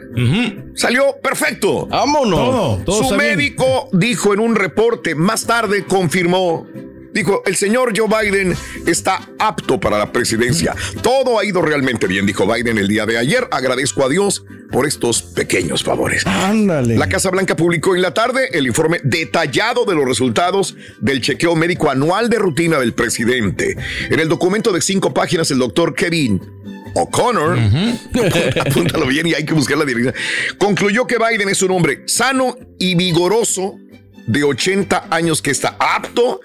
salió 0.74 1.16
perfecto. 1.22 1.86
Vámonos. 1.86 2.38
Todo, 2.38 2.84
todo 2.84 3.02
Su 3.04 3.16
bien. 3.16 3.36
médico 3.36 3.88
dijo 3.92 4.32
en 4.34 4.40
un 4.40 4.54
reporte, 4.54 5.14
más 5.14 5.46
tarde 5.46 5.84
confirmó, 5.84 6.66
dijo, 7.12 7.42
el 7.46 7.56
señor 7.56 7.92
Joe 7.96 8.08
Biden 8.08 8.54
está 8.86 9.28
apto 9.38 9.78
para 9.78 9.98
la 9.98 10.12
presidencia. 10.12 10.74
Todo 11.02 11.38
ha 11.38 11.44
ido 11.44 11.62
realmente 11.62 12.06
bien, 12.06 12.26
dijo 12.26 12.46
Biden 12.46 12.78
el 12.78 12.88
día 12.88 13.06
de 13.06 13.18
ayer. 13.18 13.48
Agradezco 13.50 14.04
a 14.04 14.08
Dios 14.08 14.44
por 14.70 14.86
estos 14.86 15.22
pequeños 15.22 15.84
favores. 15.84 16.26
Ándale. 16.26 16.96
La 16.96 17.08
Casa 17.08 17.30
Blanca 17.30 17.56
publicó 17.56 17.94
en 17.94 18.02
la 18.02 18.14
tarde 18.14 18.48
el 18.52 18.66
informe 18.66 19.00
detallado 19.04 19.84
de 19.84 19.94
los 19.94 20.06
resultados 20.06 20.76
del 21.00 21.20
chequeo 21.20 21.54
médico 21.54 21.90
anual 21.90 22.28
de 22.30 22.38
rutina 22.38 22.78
del 22.78 22.94
presidente. 22.94 23.76
En 24.10 24.20
el 24.20 24.28
documento 24.28 24.72
de 24.72 24.80
cinco 24.80 25.12
páginas, 25.12 25.50
el 25.50 25.58
doctor 25.58 25.94
Kevin 25.94 26.40
O'Connor, 26.94 27.58
apúntalo 28.66 29.06
bien 29.06 29.26
y 29.26 29.34
hay 29.34 29.44
que 29.44 29.54
buscar 29.54 29.78
la 29.78 29.84
dirección, 29.84 30.14
concluyó 30.58 31.06
que 31.06 31.16
Biden 31.18 31.48
es 31.48 31.62
un 31.62 31.70
hombre 31.70 32.02
sano 32.06 32.56
y 32.78 32.94
vigoroso 32.94 33.78
de 34.26 34.44
80 34.44 35.08
años 35.10 35.42
que 35.42 35.50
está 35.50 35.76
apto 35.78 36.40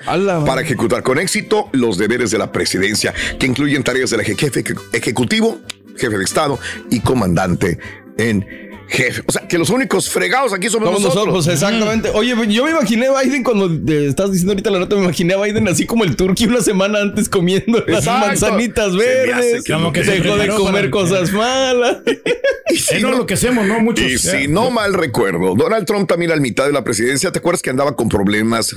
para 0.46 0.62
ejecutar 0.62 1.04
con 1.04 1.20
éxito 1.20 1.70
los 1.72 1.98
deberes 1.98 2.32
de 2.32 2.38
la 2.38 2.52
presidencia, 2.52 3.14
que 3.40 3.46
incluyen 3.46 3.84
tareas 3.84 4.10
del 4.10 4.22
jefe 4.22 4.64
ejecutivo, 4.94 5.60
jefe 5.98 6.18
de 6.18 6.24
Estado 6.24 6.60
y 6.90 7.00
comandante 7.00 7.80
en 8.18 8.67
jefe. 8.88 9.22
O 9.26 9.32
sea, 9.32 9.48
que 9.48 9.58
los 9.58 9.70
únicos 9.70 10.10
fregados 10.10 10.54
aquí 10.54 10.70
somos, 10.70 10.88
Somos 10.88 11.02
nosotros. 11.02 11.28
nosotros, 11.36 11.54
exactamente. 11.54 12.10
Oye, 12.14 12.36
yo 12.50 12.64
me 12.66 12.72
imaginé 12.72 13.08
a 13.08 13.22
Biden 13.22 13.44
cuando 13.44 13.70
te 13.80 14.08
estás 14.08 14.32
diciendo 14.32 14.54
ahorita 14.54 14.70
la 14.72 14.80
nota, 14.80 14.96
me 14.96 15.04
imaginé 15.04 15.34
a 15.34 15.38
Biden 15.42 15.68
así 15.68 15.86
como 15.86 16.04
el 16.04 16.16
turqui 16.16 16.46
una 16.46 16.62
semana 16.62 17.00
antes 17.02 17.30
comiendo 17.30 17.84
las 17.88 18.06
manzanitas 18.06 18.96
verdes. 18.96 19.64
que 19.64 19.74
Como 19.74 19.92
que 19.92 20.04
se 20.04 20.20
dejó 20.20 20.38
de 20.38 20.48
comer 20.50 20.90
cosas 20.90 21.32
malas. 21.34 21.98
Y 22.70 22.76
si 22.78 22.96
Es 22.96 23.02
lo 23.02 23.26
que 23.26 23.34
hacemos, 23.36 23.66
¿no? 23.66 23.80
Muchos. 23.80 24.06
Y 24.06 24.18
si 24.18 24.48
no 24.48 24.72
mal 24.72 24.94
recuerdo, 24.94 25.56
Donald 25.56 25.86
Trump 25.86 26.08
también 26.10 26.32
al 26.32 26.42
mitad 26.42 26.66
de 26.66 26.74
la 26.74 26.84
presidencia, 26.84 27.32
¿te 27.32 27.40
acuerdas 27.40 27.62
que 27.62 27.70
andaba 27.70 27.96
con 27.96 28.10
problemas? 28.10 28.76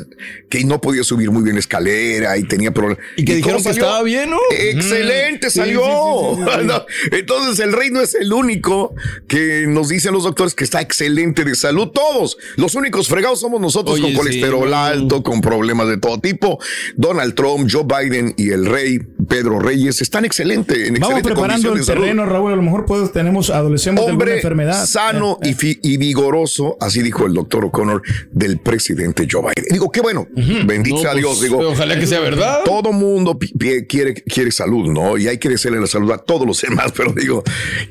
Que 0.49 0.65
no 0.65 0.81
podía 0.81 1.03
subir 1.03 1.31
muy 1.31 1.43
bien 1.43 1.57
la 1.57 1.61
escalera 1.61 2.37
y 2.39 2.45
tenía 2.45 2.73
problemas. 2.73 3.05
Y 3.17 3.25
que 3.25 3.35
dijeron 3.35 3.63
que 3.63 3.71
estaba 3.71 4.03
bien, 4.03 4.31
¿no? 4.31 4.39
Excelente, 4.51 5.49
Mm. 5.49 5.51
Sí, 5.51 5.59
salió. 5.59 5.81
sí, 5.81 6.43
sí, 6.45 6.45
sí, 6.45 6.61
sí. 6.61 6.61
No, 6.67 6.85
Entonces 7.17 7.65
el 7.65 7.73
rey 7.73 7.91
no 7.91 8.01
es 8.01 8.15
el 8.15 8.33
único 8.33 8.95
que 9.29 9.65
nos 9.67 9.89
dicen 10.01 10.15
los 10.15 10.25
doctores 10.25 10.55
que 10.55 10.65
está 10.65 10.81
excelente 10.81 11.45
de 11.45 11.55
salud. 11.55 11.89
Todos, 11.89 12.39
los 12.57 12.75
únicos 12.75 13.07
fregados 13.09 13.41
somos 13.41 13.61
nosotros 13.61 13.97
Oye, 13.97 14.05
con 14.05 14.15
colesterol 14.15 14.73
alto, 14.73 15.23
con 15.23 15.41
problemas 15.43 15.89
de 15.89 15.99
todo 15.99 16.19
tipo. 16.19 16.59
Donald 16.97 17.35
Trump, 17.35 17.69
Joe 17.71 17.85
Biden 17.85 18.35
y 18.39 18.51
el 18.51 18.65
rey 18.65 18.99
Pedro 19.29 19.59
Reyes 19.61 20.01
están 20.01 20.25
excelentes. 20.25 20.77
En 20.79 20.95
Vamos 20.95 21.19
excelente 21.19 21.29
preparando 21.29 21.73
el 21.75 21.85
salud. 21.85 22.01
terreno, 22.03 22.25
Raúl. 22.27 22.53
A 22.53 22.57
lo 22.57 22.63
mejor 22.63 22.87
pues, 22.87 23.13
tenemos, 23.13 23.51
de 23.97 24.01
alguna 24.01 24.13
Hombre 24.15 24.37
enfermedad. 24.37 24.87
sano 24.87 25.39
Eh, 25.43 25.51
y, 25.51 25.55
fi- 25.55 25.79
y 25.83 25.97
vigoroso, 25.99 26.77
así 26.81 27.03
dijo 27.03 27.27
el 27.27 27.35
doctor 27.35 27.67
O'Connor 27.67 28.03
del 28.33 28.59
presidente 28.59 29.27
Joe 29.31 29.43
Biden. 29.43 29.67
Digo, 29.71 29.91
qué 29.91 30.01
bueno, 30.01 30.27
bendito 30.35 30.97
No, 30.97 31.03
sea 31.03 31.13
pues, 31.13 31.23
Dios. 31.23 31.41
Digo, 31.43 31.59
ojalá 31.69 31.99
que 31.99 32.07
sea 32.07 32.21
verdad. 32.21 32.61
Todo 32.65 32.93
mundo 32.93 33.39
quiere, 33.89 34.15
quiere 34.15 34.51
salud, 34.51 34.89
¿no? 34.89 35.19
Y 35.19 35.29
hay 35.29 35.37
que 35.39 35.49
desearle 35.51 35.81
la 35.81 35.87
salud 35.87 36.11
a 36.13 36.19
todos 36.19 36.47
los 36.47 36.61
demás, 36.61 36.93
pero 36.97 37.13
digo, 37.13 37.43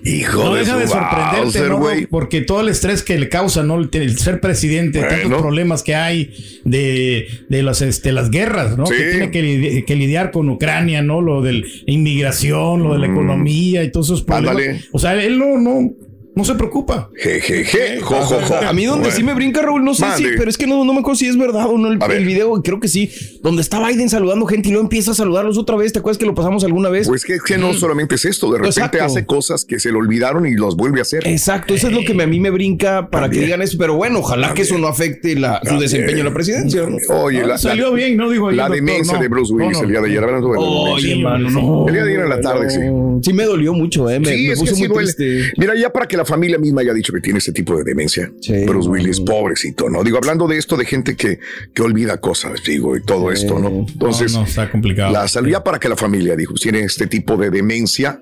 hijo 0.03 0.43
No 0.43 0.53
de 0.55 0.61
deja 0.61 0.73
su 0.73 0.79
de 0.79 0.87
sorprenderte, 0.87 1.41
Bowser, 1.43 1.69
¿no? 1.69 1.77
Güey. 1.99 2.07
Porque 2.07 2.41
todo 2.41 2.61
el 2.61 2.69
estrés 2.69 3.03
que 3.03 3.17
le 3.19 3.29
causa, 3.29 3.63
¿no? 3.63 3.75
El, 3.79 3.89
el 3.91 4.17
ser 4.17 4.39
presidente, 4.41 4.99
Bueno. 4.99 5.15
tantos 5.21 5.41
problemas 5.41 5.83
que 5.83 5.95
hay 5.95 6.33
de, 6.65 7.27
de 7.49 7.63
las, 7.63 7.81
este, 7.81 8.11
las 8.11 8.29
guerras, 8.31 8.77
¿no? 8.77 8.85
Sí. 8.85 8.93
Que 8.95 9.09
tiene 9.11 9.31
que, 9.31 9.41
lidi- 9.43 9.85
que 9.85 9.95
lidiar 9.95 10.31
con 10.31 10.49
Ucrania, 10.49 11.01
¿no? 11.01 11.21
Lo 11.21 11.41
de 11.41 11.53
la 11.53 11.65
inmigración, 11.85 12.83
lo 12.83 12.93
de 12.93 12.99
la 12.99 13.07
economía 13.07 13.83
y 13.83 13.91
todos 13.91 14.07
esos 14.07 14.23
problemas. 14.23 14.55
Mm. 14.55 14.59
Ándale. 14.59 14.81
O 14.91 14.99
sea, 14.99 15.13
él 15.23 15.37
no, 15.39 15.57
no, 15.57 15.91
no 16.35 16.45
se 16.45 16.55
preocupa. 16.55 17.09
Jejeje, 17.17 17.99
jo, 18.01 18.15
jo, 18.21 18.39
jo. 18.47 18.55
A 18.55 18.71
mí 18.71 18.85
donde 18.85 19.01
Bueno. 19.05 19.15
sí 19.15 19.23
me 19.23 19.33
brinca, 19.33 19.61
Raúl, 19.61 19.83
no 19.83 19.93
sé 19.93 20.05
si, 20.15 20.23
pero 20.37 20.49
es 20.49 20.57
que 20.57 20.67
no, 20.67 20.85
no 20.85 20.93
me 20.93 20.99
acuerdo 20.99 21.17
si 21.17 21.27
es 21.27 21.37
verdad 21.37 21.65
o 21.67 21.77
no 21.77 21.91
el, 21.91 22.25
video, 22.25 22.61
creo 22.63 22.79
que 22.79 22.87
sí, 22.87 23.09
donde 23.43 23.61
está 23.61 23.85
Biden 23.85 24.09
saludando 24.09 24.45
gente 24.45 24.69
y 24.69 24.71
luego 24.71 24.85
empieza 24.85 25.11
a 25.11 25.13
saludarlos 25.15 25.57
otra 25.57 25.75
vez, 25.75 25.91
¿te 25.91 25.99
acuerdas 25.99 26.17
que 26.17 26.25
lo 26.25 26.33
pasamos 26.35 26.63
alguna 26.63 26.89
vez? 26.89 27.07
Pues 27.07 27.25
que, 27.25 27.37
que 27.45 27.57
no 27.57 27.73
solamente 27.73 28.15
es 28.15 28.25
esto, 28.25 28.47
de 28.51 28.59
repente 28.59 28.79
Exacto. 28.79 29.03
hace 29.03 29.25
cosas 29.25 29.65
que 29.65 29.79
se 29.79 29.91
le 29.91 29.97
olvidaron 29.97 30.45
y 30.45 30.53
los 30.55 30.75
vuelve 30.77 30.99
a 30.99 31.01
hacer. 31.01 31.27
Exacto, 31.27 31.73
eso 31.73 31.87
es 31.87 31.93
lo 31.93 32.01
que 32.05 32.13
me- 32.13 32.23
a 32.23 32.27
mí 32.27 32.39
me 32.39 32.51
brinca 32.51 33.09
para 33.09 33.29
que 33.29 33.39
digan 33.41 33.61
eso, 33.61 33.77
pero 33.77 33.95
bueno, 33.95 34.19
ojalá 34.19 34.53
que 34.53 34.61
eso 34.61 34.77
no 34.77 34.87
afecte 34.87 35.35
la- 35.35 35.59
su 35.67 35.77
desempeño 35.79 36.19
en 36.19 36.25
la 36.25 36.33
presidencia. 36.33 36.83
¿no? 36.87 36.97
Oye, 37.21 37.45
la, 37.45 37.57
Salió 37.57 37.89
la- 37.89 37.95
bien, 37.95 38.15
¿no? 38.17 38.29
Digo, 38.29 38.49
ahí 38.49 38.55
la 38.55 38.69
demencia 38.69 39.15
no. 39.15 39.21
de 39.21 39.27
Bruce 39.27 39.51
Willis 39.53 39.73
No, 39.73 39.79
no. 39.79 39.83
el 39.85 39.89
día 39.91 40.01
de 40.01 40.07
ayer. 40.09 40.23
hablando 40.23 40.47
de 40.49 40.53
la 40.53 40.59
Oye, 40.61 41.15
mano, 41.21 41.49
no. 41.49 41.87
El 41.87 41.93
día 41.93 42.03
de 42.03 42.09
ayer 42.11 42.23
en 42.23 42.29
la 42.29 42.39
tarde, 42.41 42.69
sí. 42.69 42.79
Sí 43.23 43.33
me 43.33 43.43
dolió 43.43 43.73
mucho, 43.73 44.09
eh, 44.09 44.19
me, 44.19 44.27
Sí, 44.33 44.47
me 44.47 44.55
puso 44.55 44.75
muy 44.75 44.89
triste. 44.89 45.51
Mira, 45.57 45.73
ya 45.75 45.91
para 45.91 46.07
que 46.07 46.15
la 46.15 46.25
familia 46.29 46.57
misma 46.57 46.79
haya 46.81 46.93
dicho 46.93 47.11
que 47.11 47.19
tiene 47.19 47.39
ese 47.39 47.51
tipo 47.51 47.75
de 47.77 47.83
demencia, 47.83 48.31
Sí. 48.39 48.63
Bruce 48.65 48.87
Willis, 48.87 49.19
pobrecito, 49.19 49.89
¿no? 49.89 50.03
Digo, 50.03 50.17
hablando 50.17 50.47
de 50.47 50.57
esto, 50.57 50.77
de 50.77 50.85
gente 50.85 51.17
que, 51.17 51.39
que 51.73 51.81
olvida 51.81 52.17
cosas, 52.21 52.61
digo, 52.65 52.95
y 52.95 53.03
todo 53.03 53.31
esto, 53.31 53.59
¿no? 53.59 53.85
Entonces, 53.91 54.31
No, 54.33 54.39
no, 54.41 54.45
está 54.45 54.71
complicado. 54.71 55.11
la 55.11 55.27
salud, 55.27 55.49
ya 55.49 55.63
para 55.63 55.79
que 55.79 55.89
la 55.89 55.97
familia, 55.97 56.37
dijo, 56.37 56.53
tiene 56.53 56.79
este 56.79 57.07
tipo 57.07 57.35
de 57.35 57.49
demencia, 57.49 58.21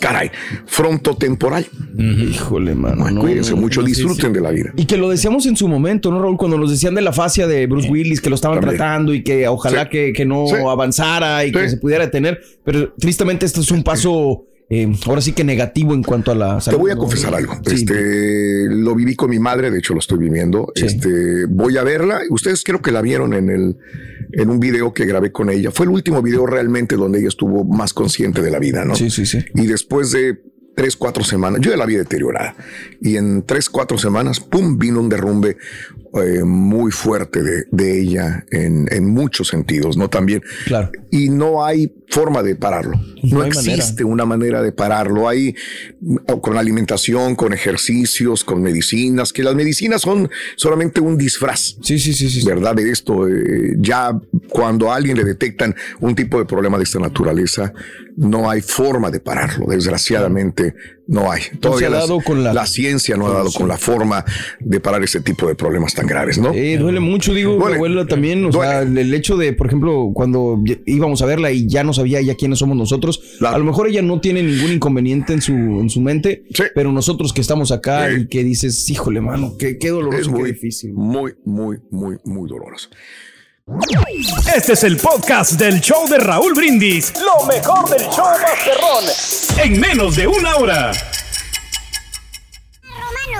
caray, 0.00 0.30
frontotemporal. 0.66 1.64
Híjole, 1.96 2.74
mano. 2.74 3.08
No, 3.10 3.20
cuídense 3.20 3.52
no, 3.52 3.58
mucho, 3.58 3.80
no, 3.82 3.86
disfruten 3.86 4.26
sí. 4.30 4.32
de 4.32 4.40
la 4.40 4.50
vida. 4.50 4.72
Y 4.76 4.84
que 4.86 4.96
lo 4.96 5.08
decíamos 5.08 5.46
en 5.46 5.56
su 5.56 5.68
momento, 5.68 6.10
¿no, 6.10 6.20
Raúl? 6.20 6.36
Cuando 6.36 6.58
nos 6.58 6.70
decían 6.70 6.94
de 6.96 7.02
la 7.02 7.12
fascia 7.12 7.46
de 7.46 7.66
Bruce 7.66 7.88
Willis, 7.88 8.20
que 8.20 8.28
lo 8.28 8.34
estaban 8.34 8.58
También. 8.60 8.78
tratando 8.78 9.14
y 9.14 9.22
que 9.22 9.46
ojalá 9.46 9.84
Sí. 9.84 9.90
que, 9.90 10.12
que 10.12 10.24
no 10.24 10.46
Sí. 10.48 10.54
avanzara 10.68 11.44
y 11.44 11.48
Sí. 11.48 11.52
que 11.54 11.68
se 11.68 11.76
pudiera 11.76 12.04
detener. 12.04 12.40
Pero 12.64 12.92
tristemente 12.98 13.46
esto 13.46 13.60
es 13.60 13.70
un 13.70 13.84
paso, 13.84 14.44
eh, 14.74 14.90
ahora 15.06 15.20
sí 15.20 15.32
que 15.32 15.44
negativo 15.44 15.92
en 15.92 16.02
cuanto 16.02 16.30
a 16.30 16.34
la 16.34 16.54
Te 16.56 16.62
salud. 16.62 16.78
voy 16.78 16.90
a 16.90 16.96
confesar 16.96 17.34
algo. 17.34 17.54
Sí. 17.66 17.74
Este, 17.74 18.66
lo 18.70 18.94
viví 18.94 19.14
con 19.14 19.28
mi 19.28 19.38
madre, 19.38 19.70
de 19.70 19.78
hecho 19.78 19.92
lo 19.92 20.00
estoy 20.00 20.18
viviendo. 20.18 20.72
Sí. 20.74 20.86
Este, 20.86 21.44
voy 21.46 21.76
a 21.76 21.82
verla. 21.82 22.20
Ustedes 22.30 22.64
creo 22.64 22.80
que 22.80 22.90
la 22.90 23.02
vieron 23.02 23.34
en 23.34 23.50
el, 23.50 23.76
en 24.32 24.48
un 24.48 24.58
video 24.58 24.94
que 24.94 25.04
grabé 25.04 25.30
con 25.30 25.50
ella. 25.50 25.70
Fue 25.70 25.84
el 25.84 25.90
último 25.90 26.22
video 26.22 26.46
realmente 26.46 26.96
donde 26.96 27.18
ella 27.18 27.28
estuvo 27.28 27.64
más 27.64 27.92
consciente 27.92 28.40
de 28.40 28.50
la 28.50 28.58
vida, 28.58 28.84
¿no? 28.84 28.94
Sí, 28.94 29.10
sí, 29.10 29.26
sí. 29.26 29.40
Y 29.54 29.66
después 29.66 30.10
de 30.12 30.40
tres, 30.74 30.96
cuatro 30.96 31.24
semanas, 31.24 31.60
yo 31.60 31.70
ya 31.70 31.76
la 31.76 31.86
vi 31.86 31.96
deteriorada. 31.96 32.54
Y 33.00 33.16
en 33.16 33.42
tres, 33.44 33.68
cuatro 33.68 33.98
semanas, 33.98 34.40
pum, 34.40 34.78
vino 34.78 35.00
un 35.00 35.08
derrumbe 35.08 35.56
eh, 36.14 36.42
muy 36.44 36.92
fuerte 36.92 37.42
de, 37.42 37.64
de 37.70 38.00
ella 38.00 38.44
en, 38.50 38.86
en 38.90 39.08
muchos 39.08 39.48
sentidos, 39.48 39.96
¿no? 39.96 40.10
También. 40.10 40.42
Claro. 40.66 40.90
Y 41.10 41.28
no 41.30 41.64
hay 41.64 41.90
forma 42.08 42.42
de 42.42 42.54
pararlo. 42.54 42.92
No, 43.22 43.38
No 43.38 43.42
hay 43.42 43.50
manera. 43.50 43.74
existe 43.76 44.04
una 44.04 44.26
manera 44.26 44.60
de 44.62 44.72
pararlo. 44.72 45.26
Hay 45.28 45.54
con 46.42 46.58
alimentación, 46.58 47.34
con 47.34 47.54
ejercicios, 47.54 48.44
con 48.44 48.62
medicinas, 48.62 49.32
que 49.32 49.42
las 49.42 49.54
medicinas 49.54 50.02
son 50.02 50.28
solamente 50.56 51.00
un 51.00 51.16
disfraz. 51.16 51.76
Sí, 51.82 51.98
sí, 51.98 52.12
sí, 52.12 52.28
sí. 52.28 52.44
¿Verdad? 52.46 52.74
De 52.74 52.90
esto, 52.90 53.26
eh, 53.28 53.74
ya 53.78 54.10
cuando 54.50 54.90
a 54.92 54.96
alguien 54.96 55.16
le 55.16 55.24
detectan 55.24 55.74
un 56.00 56.14
tipo 56.14 56.38
de 56.38 56.44
problema 56.44 56.76
de 56.76 56.84
esta 56.84 56.98
naturaleza, 56.98 57.72
no 58.16 58.50
hay 58.50 58.60
forma 58.60 59.10
de 59.10 59.20
pararlo. 59.20 59.66
Desgraciadamente, 59.66 60.61
no 61.08 61.30
hay. 61.30 61.42
Todavía 61.60 61.88
ha 61.88 61.90
las- 61.90 62.08
dado 62.08 62.20
con 62.20 62.42
la- 62.44 62.52
la 62.54 62.66
ciencia 62.66 63.16
no 63.16 63.26
ha 63.26 63.32
dado 63.34 63.50
con 63.52 63.68
la 63.68 63.76
forma 63.76 64.24
de 64.60 64.80
parar 64.80 65.02
ese 65.02 65.20
tipo 65.20 65.46
de 65.48 65.54
problemas 65.54 65.94
tan 65.94 66.06
graves, 66.06 66.38
¿no? 66.38 66.52
Eh, 66.52 66.76
duele 66.78 67.00
mucho, 67.00 67.34
digo, 67.34 67.52
mi 67.54 67.58
Duele. 67.60 67.76
abuela 67.76 68.06
también, 68.06 68.44
o 68.44 68.52
sea, 68.52 68.84
Duele. 68.84 69.00
el 69.02 69.14
hecho 69.14 69.36
de, 69.36 69.52
por 69.52 69.66
ejemplo, 69.66 70.10
cuando 70.14 70.62
íbamos 70.86 71.20
a 71.22 71.26
verla 71.26 71.50
y 71.50 71.66
ya 71.66 71.84
no 71.84 71.92
sabía 71.92 72.20
ya 72.22 72.34
quiénes 72.34 72.58
somos 72.58 72.76
nosotros, 72.76 73.20
a 73.40 73.58
lo 73.58 73.64
mejor 73.64 73.88
ella 73.88 74.02
no 74.02 74.20
tiene 74.20 74.42
ningún 74.42 74.72
inconveniente 74.72 75.32
en 75.32 75.42
su, 75.42 75.52
en 75.52 75.90
su 75.90 76.00
mente, 76.00 76.44
Sí. 76.54 76.64
pero 76.74 76.92
nosotros 76.92 77.32
que 77.32 77.40
estamos 77.40 77.72
acá 77.72 78.10
y 78.12 78.26
que 78.28 78.44
dices, 78.44 78.88
híjole, 78.90 79.20
mano, 79.20 79.54
qué, 79.58 79.78
qué 79.78 79.90
doloroso, 79.90 80.20
Es 80.20 80.26
qué 80.28 80.32
muy 80.34 80.52
difícil. 80.52 80.92
Muy, 80.94 81.34
muy, 81.44 81.78
muy, 81.90 82.16
muy 82.24 82.48
doloroso. 82.48 82.88
Este 84.54 84.74
es 84.74 84.84
el 84.84 84.96
podcast 84.96 85.52
del 85.52 85.80
show 85.80 86.06
de 86.08 86.18
Raúl 86.18 86.52
Brindis. 86.54 87.12
Lo 87.20 87.46
mejor 87.46 87.88
del 87.88 88.02
show 88.10 88.26
Masterrón. 88.40 89.04
En 89.58 89.80
menos 89.80 90.16
de 90.16 90.26
una 90.26 90.56
hora. 90.56 90.92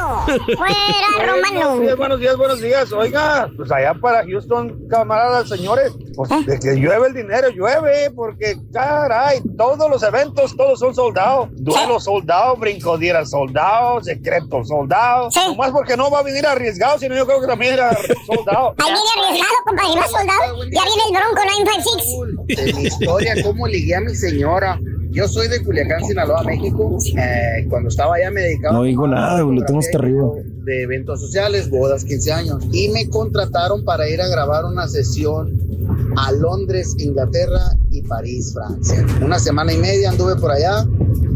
Romano. 0.03 0.25
Fuera, 0.57 0.75
Buenos 1.17 1.37
Romano. 1.51 1.79
días, 1.79 1.97
buenos 1.97 2.21
días, 2.21 2.37
buenos 2.37 2.61
días. 2.61 2.93
Oiga, 2.93 3.51
pues 3.57 3.71
allá 3.71 3.95
para 3.95 4.25
Houston, 4.25 4.87
camaradas, 4.88 5.49
señores, 5.49 5.93
pues 6.17 6.31
de 6.47 6.59
que 6.59 6.75
llueve 6.77 7.09
el 7.09 7.15
dinero, 7.15 7.49
llueve, 7.51 8.11
porque 8.11 8.57
caray, 8.73 9.41
todos 9.57 9.88
los 9.91 10.03
eventos, 10.03 10.57
todos 10.57 10.79
son 10.81 10.95
soldados. 10.95 11.49
Duelo 11.53 12.01
soldado, 12.01 12.57
brincodiera 12.57 13.25
soldado, 13.25 14.03
secreto 14.03 14.65
soldado. 14.65 15.31
Sí. 15.31 15.41
Nomás 15.49 15.71
porque 15.71 15.97
no 15.97 16.11
va 16.11 16.21
a 16.21 16.23
venir 16.23 16.47
arriesgado, 16.47 16.99
sino 16.99 17.15
yo 17.15 17.27
creo 17.27 17.41
que 17.41 17.47
también 17.47 17.75
era 17.75 17.91
soldado. 18.27 18.75
Ahí 18.79 18.93
viene 18.93 19.29
arriesgado, 19.29 19.55
compadre. 19.65 20.01
Va 20.01 20.07
soldado. 20.09 20.65
Ya 20.65 20.85
viene 20.85 21.03
el 21.09 21.17
Bronco 21.17 21.43
956. 22.47 22.67
de 22.67 22.73
mi 22.75 22.83
historia, 22.87 23.35
cómo 23.43 23.67
ligué 23.67 23.95
a 23.97 24.01
mi 24.01 24.15
señora. 24.15 24.79
Yo 25.12 25.29
soy 25.29 25.48
de 25.48 25.62
Culiacán, 25.62 26.03
Sinaloa, 26.05 26.42
México. 26.44 26.96
Eh, 27.16 27.66
cuando 27.68 27.88
estaba 27.90 28.14
allá 28.16 28.31
me 28.31 28.40
dedicaba 28.40 28.75
No 28.79 28.85
digo 28.85 29.07
nada, 29.07 29.42
güey, 29.42 29.59
lo 29.59 29.64
tengo 29.66 29.81
hasta 29.81 29.98
arriba. 29.98 30.27
de 30.64 30.83
eventos 30.83 31.20
sociales, 31.20 31.68
bodas, 31.68 32.05
15 32.05 32.33
años. 32.33 32.64
Y 32.72 32.88
me 32.88 33.09
contrataron 33.09 33.85
para 33.85 34.09
ir 34.09 34.20
a 34.22 34.29
grabar 34.29 34.64
una 34.64 34.88
sesión 34.88 35.61
a 36.16 36.33
Londres, 36.33 36.94
Inglaterra 36.98 37.77
y 37.90 38.03
París, 38.03 38.53
Francia. 38.55 39.05
Una 39.25 39.38
semana 39.38 39.72
y 39.72 39.79
media 39.79 40.11
anduve 40.11 40.37
por 40.37 40.51
allá 40.51 40.87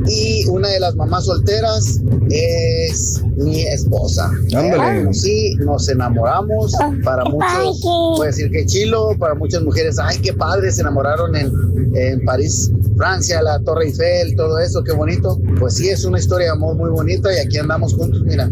y 0.07 0.47
una 0.49 0.69
de 0.69 0.79
las 0.81 0.95
mamás 0.95 1.25
solteras 1.25 2.01
es 2.31 3.23
mi 3.37 3.63
esposa. 3.63 4.31
Ándale. 4.57 5.13
Sí, 5.13 5.55
nos 5.57 5.89
enamoramos. 5.89 6.73
Para 7.05 7.25
muchos 7.25 7.81
puede 8.17 8.31
decir 8.31 8.51
que 8.51 8.65
chilo, 8.67 9.17
para 9.19 9.35
muchas 9.35 9.63
mujeres, 9.63 9.99
ay, 10.01 10.19
qué 10.23 10.33
padre, 10.33 10.71
se 10.71 10.83
enamoraron 10.83 11.35
en, 11.35 11.51
en 11.97 12.25
París, 12.25 12.71
Francia, 12.97 13.43
la 13.43 13.59
Torre 13.61 13.87
Eiffel, 13.87 14.35
todo 14.37 14.59
eso, 14.59 14.83
qué 14.85 14.93
bonito. 14.93 15.39
Pues 15.59 15.75
sí, 15.77 15.89
es 15.89 16.05
una 16.05 16.19
historia 16.19 16.47
de 16.47 16.53
amor 16.53 16.77
muy 16.77 16.91
bonita 16.91 17.29
y 17.35 17.39
aquí 17.47 17.59
andamos 17.59 17.95
juntos, 17.95 18.23
mira. 18.23 18.49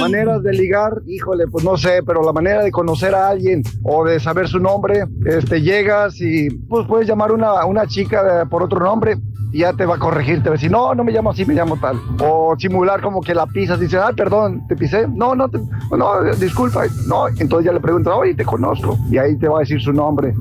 Maneras 0.00 0.42
de 0.42 0.52
ligar, 0.52 1.02
híjole, 1.06 1.46
pues 1.48 1.64
no 1.64 1.76
sé, 1.76 2.00
pero 2.04 2.22
la 2.24 2.32
manera 2.32 2.62
de 2.62 2.70
conocer 2.70 3.14
a 3.14 3.28
alguien 3.28 3.62
o 3.82 4.04
de 4.04 4.18
saber 4.20 4.48
su 4.48 4.58
nombre, 4.58 5.04
este, 5.26 5.60
llegas 5.60 6.20
y 6.20 6.48
pues 6.50 6.86
puedes 6.86 7.06
llamar 7.08 7.32
una, 7.32 7.64
una 7.66 7.86
chica 7.86 8.42
eh, 8.42 8.46
por 8.46 8.62
otro 8.62 8.80
nombre 8.80 9.16
y 9.52 9.60
ya 9.60 9.72
te 9.72 9.86
va 9.86 9.96
a 9.96 9.98
corregir, 9.98 10.42
te 10.42 10.48
va 10.48 10.54
a 10.54 10.58
decir, 10.58 10.70
no, 10.70 10.94
no 10.94 11.04
me 11.04 11.12
llamo 11.12 11.30
así, 11.30 11.44
me 11.44 11.54
llamo 11.54 11.78
tal. 11.80 11.98
O 12.20 12.54
simular 12.58 13.00
como 13.00 13.20
que 13.20 13.34
la 13.34 13.46
pisas 13.46 13.78
y 13.78 13.82
dices, 13.82 14.00
ah, 14.02 14.12
perdón, 14.16 14.66
te 14.68 14.76
pisé. 14.76 15.06
No, 15.08 15.34
no, 15.34 15.48
te- 15.48 15.60
no, 15.96 16.24
disculpa. 16.38 16.84
No, 17.06 17.28
entonces 17.28 17.66
ya 17.66 17.72
le 17.72 17.80
preguntas, 17.80 18.12
oye, 18.16 18.34
te 18.34 18.44
conozco. 18.44 18.98
Y 19.10 19.18
ahí 19.18 19.36
te 19.38 19.48
va 19.48 19.58
a 19.58 19.60
decir 19.60 19.80
su 19.80 19.92
nombre. 19.92 20.34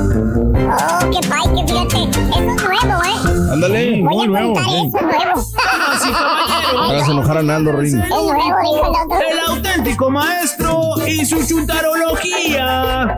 Oh, 0.00 1.10
qué 1.10 1.20
pay, 1.28 1.44
que 1.54 1.62
fíjate. 1.72 1.98
Eso 2.10 2.38
es 2.38 2.62
nuevo, 2.62 3.02
¿eh? 3.04 3.52
Ándale. 3.52 4.02
Voy 4.02 4.24
a 4.36 4.42
contar 4.42 4.64
eso, 4.64 4.84
es 4.84 5.02
nuevo. 5.02 5.44
Hagas 6.90 7.08
enojar 7.08 7.38
a 7.38 7.42
Nando, 7.42 7.72
Rin. 7.72 7.98
Es 8.00 8.08
nuevo, 8.08 8.32
dijo 8.32 9.20
el 9.30 9.38
auténtico 9.48 10.10
maestro 10.10 10.80
y 11.06 11.24
su 11.26 11.44
chuntarología. 11.46 13.16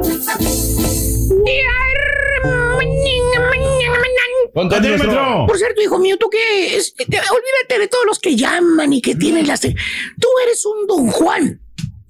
Ponte, 4.55 4.81
maestro. 4.81 5.47
Por 5.47 5.57
cierto, 5.59 5.81
hijo 5.81 5.99
mío, 5.99 6.16
tú 6.19 6.29
qué 6.29 6.77
es, 6.77 6.95
te- 6.95 7.05
olvídate 7.05 7.79
de 7.79 7.88
todos 7.88 8.05
los 8.07 8.19
que 8.19 8.35
llaman 8.37 8.93
y 8.93 9.01
que 9.01 9.14
tienen 9.14 9.47
las. 9.47 9.61
Tú 9.61 10.29
eres 10.45 10.64
un 10.64 10.87
Don 10.88 11.09
Juan. 11.11 11.61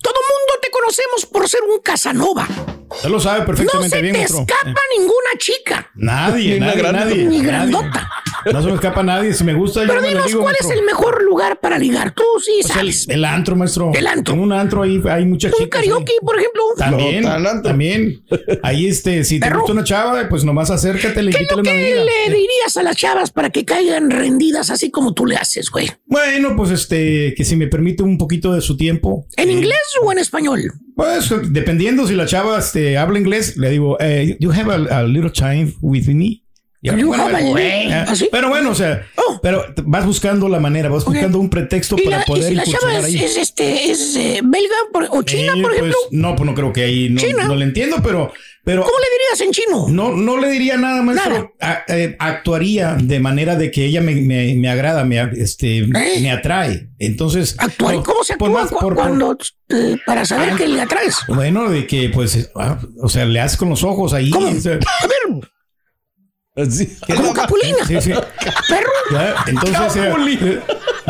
Todo 0.02 0.14
mundo 0.14 0.54
te 0.62 0.70
conocemos 0.70 1.26
por 1.26 1.46
ser 1.48 1.60
un 1.62 1.80
Casanova. 1.82 2.48
Usted 2.90 3.08
lo 3.08 3.20
sabe 3.20 3.40
No 3.40 3.46
perfectamente 3.46 3.96
se 3.96 4.02
bien, 4.02 4.12
te 4.14 4.18
maestro. 4.20 4.40
escapa 4.40 4.80
ninguna 4.98 5.30
chica. 5.38 5.90
Nadie, 5.94 6.54
Ni 6.54 6.60
nadie, 6.60 6.82
nadie. 6.92 7.16
ni 7.24 7.24
nadie. 7.38 7.42
grandota. 7.42 8.10
No 8.52 8.62
se 8.62 8.68
me 8.68 8.74
escapa 8.74 9.02
nadie. 9.02 9.32
Si 9.34 9.44
me 9.44 9.54
gusta, 9.54 9.80
yo 9.82 9.88
Pero 9.88 10.00
me 10.00 10.08
lo 10.08 10.12
dinos, 10.14 10.26
digo, 10.28 10.40
¿cuál 10.42 10.56
es 10.58 10.70
el 10.70 10.82
mejor 10.84 11.22
lugar 11.22 11.60
para 11.60 11.78
ligar? 11.78 12.12
Tú 12.14 12.22
sí 12.44 12.52
Pues 12.62 12.70
el, 12.70 12.76
sabes. 12.92 13.08
el 13.08 13.24
antro, 13.24 13.56
maestro. 13.56 13.92
El 13.94 14.06
antro. 14.06 14.34
En 14.34 14.40
un 14.40 14.52
antro 14.52 14.82
ahí 14.82 15.00
hay 15.08 15.24
muchas 15.24 15.52
Un 15.52 15.58
chicas. 15.64 15.82
karaoke, 15.82 16.12
por 16.22 16.36
ejemplo. 16.38 16.62
También, 16.76 17.22
No, 17.24 17.62
también. 17.62 18.22
Ahí, 18.62 18.86
este, 18.86 19.24
si 19.24 19.38
te 19.40 19.46
Perro. 19.46 19.60
gusta 19.60 19.72
una 19.72 19.84
chava, 19.84 20.28
pues 20.28 20.44
nomás 20.44 20.70
acércate, 20.70 21.22
le 21.22 21.32
¿Qué 21.32 21.46
lo 21.54 21.62
que 21.62 21.70
amiga. 21.70 22.04
le 22.04 22.34
dirías 22.34 22.76
a 22.76 22.82
las 22.82 22.96
chavas 22.96 23.30
para 23.30 23.50
que 23.50 23.64
caigan 23.64 24.10
rendidas 24.10 24.70
así 24.70 24.90
como 24.90 25.14
tú 25.14 25.26
le 25.26 25.36
haces, 25.36 25.70
güey? 25.70 25.90
Bueno, 26.06 26.54
pues 26.56 26.70
este, 26.70 27.34
que 27.36 27.44
si 27.44 27.56
me 27.56 27.66
permite 27.66 28.02
un 28.02 28.18
poquito 28.18 28.52
de 28.52 28.60
su 28.60 28.76
tiempo. 28.76 29.26
¿En 29.36 29.50
inglés 29.50 29.78
o 30.02 30.10
en 30.12 30.18
español? 30.18 30.72
Pues 30.96 31.32
dependiendo 31.50 32.06
si 32.06 32.14
la 32.14 32.26
chava 32.26 32.58
este, 32.58 32.98
habla 32.98 33.18
inglés, 33.18 33.56
le 33.56 33.70
digo, 33.70 33.96
eh, 34.00 34.36
you 34.40 34.50
have 34.52 34.70
a, 34.70 34.98
a 34.98 35.02
little 35.04 35.30
time 35.30 35.74
with 35.80 36.06
me. 36.08 36.42
Ya, 36.82 36.94
bueno, 36.96 37.58
eh, 37.58 37.92
¿así? 38.08 38.28
Pero 38.32 38.48
bueno, 38.48 38.70
o 38.70 38.74
sea, 38.74 39.06
Oh. 39.16 39.38
pero 39.42 39.64
vas 39.84 40.06
buscando 40.06 40.48
la 40.48 40.60
manera, 40.60 40.88
vas 40.88 41.04
buscando 41.04 41.38
un 41.38 41.50
pretexto 41.50 41.96
¿Y, 41.98 42.04
para 42.04 42.18
la- 42.18 42.22
y 42.22 42.26
poder 42.26 42.44
si 42.48 42.54
la 42.54 42.64
chava 42.64 42.98
es, 43.06 43.36
este, 43.36 43.90
es 43.90 44.16
eh, 44.16 44.40
belga 44.42 44.74
por- 44.90 45.06
o 45.10 45.22
china, 45.22 45.52
Eh, 45.56 45.60
por 45.60 45.70
pues, 45.72 45.74
ejemplo? 45.76 45.96
no, 46.12 46.36
pues 46.36 46.46
no 46.48 46.54
creo 46.54 46.72
que 46.72 46.84
ahí 46.84 47.10
no, 47.10 47.20
China. 47.20 47.44
no 47.44 47.54
le 47.54 47.66
entiendo, 47.66 47.98
pero, 48.02 48.32
pero 48.64 48.82
¿Cómo 48.82 48.94
le 48.98 49.06
dirías 49.12 49.40
en 49.42 49.50
chino? 49.52 49.88
no, 49.90 50.16
no 50.16 50.38
le 50.40 50.50
diría 50.50 50.78
nada, 50.78 51.02
maestro. 51.02 51.52
Nada. 51.60 51.84
A- 51.86 51.94
eh, 51.94 52.16
actuaría 52.18 52.94
de 52.98 53.20
manera 53.20 53.56
de 53.56 53.70
que 53.70 53.84
ella 53.84 54.00
me, 54.00 54.14
me, 54.14 54.54
me 54.54 54.68
agrada, 54.70 55.04
me, 55.04 55.20
este, 55.36 55.86
me 55.86 56.30
atrae. 56.30 56.88
Entonces, 56.98 57.56
Actuar. 57.58 58.02
¿Cómo 58.02 58.24
se 58.24 58.32
actúa 58.32 58.48
más- 58.48 58.70
cu- 58.70 58.78
por- 58.78 58.80
por- 58.80 58.96
cuando 58.96 59.36
para 60.06 60.24
saber 60.24 60.50
Ah. 60.52 60.56
que 60.56 60.66
le 60.66 60.80
atraes? 60.80 61.16
Bueno, 61.28 61.68
de 61.68 61.86
que 61.86 62.08
pues, 62.08 62.50
ah, 62.54 62.78
o 63.02 63.08
sea, 63.10 63.26
le 63.26 63.38
haces 63.38 63.58
con 63.58 63.68
los 63.68 63.84
ojos 63.84 64.14
ahí. 64.14 64.30
¿Cómo? 64.30 64.48
o 64.48 64.54
sea, 64.60 64.78
A 65.02 65.06
ver, 65.06 65.40
Capulina. 67.34 67.86
Sí, 67.86 68.00
sí. 68.00 68.12
Perro. 68.68 68.90
Ya, 69.12 69.34
entonces, 69.46 69.96
eh, 69.96 70.60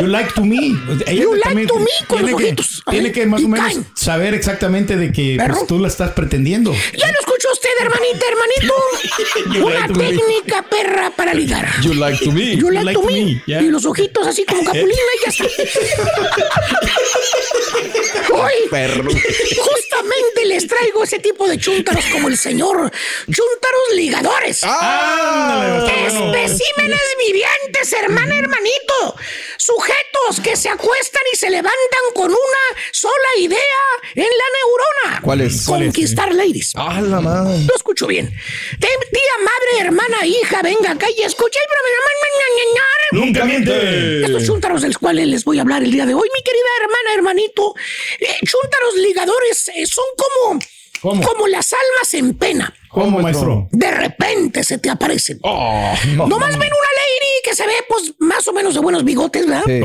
you 0.00 0.06
like 0.08 0.32
to 0.34 0.44
me. 0.44 0.76
Ella 1.06 1.22
You 1.22 1.32
like 1.34 1.42
también 1.44 1.68
to 1.68 1.78
me 1.78 1.86
con 2.08 2.18
tiene 2.18 2.32
los 2.32 2.40
que, 2.40 2.46
ojitos. 2.46 2.82
tiene 2.90 3.12
que 3.12 3.26
más 3.26 3.40
Y 3.40 3.44
o 3.44 3.48
menos 3.48 3.66
caen. 3.66 3.86
saber 3.94 4.34
exactamente 4.34 4.96
de 4.96 5.12
que 5.12 5.38
pues, 5.44 5.66
tú 5.66 5.78
la 5.78 5.88
estás 5.88 6.10
pretendiendo. 6.12 6.72
Ya 6.96 7.06
lo 7.10 7.18
escuchó 7.20 7.48
usted, 7.52 7.68
hermanita, 7.80 8.26
hermanito. 8.28 8.74
Una 9.66 9.74
like 9.80 9.92
to 9.92 9.98
me. 10.00 10.06
técnica 10.10 10.62
perra 10.68 11.10
para 11.10 11.34
ligar. 11.34 11.68
You 11.82 11.94
like 11.94 12.24
to 12.24 12.32
me. 12.32 12.56
You 12.56 12.70
like, 12.70 12.92
to 12.94 13.02
me. 13.02 13.42
yeah. 13.46 13.62
Y 13.62 13.68
los 13.70 13.84
ojitos 13.86 14.26
así 14.26 14.44
como 14.44 14.64
Capulina 14.64 14.92
y 14.92 15.24
ya 15.24 15.30
está. 15.30 15.44
Hoy, 18.32 18.52
Perro. 18.70 19.10
justamente 19.10 20.44
les 20.46 20.66
traigo 20.66 21.04
ese 21.04 21.18
tipo 21.18 21.46
de 21.48 21.58
chúntaros 21.58 22.04
como 22.06 22.28
el 22.28 22.38
señor 22.38 22.90
Chúntaros 23.26 23.94
ligadores. 23.94 24.60
Bueno. 24.62 25.86
Especímenes 25.86 27.00
vivientes, 27.26 27.92
hermana, 27.92 28.38
hermanito. 28.38 29.16
Sujetos 29.56 29.89
que 30.44 30.54
se 30.56 30.68
acuestan 30.68 31.22
y 31.32 31.36
se 31.36 31.50
levantan 31.50 32.04
con 32.14 32.30
una 32.30 32.82
sola 32.92 33.12
idea 33.38 33.58
en 34.14 34.22
la 34.24 34.44
neurona. 34.54 35.20
¿Cuál 35.22 35.40
es? 35.40 35.64
¿Cuál 35.66 35.82
es? 35.82 35.86
Conquistar 35.88 36.32
ladies. 36.32 36.72
Ah, 36.76 37.00
la 37.00 37.20
madre. 37.20 37.64
Lo 37.66 37.74
escucho 37.74 38.06
bien. 38.06 38.32
Tía, 38.78 39.34
madre, 39.42 39.86
hermana, 39.86 40.24
hija, 40.24 40.62
venga 40.62 40.92
acá 40.92 41.08
y 41.10 41.22
escucha 41.22 41.58
el 41.58 41.66
programa. 41.68 42.10
Nunca 43.12 43.44
miente. 43.44 44.24
Estos 44.24 44.44
chúntaros 44.46 44.82
de 44.82 44.88
los 44.88 44.98
cuales 44.98 45.26
les 45.26 45.44
voy 45.44 45.58
a 45.58 45.62
hablar 45.62 45.82
el 45.82 45.90
día 45.90 46.06
de 46.06 46.14
hoy, 46.14 46.28
mi 46.32 46.42
querida 46.42 46.62
hermana, 46.80 47.14
hermanito. 47.16 47.74
eh, 48.20 48.36
chúntaros 48.46 48.94
ligadores 48.96 49.68
eh, 49.74 49.86
son 49.86 50.04
como, 50.16 50.60
¿Cómo? 51.02 51.22
como 51.26 51.48
las 51.48 51.72
almas 51.72 52.14
en 52.14 52.34
pena. 52.38 52.72
¿Cómo, 52.90 53.20
maestro? 53.20 53.68
De 53.70 53.90
repente 53.90 54.64
se 54.64 54.78
te 54.78 54.90
aparecen. 54.90 55.38
Oh, 55.42 55.94
Nomás 56.16 56.50
ven 56.58 56.68
una 56.70 56.90
lady 57.00 57.40
que 57.44 57.54
se 57.54 57.66
ve, 57.66 57.72
pues, 57.88 58.12
más 58.18 58.46
o 58.48 58.52
menos 58.52 58.74
de 58.74 58.80
buenos 58.80 59.04
bigotes, 59.04 59.46
¿verdad? 59.46 59.62
Sí. 59.66 59.80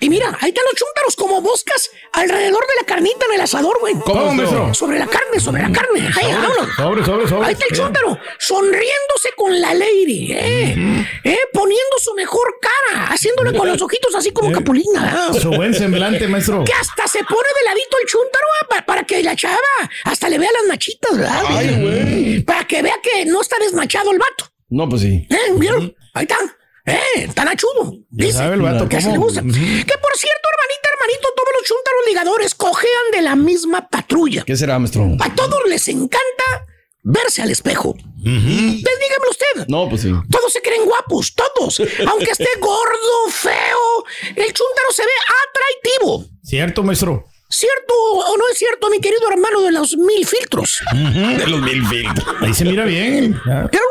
Y 0.00 0.08
mira, 0.10 0.28
ahí 0.40 0.48
están 0.50 0.64
los 0.64 0.74
chúntaros 0.74 1.16
como 1.16 1.40
moscas 1.40 1.90
alrededor 2.12 2.60
de 2.60 2.72
la 2.80 2.86
carnita 2.86 3.26
en 3.28 3.34
el 3.34 3.40
asador, 3.40 3.78
güey. 3.80 3.94
¿Cómo, 4.04 4.32
maestro? 4.34 4.72
Sobre 4.74 4.98
la 4.98 5.06
carne, 5.06 5.40
sobre 5.40 5.62
la 5.62 5.72
carne. 5.72 6.00
Ahí. 6.16 6.34
Sobre, 6.76 7.04
sobre, 7.04 7.28
sobre. 7.28 7.46
Ahí 7.46 7.52
está 7.54 7.66
el 7.70 7.76
chúntaro, 7.76 8.18
sonriéndose 8.38 9.30
con 9.36 9.60
la 9.60 9.74
lady, 9.74 10.32
¿eh? 10.32 11.04
¿eh? 11.24 11.38
Poniendo 11.52 11.98
su 12.02 12.14
mejor 12.14 12.54
cara, 12.60 13.06
haciéndole 13.06 13.56
con 13.56 13.68
los 13.68 13.80
ojitos 13.82 14.14
así 14.14 14.30
como 14.30 14.52
capulina, 14.52 15.02
¿verdad? 15.04 15.32
Su 15.40 15.50
buen 15.50 15.74
semblante, 15.74 16.26
maestro. 16.28 16.64
Que 16.64 16.72
hasta 16.72 17.06
se 17.08 17.18
pone 17.24 17.48
de 17.58 17.64
ladito 17.68 17.96
el 18.02 18.08
chúntaro 18.08 18.46
¿eh? 18.62 18.66
pa- 18.70 18.86
para 18.86 19.02
que 19.04 19.22
la 19.22 19.34
chava 19.36 19.58
hasta 20.04 20.28
le 20.28 20.38
vea 20.38 20.50
las 20.52 20.68
machitas, 20.68 21.16
¿verdad? 21.16 21.42
Ay, 21.48 21.68
güey. 21.80 22.27
Para 22.46 22.66
que 22.66 22.82
vea 22.82 22.96
que 23.02 23.24
no 23.26 23.40
está 23.40 23.56
desmachado 23.58 24.10
el 24.12 24.18
vato. 24.18 24.52
No, 24.68 24.88
pues 24.88 25.02
sí. 25.02 25.26
¿Eh? 25.30 25.52
¿Vieron? 25.56 25.94
Ahí 26.14 26.24
está. 26.24 26.38
¿Eh? 26.86 27.28
Tan 27.34 27.48
achudo. 27.48 27.94
Ya 28.10 28.32
sabe 28.32 28.54
el 28.54 28.62
vato 28.62 28.88
que 28.88 28.96
así 28.96 29.10
le 29.10 29.18
gusta. 29.18 29.42
Que 29.42 29.48
por 29.48 30.16
cierto, 30.16 30.48
hermanita, 30.52 30.88
hermanito, 30.92 31.28
todos 31.36 31.50
los 31.58 31.68
chúntaros 31.68 32.02
ligadores 32.06 32.54
cojean 32.54 33.10
de 33.12 33.22
la 33.22 33.36
misma 33.36 33.88
patrulla. 33.88 34.44
¿Qué 34.44 34.56
será, 34.56 34.78
maestro? 34.78 35.16
A 35.20 35.34
todos 35.34 35.60
les 35.68 35.86
encanta 35.88 36.66
verse 37.02 37.42
al 37.42 37.50
espejo. 37.50 37.94
Pues 37.94 38.24
dígame 38.24 39.28
usted. 39.30 39.66
No, 39.68 39.88
pues 39.88 40.02
sí. 40.02 40.12
Todos 40.30 40.52
se 40.52 40.60
creen 40.62 40.84
guapos, 40.84 41.34
todos. 41.34 41.80
Aunque 42.06 42.30
esté 42.30 42.48
gordo, 42.60 43.30
feo, 43.30 44.04
el 44.36 44.52
chúntaro 44.52 44.90
se 44.92 45.02
ve 45.02 45.12
atractivo. 45.46 46.24
Cierto, 46.42 46.82
maestro. 46.82 47.26
¿Cierto 47.50 47.94
o 47.94 48.36
no 48.36 48.44
es 48.52 48.58
cierto, 48.58 48.90
mi 48.90 49.00
querido 49.00 49.28
hermano 49.30 49.62
de 49.62 49.72
los 49.72 49.96
mil 49.96 50.26
filtros? 50.26 50.80
De 50.92 51.46
los 51.46 51.62
mil 51.62 51.86
filtros. 51.86 52.36
Ahí 52.40 52.52
se 52.52 52.64
mira 52.64 52.84
bien. 52.84 53.40
¿Vieron? 53.44 53.88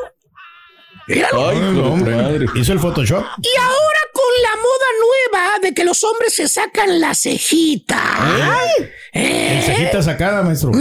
Míralo. 1.07 1.49
Ay, 1.49 1.59
madre. 1.59 2.45
Hizo 2.53 2.73
el 2.73 2.79
Photoshop. 2.79 3.23
Y 3.41 3.59
ahora 3.59 3.99
con 4.13 4.23
la 4.43 4.55
moda 4.57 4.85
nueva 4.99 5.59
de 5.61 5.73
que 5.73 5.85
los 5.85 6.03
hombres 6.03 6.35
se 6.35 6.47
sacan 6.47 6.99
la 6.99 7.15
cejita. 7.15 8.03
¿Eh? 9.13 9.57
El 9.57 9.63
cejita 9.63 10.03
sacada, 10.03 10.43
maestro. 10.43 10.71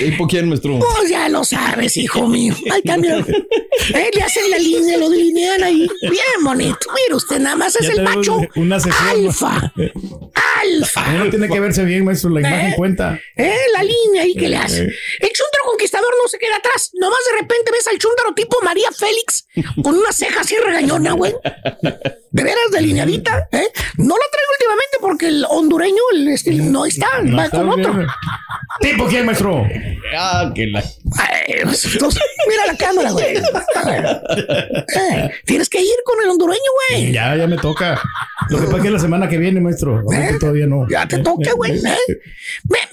¿Y 0.00 0.10
por 0.12 0.28
quién, 0.28 0.48
maestro? 0.48 0.80
Pues 0.80 1.08
ya 1.08 1.28
lo 1.28 1.44
sabes, 1.44 1.96
hijo 1.96 2.26
mío. 2.26 2.54
Ahí 2.70 2.82
mira. 2.98 3.18
Eh, 3.18 4.10
le 4.14 4.22
hacen 4.22 4.50
la 4.50 4.58
línea, 4.58 4.98
lo 4.98 5.08
delinean 5.08 5.62
ahí. 5.62 5.88
Bien 6.02 6.42
bonito. 6.42 6.86
Mira 6.94 7.16
usted, 7.16 7.38
nada 7.38 7.56
más 7.56 7.76
es 7.76 7.86
Ya 7.86 7.92
el 7.92 8.02
macho 8.02 8.40
una 8.56 8.80
sesión. 8.80 9.32
Alfa. 10.84 11.00
Alfa. 11.04 11.14
Uno 11.22 11.30
tiene 11.30 11.48
que 11.48 11.60
verse 11.60 11.84
bien, 11.84 12.04
maestro. 12.04 12.30
La 12.30 12.40
imagen 12.40 12.70
Eh. 12.70 12.74
cuenta. 12.76 13.18
Eh, 13.36 13.52
la 13.76 13.82
línea 13.82 14.22
ahí 14.22 14.34
que 14.34 14.48
le 14.48 14.56
hace. 14.56 14.82
Eh. 14.84 14.92
El 15.20 15.28
chúntaro 15.32 15.53
conquistador 15.74 16.10
no 16.22 16.28
se 16.28 16.38
queda 16.38 16.56
atrás. 16.56 16.90
Nomás 16.94 17.18
de 17.32 17.40
repente 17.40 17.70
ves 17.72 17.86
al 17.88 17.98
chúntaro 17.98 18.32
tipo 18.34 18.56
María 18.62 18.88
Félix 18.96 19.46
con 19.82 19.96
una 19.96 20.12
ceja 20.12 20.40
así 20.40 20.56
regañona, 20.56 21.12
güey. 21.12 21.34
De 22.30 22.42
veras 22.42 22.70
delineadita, 22.72 23.48
¿eh? 23.52 23.68
No 23.98 24.14
lo 24.14 24.24
traigo 24.30 24.52
últimamente 24.58 24.96
porque 25.00 25.28
el 25.28 25.44
hondureño 25.48 26.02
el, 26.14 26.28
este, 26.28 26.52
no 26.52 26.84
está, 26.86 27.20
No 27.22 27.36
va 27.36 27.44
está 27.46 27.58
con 27.58 27.70
otro. 27.70 27.92
bien. 27.94 28.06
¿Tipo 28.80 29.06
quién, 29.06 29.24
maestro? 29.26 29.64
Ah, 30.16 30.50
que 30.54 30.66
la. 30.66 30.80
Ay, 30.80 31.54
pues, 31.62 31.84
entonces, 31.92 32.22
mira 32.48 32.66
la 32.66 32.76
cámara, 32.76 33.10
güey. 33.12 33.36
Eh, 33.36 35.30
tienes 35.44 35.68
que 35.68 35.80
ir 35.80 35.96
con 36.04 36.20
el 36.22 36.30
hondureño, 36.30 36.60
güey. 36.90 37.12
Ya, 37.12 37.36
ya 37.36 37.46
me 37.46 37.56
toca. 37.56 38.00
Lo 38.50 38.58
que 38.58 38.64
pasa 38.66 38.76
es 38.78 38.82
que 38.82 38.90
la 38.90 38.98
semana 38.98 39.28
que 39.28 39.38
viene, 39.38 39.60
maestro. 39.60 40.00
Ahorita 40.00 40.38
todavía 40.40 40.66
no. 40.66 40.84
¿Eh? 40.84 40.88
Ya 40.90 41.06
te 41.06 41.18
toca, 41.18 41.52
güey. 41.54 41.72
¿eh? 41.78 41.96
Me- 42.68 42.88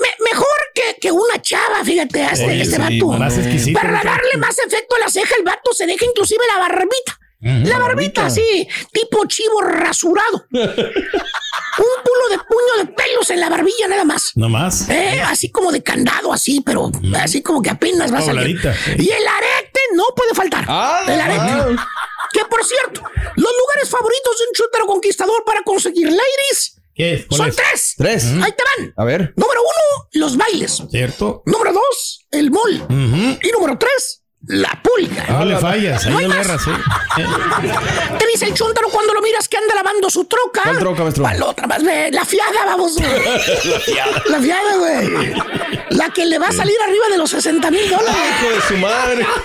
que, 0.81 0.99
que 0.99 1.11
una 1.11 1.41
chava, 1.41 1.83
fíjate, 1.83 2.23
a 2.23 2.31
este, 2.31 2.61
este 2.61 2.75
sí, 2.75 2.99
vato. 2.99 3.19
más 3.19 3.37
exquisito, 3.37 3.79
Para 3.79 4.03
darle 4.03 4.37
más 4.37 4.57
efecto 4.59 4.95
a 4.95 4.99
la 4.99 5.09
ceja, 5.09 5.35
el 5.37 5.43
vato 5.43 5.73
se 5.73 5.85
deja 5.85 6.05
inclusive 6.05 6.43
la 6.53 6.59
barbita. 6.59 7.19
La 7.41 7.79
barbita 7.79 8.27
así, 8.27 8.67
tipo 8.91 9.25
chivo 9.25 9.61
rasurado. 9.61 10.45
Un 10.51 12.03
pulo 12.03 12.29
de 12.29 12.37
puño 12.37 12.85
de 12.85 12.93
pelos 12.93 13.29
en 13.31 13.39
la 13.39 13.49
barbilla 13.49 13.87
nada 13.87 14.05
más. 14.05 14.31
No 14.35 14.47
más. 14.47 14.87
Eh, 14.89 15.21
así 15.25 15.49
como 15.49 15.71
de 15.71 15.81
candado, 15.81 16.31
así, 16.31 16.61
pero 16.61 16.91
así 17.15 17.41
como 17.41 17.61
que 17.61 17.71
apenas 17.71 18.13
va 18.13 18.19
a 18.19 18.21
salir. 18.21 18.59
Y 18.97 19.09
el 19.09 19.27
arete 19.27 19.79
no 19.95 20.03
puede 20.15 20.35
faltar. 20.35 20.65
Ah, 20.67 21.01
el 21.07 21.19
arete. 21.19 21.81
Que 22.31 22.45
por 22.45 22.63
cierto, 22.63 23.01
los 23.35 23.51
lugares 23.59 23.89
favoritos 23.89 24.37
de 24.37 24.45
un 24.47 24.53
chúntaro 24.53 24.85
conquistador 24.85 25.43
para 25.43 25.63
conseguir 25.63 26.09
ladies 26.09 26.80
¿Qué? 27.01 27.25
¿Cuál 27.27 27.37
son 27.39 27.49
es? 27.49 27.55
tres. 27.55 27.93
Tres. 27.97 28.25
Ahí 28.43 28.51
te 28.51 28.63
van. 28.77 28.93
A 28.95 29.03
ver. 29.03 29.33
Número 29.35 29.59
uno, 29.59 30.07
los 30.13 30.37
bailes. 30.37 30.83
¿Cierto? 30.91 31.41
Número 31.47 31.73
dos, 31.73 32.27
el 32.29 32.51
mall. 32.51 32.85
Y 33.41 33.51
número 33.51 33.75
tres, 33.79 34.21
la 34.45 34.79
pulga. 34.83 35.25
No 35.29 35.45
le 35.45 35.57
fallas, 35.57 36.05
ahí 36.05 36.13
No 36.13 36.19
le 36.19 36.39
erras, 36.39 36.61
¿eh? 36.67 36.71
Te 38.19 38.27
dice 38.27 38.45
el 38.45 38.53
chúntaro 38.53 38.89
cuando 38.89 39.15
lo 39.15 39.21
miras 39.23 39.47
que 39.47 39.57
anda 39.57 39.73
lavando 39.73 40.11
su 40.11 40.25
troca. 40.25 40.61
¿Cuál 40.61 40.77
troca, 40.77 41.01
maestro? 41.01 41.23
¿Cuál 41.23 41.41
otra 41.41 41.65
más? 41.65 41.81
La 41.81 42.23
fiada, 42.23 42.65
vamos. 42.67 42.93
La 43.01 43.79
fiada. 43.79 44.23
La 44.27 44.39
fiada, 44.39 44.75
güey. 44.75 45.33
La 45.89 46.09
que 46.11 46.27
le 46.27 46.37
va 46.37 46.49
a 46.49 46.51
salir 46.51 46.75
arriba 46.85 47.07
de 47.09 47.17
los 47.17 47.31
60 47.31 47.71
mil 47.71 47.89
dólares. 47.89 48.15
Hijo 48.41 48.51
de 48.53 48.61
su 48.61 48.77
madre. 48.77 49.25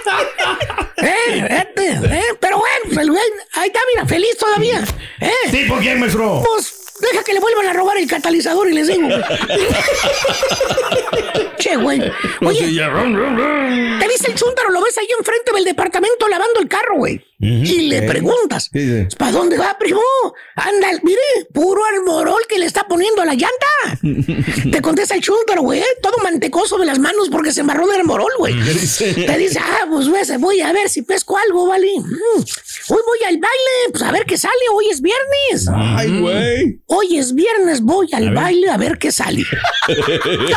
Eh, 0.99 1.63
este, 1.63 1.91
eh, 1.91 2.25
pero 2.41 2.59
bueno, 2.59 3.01
el 3.03 3.11
güey, 3.11 3.23
ahí 3.53 3.67
está, 3.69 3.81
mira, 3.95 4.07
feliz 4.07 4.37
todavía. 4.39 4.83
Eh. 5.21 5.31
¿Sí, 5.51 5.65
por 5.69 5.79
quién, 5.79 6.01
maestro? 6.01 6.43
Pues 6.43 6.86
deja 7.01 7.23
que 7.25 7.35
le 7.35 7.41
vuelvan 7.41 7.67
a 7.67 7.73
robar 7.73 7.97
el 7.99 8.07
catalizador 8.07 8.69
y 8.69 8.75
les 8.75 8.89
digo. 8.89 9.09
che, 11.59 11.77
güey. 11.77 12.01
Oye, 12.43 12.61
te 12.61 14.09
dice 14.09 14.29
el 14.29 14.35
chúntaro, 14.35 14.71
lo 14.71 14.83
ves 14.83 14.99
ahí 14.99 15.09
enfrente 15.19 15.53
del 15.53 15.65
departamento 15.65 16.29
lavando 16.29 16.61
el 16.61 16.69
carro, 16.69 16.97
güey. 16.97 17.25
Y 17.39 17.89
le 17.89 18.03
preguntas, 18.03 18.71
¿Qué 18.73 18.79
dice? 18.79 19.09
¿para 19.19 19.33
dónde 19.33 19.59
va, 19.59 19.77
primo? 19.79 20.01
Anda, 20.55 20.89
mire, 21.03 21.21
puro 21.53 21.85
armorol 21.85 22.41
que 22.49 22.59
le 22.59 22.65
está 22.65 22.89
poniendo 22.89 23.21
a 23.21 23.27
la 23.27 23.35
llanta. 23.35 24.01
Te 24.73 24.81
contesta 24.81 25.15
el 25.15 25.21
chúntaro, 25.21 25.61
güey, 25.61 25.83
todo 26.03 26.17
mantecoso 26.23 26.79
de 26.79 26.87
las 26.87 26.99
manos 26.99 27.29
porque 27.31 27.53
se 27.53 27.61
embarró 27.61 27.87
de 27.89 27.97
armorol, 27.97 28.33
güey. 28.39 28.55
Te 28.99 29.39
dice, 29.39 29.59
ah, 29.63 29.87
pues 29.91 30.09
güey, 30.09 30.23
voy 30.39 30.61
a 30.63 30.73
ver 30.73 30.89
si 30.89 31.03
pesco 31.03 31.37
algo, 31.37 31.69
¿vale? 31.69 31.89
Mm, 31.99 32.43
Hoy 32.89 33.01
voy 33.05 33.19
al 33.29 33.35
baile, 33.35 33.91
pues 33.91 34.03
a 34.03 34.13
ver 34.13 34.25
qué 34.25 34.39
sale, 34.39 34.55
hoy 34.73 34.89
es 34.91 35.03
viernes. 35.03 35.69
Ay, 35.75 36.21
güey. 36.21 36.81
Hoy 36.87 37.19
es 37.19 37.35
viernes, 37.35 37.83
voy 37.83 38.09
al 38.13 38.33
baile 38.33 38.71
a 38.71 38.77
ver 38.77 38.97
qué 38.97 39.13
sale. 39.13 39.43
¿Qué, 39.87 40.55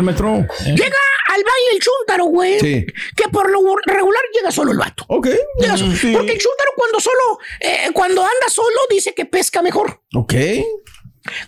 maestro? 0.00 0.38
¿Eh? 0.38 0.46
Llega 0.64 0.98
al 1.34 1.42
baile 1.44 1.68
el 1.72 1.80
chúntaro, 1.80 2.24
güey. 2.26 2.60
Sí. 2.60 2.86
Que 3.14 3.28
por 3.30 3.50
lo 3.50 3.60
regular 3.84 4.22
llega 4.34 4.50
solo 4.50 4.72
el 4.72 4.78
vato. 4.78 5.04
Ok. 5.08 5.28
Llega 5.60 5.76
solo. 5.76 5.94
Sí. 5.94 6.15
Porque 6.16 6.32
el 6.32 6.38
chúntaro 6.38 6.70
cuando 6.76 7.00
solo, 7.00 7.38
eh, 7.60 7.90
cuando 7.92 8.22
anda 8.22 8.48
solo, 8.48 8.78
dice 8.90 9.14
que 9.14 9.24
pesca 9.26 9.62
mejor. 9.62 10.00
Ok. 10.14 10.34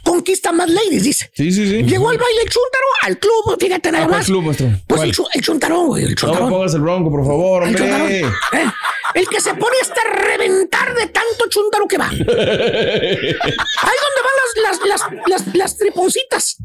Conquista 0.03 0.51
más 0.51 0.69
ladies, 0.69 1.05
dice. 1.05 1.31
Sí, 1.35 1.53
sí, 1.53 1.65
sí. 1.69 1.83
Llegó 1.85 2.11
al 2.11 2.19
baile 2.19 2.43
el 2.43 2.49
chúntaro, 2.49 2.85
al 3.03 3.19
club, 3.19 3.57
fíjate 3.61 3.93
nada 3.93 4.05
¿A 4.05 4.09
cuál 4.09 4.19
más. 4.19 4.27
club, 4.27 4.43
maestro? 4.43 4.67
Pues 4.89 4.99
¿Cuál? 4.99 5.09
el, 5.09 5.15
chu- 5.15 5.29
el 5.35 5.41
chuntarón, 5.41 5.87
güey, 5.87 6.03
el 6.03 6.09
No 6.09 6.11
me 6.11 6.17
chuntarón. 6.17 6.51
pongas 6.51 6.75
el 6.75 6.81
bronco, 6.81 7.11
por 7.13 7.25
favor, 7.25 7.63
El 7.63 7.81
hombre. 7.81 8.21
Eh, 8.21 8.71
El 9.15 9.29
que 9.29 9.41
se 9.41 9.55
pone 9.55 9.77
hasta 9.81 10.03
reventar 10.11 10.95
de 10.97 11.07
tanto 11.07 11.49
chuntaro 11.49 11.87
que 11.87 11.97
va. 11.97 12.09
Ahí 12.11 12.19
donde 12.27 14.21
van 14.25 14.35
las, 14.43 14.57
las, 14.63 14.81
las, 14.89 15.01
las, 15.29 15.55
las 15.55 15.77
triponcitas 15.79 16.57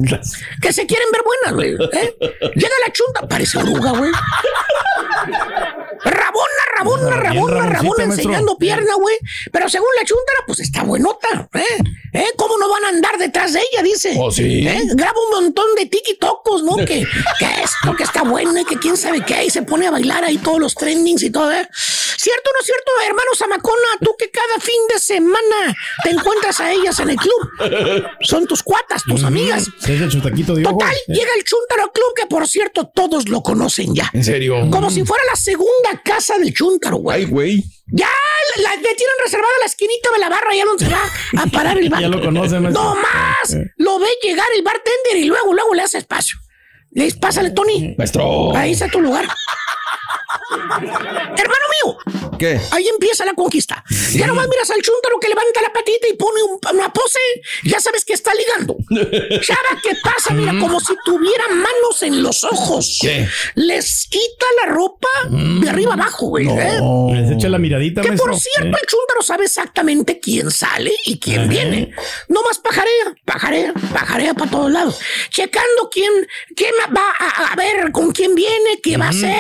que 0.59 0.73
se 0.73 0.85
quieren 0.87 1.07
ver 1.11 1.21
buenas, 1.23 1.53
güey. 1.53 1.75
¿eh? 2.01 2.15
Llega 2.55 2.73
la 2.85 2.91
chunta, 2.91 3.27
parece 3.27 3.59
oruga, 3.59 3.91
güey. 3.91 4.11
Rabona, 6.03 6.63
rabona, 6.77 7.15
rabona, 7.17 7.69
rabona, 7.69 8.03
enseñando 8.03 8.57
pierna, 8.57 8.95
güey. 8.95 9.15
Pero 9.51 9.69
según 9.69 9.89
la 9.99 10.05
chuntara, 10.05 10.39
pues 10.45 10.59
está 10.59 10.83
buenota, 10.83 11.49
¿eh? 11.53 11.83
¿Eh? 12.13 12.27
¿Cómo 12.35 12.57
no 12.57 12.69
van 12.69 12.85
a 12.85 12.89
andar 12.89 13.17
detrás 13.17 13.53
de 13.53 13.59
ella? 13.59 13.81
Dice. 13.83 14.15
Oh, 14.19 14.31
sí. 14.31 14.67
¿Eh? 14.67 14.81
Graba 14.93 15.17
un 15.29 15.43
montón 15.43 15.65
de 15.75 15.85
tiki-tocos, 15.87 16.63
¿no? 16.63 16.75
Que, 16.77 17.05
que 17.39 17.45
esto, 17.63 17.95
que 17.95 18.03
está 18.03 18.23
bueno 18.23 18.59
y 18.59 18.65
que 18.65 18.77
quién 18.77 18.97
sabe 18.97 19.23
qué. 19.25 19.45
Y 19.45 19.49
se 19.49 19.63
pone 19.63 19.87
a 19.87 19.91
bailar 19.91 20.23
ahí 20.23 20.37
todos 20.37 20.59
los 20.59 20.75
trendings 20.75 21.23
y 21.23 21.31
todo, 21.31 21.51
¿eh? 21.51 21.67
¿Cierto 22.23 22.49
o 22.49 22.53
no 22.53 22.59
es 22.61 22.65
cierto, 22.65 22.91
hermano 23.05 23.31
Zamacona? 23.37 23.87
Tú 24.01 24.15
que 24.17 24.29
cada 24.29 24.57
fin 24.61 24.79
de 24.93 24.97
semana 24.97 25.75
te 26.03 26.11
encuentras 26.11 26.59
a 26.61 26.71
ellas 26.71 26.97
en 26.99 27.09
el 27.09 27.17
club. 27.17 28.15
Son 28.21 28.45
tus 28.47 28.63
cuatas, 28.63 29.03
tus 29.03 29.25
amigas. 29.25 29.67
Es 29.81 29.89
el 29.99 30.09
chutaquito 30.09 30.55
de. 30.55 30.63
Total, 30.63 30.95
llega 31.07 31.31
el 31.37 31.43
Chuntaro 31.43 31.91
Club, 31.91 32.13
que 32.15 32.25
por 32.27 32.47
cierto 32.47 32.87
todos 32.87 33.27
lo 33.27 33.41
conocen 33.43 33.93
ya. 33.93 34.09
¿En 34.13 34.23
serio? 34.23 34.69
Como 34.71 34.89
si 34.89 35.03
fuera 35.03 35.23
la 35.25 35.35
segunda 35.35 35.92
casa 36.01 36.37
del 36.37 36.53
Chuntaro, 36.53 36.97
güey. 36.97 37.17
Ay, 37.21 37.25
güey. 37.25 37.63
Ya 37.87 38.07
la, 38.57 38.63
la- 38.63 38.75
le 38.75 38.81
tienen 38.95 39.15
reservada 39.23 39.51
la 39.59 39.65
esquinita 39.65 40.09
de 40.11 40.19
la 40.19 40.29
barra, 40.29 40.55
ya 40.55 40.65
donde 40.65 40.85
se 40.85 40.91
va 40.91 41.43
a 41.43 41.45
parar 41.47 41.77
el 41.77 41.89
bar. 41.89 42.01
Ya 42.01 42.07
lo 42.07 42.21
conoce, 42.21 42.59
maestro. 42.59 42.83
No 42.83 42.95
más. 42.95 43.55
Lo 43.77 43.99
ve 43.99 44.07
llegar 44.23 44.47
el 44.55 44.61
bartender 44.63 45.17
y 45.17 45.25
luego, 45.25 45.53
luego 45.53 45.73
le 45.73 45.83
hace 45.83 45.97
espacio. 45.99 46.37
Le 46.91 47.05
dice, 47.05 47.17
pásale, 47.19 47.49
Tony. 47.51 47.95
Maestro. 47.97 48.55
Ahí 48.55 48.71
está 48.73 48.87
tu 48.87 49.01
lugar. 49.01 49.27
Hermano 50.53 51.65
mío, 51.83 51.97
¿Qué? 52.39 52.59
ahí 52.71 52.87
empieza 52.87 53.25
la 53.25 53.33
conquista. 53.33 53.83
Ya 54.13 54.27
nomás 54.27 54.47
miras 54.47 54.69
al 54.69 54.81
chúntaro 54.81 55.19
que 55.19 55.27
levanta 55.29 55.61
la 55.61 55.71
patita 55.73 56.07
y 56.07 56.13
pone 56.13 56.41
un- 56.43 56.59
una 56.75 56.91
pose, 56.93 57.19
ya 57.63 57.79
sabes 57.79 58.05
que 58.05 58.13
está 58.13 58.31
ligando. 58.33 58.75
Chava 59.41 59.79
que 59.81 59.95
pasa, 60.03 60.33
mira, 60.33 60.53
como 60.59 60.79
si 60.79 60.93
tuviera 61.05 61.47
manos 61.49 62.01
en 62.01 62.21
los 62.23 62.43
ojos. 62.43 62.99
¿Qué? 63.01 63.27
Les 63.55 64.07
quita 64.09 64.45
la 64.63 64.71
ropa 64.71 65.07
de 65.29 65.69
arriba 65.69 65.93
abajo, 65.93 66.27
güey. 66.27 66.47
¿eh? 66.47 66.79
Les 67.13 67.31
echa 67.31 67.49
la 67.49 67.57
miradita, 67.59 68.01
Que 68.01 68.09
maestro. 68.09 68.31
por 68.31 68.39
cierto, 68.39 68.77
¿Eh? 68.77 68.79
el 68.81 68.87
chúntaro 68.87 69.21
sabe 69.21 69.45
exactamente 69.45 70.19
quién 70.19 70.51
sale 70.51 70.93
y 71.05 71.19
quién 71.19 71.49
viene. 71.49 71.91
No 72.27 72.41
más 72.43 72.59
pajarea, 72.59 73.15
pajarea, 73.25 73.73
pajarea 73.93 74.33
para 74.33 74.51
todos 74.51 74.71
lados. 74.71 74.99
Checando 75.29 75.89
quién, 75.91 76.11
quién 76.55 76.73
va 76.95 77.03
a, 77.19 77.51
a 77.53 77.55
ver 77.55 77.91
con 77.91 78.11
quién 78.11 78.35
viene, 78.35 78.79
qué 78.81 78.97
va 78.97 79.05
a 79.07 79.09
hacer, 79.09 79.31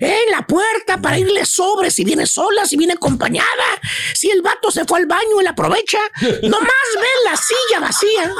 ¿eh? 0.00 0.18
en 0.26 0.32
la 0.32 0.46
puerta 0.50 1.00
para 1.00 1.18
irle 1.18 1.46
sobre, 1.46 1.90
si 1.90 2.04
viene 2.04 2.26
sola, 2.26 2.66
si 2.66 2.76
viene 2.76 2.94
acompañada, 2.94 3.46
si 4.14 4.30
el 4.30 4.42
vato 4.42 4.70
se 4.70 4.84
fue 4.84 4.98
al 4.98 5.06
baño, 5.06 5.40
él 5.40 5.46
aprovecha. 5.46 5.98
Nomás 6.42 6.90
ve 6.96 7.30
la 7.30 7.36
silla 7.36 7.80
vacía. 7.80 8.34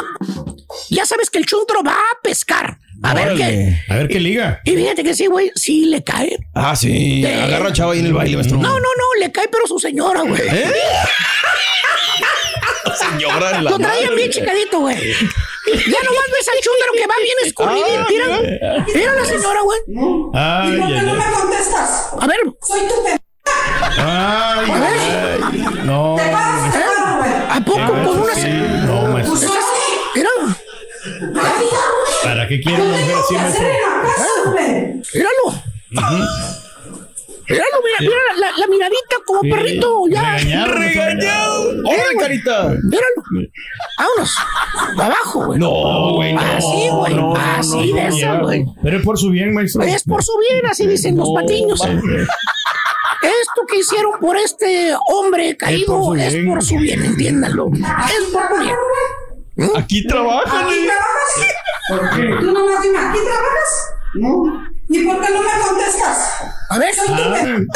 Ya 0.90 1.06
sabes 1.06 1.30
que 1.30 1.38
el 1.38 1.46
chúntaro 1.46 1.82
va 1.84 1.94
a 1.94 2.20
pescar. 2.22 2.78
A 3.02 3.14
ver 3.14 3.36
qué. 3.36 3.78
A 3.88 3.94
ver 3.96 4.08
qué 4.08 4.20
liga. 4.20 4.60
Y 4.64 4.72
fíjate 4.72 5.02
que 5.02 5.14
sí, 5.14 5.26
güey, 5.26 5.52
sí 5.54 5.86
le 5.86 6.02
cae. 6.02 6.36
Ah, 6.54 6.76
sí. 6.76 7.24
Eh. 7.24 7.42
Agarra 7.42 7.68
a 7.68 7.72
chava 7.72 7.92
ahí 7.92 8.00
en 8.00 8.06
el 8.06 8.12
baile, 8.12 8.36
maestro. 8.36 8.58
No, 8.58 8.68
no, 8.68 8.78
no, 8.78 9.20
le 9.20 9.32
cae, 9.32 9.48
pero 9.50 9.66
su 9.66 9.78
señora, 9.78 10.22
güey. 10.22 10.42
¿Eh? 10.42 10.70
Señora 12.98 13.50
en 13.56 13.64
la 13.64 13.70
Lo 13.70 13.78
traían 13.78 14.04
madre. 14.04 14.16
bien 14.16 14.30
chicadito, 14.30 14.80
güey. 14.80 14.96
Ya 14.96 16.02
nomás 16.02 16.26
ves 16.32 16.48
al 16.48 16.60
chúndaro 16.60 16.92
que 16.94 17.06
va 17.06 17.14
bien 17.22 17.36
escurrido. 17.44 17.86
Ah, 17.98 18.06
Mira, 18.08 18.84
mira 18.94 19.14
la 19.14 19.24
señora, 19.24 19.60
güey. 19.62 19.78
Ay, 20.34 20.80
ay, 20.82 20.94
ay. 20.94 21.32
contestas? 21.40 22.10
A 22.18 22.26
ver, 22.26 22.38
Soy 22.62 22.80
tu 22.88 23.04
pe... 23.04 23.16
Ay, 23.98 24.70
ay. 24.70 25.40
No. 25.84 26.18
¿eh? 26.18 26.32
¿a 27.50 27.60
poco 27.64 27.86
con 27.86 28.20
una 28.20 28.34
Sí, 28.34 28.48
no, 28.86 29.02
maestro. 29.08 29.34
Pues. 29.38 29.50
Mira, 30.14 30.30
¿Para 32.22 32.46
qué 32.48 32.60
quiere 32.60 32.82
una 32.82 32.96
mujer 32.96 33.16
así, 33.16 33.34
maestro? 33.34 33.66
míralo. 35.14 35.62
Mira, 37.50 37.64
mira 38.00 38.16
la, 38.36 38.46
la- 38.50 38.56
la 38.58 38.66
miradita 38.68 39.16
como 39.26 39.40
Sí, 39.42 39.50
perrito, 39.50 40.02
ya. 40.08 40.36
regañado, 40.36 40.72
Regañado. 40.74 41.72
Mira, 41.72 41.88
¡Órale, 42.02 42.18
carita! 42.18 42.74
Míralo. 42.84 43.50
Vámonos. 43.98 44.36
Abajo, 44.98 45.46
güey. 45.46 45.58
No, 45.58 46.12
güey. 46.14 46.32
no. 46.34 46.40
Así, 46.40 46.88
güey. 46.90 47.14
No, 47.14 47.34
no, 47.34 47.36
Así 47.36 47.90
no, 47.90 47.96
de 47.96 48.02
no, 48.08 48.16
esa, 48.16 48.38
güey. 48.38 48.64
Pero 48.82 48.96
es 48.98 49.04
por 49.04 49.18
su 49.18 49.30
bien, 49.30 49.52
maestro. 49.54 49.82
Es 49.82 50.04
por 50.04 50.22
su 50.22 50.32
bien, 50.38 50.66
así 50.66 50.86
dicen 50.86 51.16
los 51.16 51.28
patiños. 51.34 51.80
Esto 53.22 53.62
que 53.68 53.78
hicieron 53.78 54.12
por 54.20 54.36
este 54.38 54.94
hombre 55.08 55.56
caído 55.56 55.98
por 56.00 56.16
su 56.18 56.22
es 56.24 56.32
bien. 56.34 56.48
por 56.48 56.62
su 56.64 56.76
bien, 56.78 57.04
entiéndanlo. 57.04 57.66
Es 57.74 58.24
por 58.32 58.42
su 58.48 58.62
bien. 58.62 59.70
Aquí 59.76 60.06
trabajan. 60.06 60.66
¿Aquí 60.66 60.86
trabajas? 60.86 62.40
Tú 62.40 62.46
nomás 62.52 62.82
dime, 62.82 62.98
¿aquí 62.98 63.18
trabajas? 63.24 63.94
No. 64.14 64.69
¿Y 64.92 65.04
por 65.04 65.20
qué 65.20 65.32
no 65.32 65.40
me 65.40 65.68
contestas? 65.68 66.30
A 66.68 66.78
ver. 66.78 66.92
Tu 66.94 67.06
pe... 67.06 67.66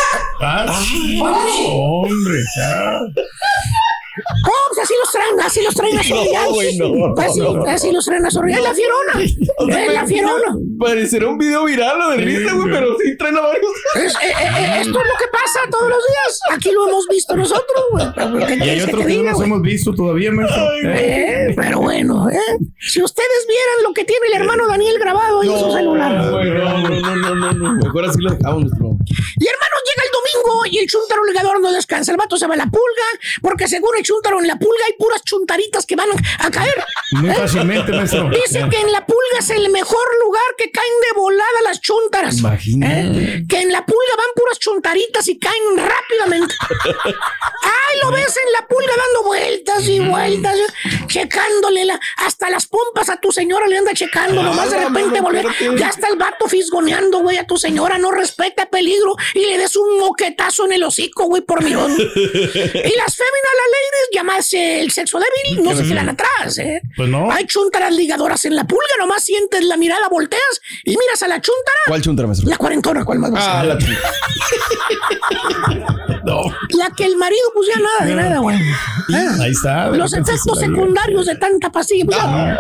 Ah, 0.40 0.66
sí, 0.84 1.20
hombre. 1.22 2.40
ya. 2.56 2.98
Oh, 4.46 4.50
pues 4.74 4.84
así 4.84 4.94
los 5.00 5.12
traen, 5.12 5.40
así 5.40 5.62
los 5.62 5.74
traen 5.74 5.98
a 5.98 6.02
No, 6.44 6.52
güey, 6.52 6.76
no, 6.78 7.14
Así, 7.20 7.40
no, 7.40 7.52
no. 7.54 7.64
así 7.64 7.92
los 7.92 8.04
traen 8.04 8.26
a 8.26 8.30
Zorrilla. 8.30 8.58
Es 8.58 8.64
la 8.64 8.74
fierona. 8.74 9.22
Es 9.22 9.92
la 9.92 10.06
fierona. 10.06 10.56
Parecerá 10.78 11.28
un 11.28 11.38
video 11.38 11.64
viral 11.64 12.00
o 12.02 12.10
de 12.10 12.16
risa, 12.18 12.52
güey, 12.54 12.70
pero 12.72 12.96
sí 12.98 13.16
traen 13.16 13.36
a 13.36 13.40
varios. 13.40 13.70
Es- 13.96 14.14
eh, 14.14 14.16
eh, 14.22 14.32
eh, 14.58 14.76
esto 14.80 14.88
es 15.00 15.06
lo 15.06 15.14
que 15.18 15.28
pasa 15.32 15.60
todos 15.70 15.88
los 15.88 15.98
días. 15.98 16.40
Aquí 16.52 16.70
lo 16.72 16.88
hemos 16.88 17.06
visto 17.08 17.36
nosotros, 17.36 17.84
güey. 17.92 18.06
¿Qué 18.46 18.54
Y 18.64 18.68
hay 18.70 18.80
otros 18.82 19.00
te 19.02 19.06
que 19.06 19.16
no 19.22 19.30
los 19.30 19.40
hemos 19.42 19.62
visto 19.62 19.92
todavía, 19.94 20.30
maestro. 20.32 20.62
Eh, 20.82 21.48
Eh, 21.50 21.54
pero 21.56 21.80
bueno, 21.80 22.28
¿eh? 22.30 22.38
Si 22.80 23.02
ustedes 23.02 23.46
vieran 23.48 23.82
lo 23.82 23.92
que 23.92 24.04
tiene 24.04 24.26
el 24.32 24.40
hermano 24.40 24.66
Daniel 24.66 24.98
grabado 24.98 25.40
ahí 25.40 25.48
en 25.48 25.58
su 25.58 25.72
celular. 25.72 26.30
güey, 26.30 26.50
no, 26.50 26.78
no, 26.78 26.88
no, 26.88 27.16
no, 27.16 27.34
no, 27.34 27.52
no. 27.52 27.74
Mejor 27.74 28.04
así 28.06 28.18
lo 28.20 28.30
dejamos, 28.34 28.62
nuestro. 28.62 28.86
Y 29.38 29.46
hermanos, 29.46 29.80
llega 29.84 30.02
el 30.06 30.12
domingo 30.12 30.24
domingo 30.24 30.66
y 30.70 30.78
el 30.78 30.86
chuntaro 30.88 31.24
ligador 31.24 31.60
no 31.60 31.70
descansa. 31.72 32.10
El 32.12 32.16
vato 32.18 32.36
se 32.36 32.46
va 32.46 32.54
a 32.54 32.56
la 32.56 32.64
pulga, 32.66 33.08
porque 33.42 33.68
según 33.68 33.90
el 33.96 34.02
en 34.22 34.46
la 34.48 34.56
pulga 34.58 34.84
hay 34.86 34.92
puras 34.98 35.22
chuntaritas 35.24 35.86
que 35.86 35.96
van 35.96 36.08
a 36.38 36.50
caer. 36.50 36.74
Muy 37.12 37.30
¿Eh? 37.30 37.34
fácilmente, 37.34 37.92
maestro. 37.92 38.28
Dice 38.30 38.64
que 38.70 38.80
en 38.80 38.92
la 38.92 39.04
pulga 39.06 39.38
es 39.38 39.50
el 39.50 39.68
mejor 39.70 40.06
lugar 40.24 40.42
que 40.56 40.70
caen 40.70 40.92
de 41.08 41.20
volada 41.20 41.62
las 41.64 41.80
chuntaras. 41.80 42.38
Imagina. 42.38 42.86
¿Eh? 43.00 43.44
Que 43.48 43.60
en 43.62 43.72
la 43.72 43.84
pulga 43.84 44.16
van 44.16 44.26
puras 44.34 44.58
chuntaritas 44.58 45.28
y 45.28 45.38
caen 45.38 45.62
rápidamente. 45.76 46.54
Ay, 47.04 48.00
lo 48.02 48.10
ves 48.10 48.36
en 48.46 48.52
la 48.52 48.66
pulga 48.66 48.92
dando 48.96 49.22
vueltas 49.28 49.88
y 49.88 50.00
vueltas, 50.00 50.58
checándole 51.06 51.84
la- 51.84 52.00
hasta 52.18 52.50
las 52.50 52.66
pompas 52.66 53.08
a 53.10 53.18
tu 53.20 53.30
señora, 53.32 53.66
le 53.66 53.78
anda 53.78 53.92
checando, 53.94 54.42
nomás 54.42 54.70
de 54.70 54.78
Ah, 54.78 54.88
repente 54.88 55.20
volver. 55.20 55.46
Ya 55.78 55.88
está 55.88 56.08
el 56.08 56.16
vato 56.16 56.46
fisgoneando, 56.48 57.20
güey, 57.20 57.36
a 57.38 57.46
tu 57.46 57.56
señora, 57.56 57.98
no 57.98 58.10
respeta 58.10 58.66
peligro 58.66 59.14
y 59.34 59.46
le 59.46 59.58
des 59.58 59.76
un 59.76 59.98
moquetazo 59.98 60.66
en 60.66 60.72
el 60.72 60.82
hocico, 60.84 61.24
güey, 61.24 61.42
por 61.42 61.62
mirón. 61.62 61.92
y 61.98 62.02
las 62.04 63.16
féminas, 63.16 63.54
las 63.60 63.70
ladies, 63.74 64.03
llamarse 64.12 64.80
el 64.80 64.90
sexo 64.90 65.18
débil, 65.18 65.64
no 65.64 65.76
se 65.76 65.84
quedan 65.86 66.08
atrás, 66.08 66.58
¿eh? 66.58 66.80
Pues 66.96 67.08
no. 67.08 67.30
Hay 67.30 67.46
chuntaras 67.46 67.92
ligadoras 67.94 68.44
en 68.44 68.56
la 68.56 68.64
pulga, 68.64 68.82
nomás 68.98 69.24
sientes 69.24 69.64
la 69.64 69.76
mirada, 69.76 70.08
volteas 70.08 70.60
y 70.84 70.96
miras 70.96 71.22
a 71.22 71.28
la 71.28 71.40
chuntara. 71.40 71.78
¿Cuál 71.88 72.02
chuntara, 72.02 72.26
maestro? 72.28 72.48
La 72.48 72.56
cuarentona, 72.56 73.04
¿cuál 73.04 73.18
más? 73.18 73.32
va 73.34 73.38
a 73.38 73.60
Ah, 73.60 73.64
la 73.64 73.78
La 76.70 76.90
que 76.96 77.04
el 77.04 77.16
marido, 77.16 77.42
pues 77.54 77.68
ya 77.74 77.80
nada 77.80 78.06
de 78.06 78.14
nada, 78.14 78.38
güey. 78.38 78.56
Ah, 79.12 79.36
Ahí 79.42 79.50
está. 79.52 79.88
Los 79.90 80.12
efectos 80.12 80.58
secundarios 80.58 81.26
de 81.26 81.36
tanta 81.36 81.70
pastilla, 81.70 82.04
pues 82.06 82.18
no. 82.18 82.56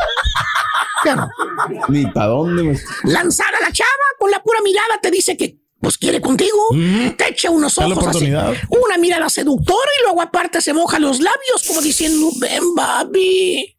Ya 1.04 1.16
no. 1.16 1.28
Ni 1.88 2.06
para 2.06 2.26
dónde, 2.26 2.62
maestro. 2.62 2.88
Lanzar 3.04 3.54
a 3.54 3.60
la 3.60 3.72
chava 3.72 3.88
con 4.18 4.30
la 4.30 4.42
pura 4.42 4.60
mirada 4.62 4.98
te 5.02 5.10
dice 5.10 5.36
que 5.36 5.56
pues 5.84 5.98
quiere 5.98 6.18
contigo, 6.18 6.68
te 7.18 7.28
echa 7.28 7.50
unos 7.50 7.76
la 7.76 7.88
ojos 7.88 8.06
así, 8.16 8.32
una 8.32 8.96
mirada 8.98 9.28
seductora 9.28 9.90
y 10.00 10.04
luego 10.04 10.22
aparte 10.22 10.62
se 10.62 10.72
moja 10.72 10.98
los 10.98 11.20
labios 11.20 11.62
como 11.66 11.82
diciendo, 11.82 12.30
ven, 12.38 12.74
baby, 12.74 13.76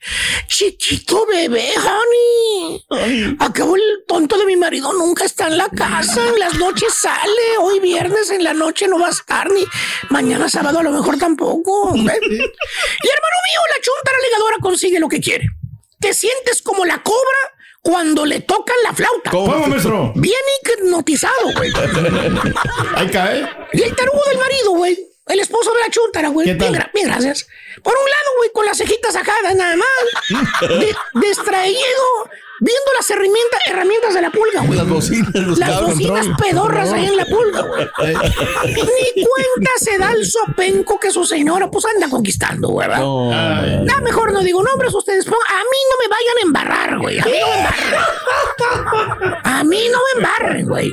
chiquito 0.47 1.25
bebé, 1.25 1.71
honey. 1.79 3.35
Acabó 3.39 3.75
el 3.75 3.81
tonto 4.07 4.37
de 4.37 4.45
mi 4.45 4.55
marido, 4.55 4.93
nunca 4.93 5.25
está 5.25 5.47
en 5.47 5.57
la 5.57 5.67
casa, 5.67 6.29
en 6.29 6.37
las 6.37 6.53
noches 6.59 6.93
sale, 6.93 7.57
hoy 7.59 7.79
viernes 7.79 8.29
en 8.29 8.43
la 8.43 8.53
noche 8.53 8.87
no 8.87 8.99
va 8.99 9.07
a 9.07 9.11
estar, 9.11 9.51
ni 9.51 9.65
mañana 10.11 10.47
sábado 10.47 10.77
a 10.77 10.83
lo 10.83 10.91
mejor 10.91 11.17
tampoco. 11.17 11.89
y 11.95 11.99
hermano 11.99 12.11
mío, 12.11 13.61
la 13.71 13.81
chuntara 13.81 14.17
ligadora 14.23 14.57
consigue 14.61 14.99
lo 14.99 15.09
que 15.09 15.19
quiere. 15.19 15.47
Te 15.99 16.13
sientes 16.13 16.61
como 16.61 16.85
la 16.85 17.01
cobra 17.01 17.54
cuando 17.85 18.25
le 18.25 18.39
tocan 18.41 18.75
la 18.83 18.93
flauta. 18.93 19.29
¿Cómo, 19.29 19.67
maestro? 19.67 20.11
Bien 20.15 20.33
hipnotizado, 20.79 21.53
güey. 21.55 21.71
Ahí 22.95 23.07
cae. 23.11 23.47
Y 23.73 23.83
el 23.83 23.95
tarugo 23.95 24.21
del 24.27 24.39
marido, 24.39 24.71
güey. 24.71 24.99
El 25.27 25.39
esposo 25.39 25.71
de 25.71 25.79
la 25.81 25.89
chuntara, 25.91 26.29
güey. 26.29 26.45
Bien, 26.53 26.73
gra- 26.73 26.89
bien, 26.93 27.07
gracias. 27.07 27.47
Por 27.83 27.93
un 27.93 28.09
lado, 28.09 28.29
güey, 28.37 28.49
con 28.53 28.65
las 28.65 28.77
cejitas 28.77 29.13
sacadas, 29.13 29.55
nada 29.55 29.75
más. 29.75 30.59
De- 30.79 30.95
distraído, 31.27 31.79
viendo 32.59 32.91
las 32.97 33.09
herramientas, 33.09 33.59
herramientas 33.67 34.13
de 34.13 34.21
la 34.21 34.31
pulga, 34.31 34.61
güey. 34.61 34.77
Las 34.79 34.87
bocinas, 34.89 35.33
los 35.35 35.57
Las 35.59 35.81
bocinas 35.81 36.25
Control. 36.27 36.35
pedorras 36.49 36.91
ahí 36.93 37.05
en 37.05 37.17
la 37.17 37.25
pulga, 37.25 37.61
güey. 37.61 37.85
Ni 39.15 39.23
cuenta 39.25 39.71
se 39.77 39.97
da 39.97 40.11
el 40.13 40.25
sopenco 40.25 40.99
que 40.99 41.11
su 41.11 41.23
señora, 41.25 41.69
pues 41.69 41.85
anda 41.85 42.09
conquistando, 42.09 42.69
güey. 42.69 42.87
¿verdad? 42.87 43.03
No, 43.03 43.31
Ah, 43.33 44.01
mejor 44.01 44.31
no 44.33 44.41
digo 44.41 44.61
nombres, 44.63 44.93
ustedes 44.93 45.25
pongan. 45.25 45.39
A 45.49 45.59
mí 45.59 45.77
no 45.89 45.95
me 46.03 46.07
vayan 46.09 46.37
a 46.37 46.41
embarrar, 46.45 46.99
güey. 46.99 47.19
A 47.19 47.25
mí 47.25 47.31
no 47.39 47.47
me 47.47 47.57
embarren. 47.57 49.35
A 49.43 49.63
mí 49.63 49.79
no 49.91 49.97
me 49.99 50.19
embarren, 50.19 50.67
güey. 50.67 50.91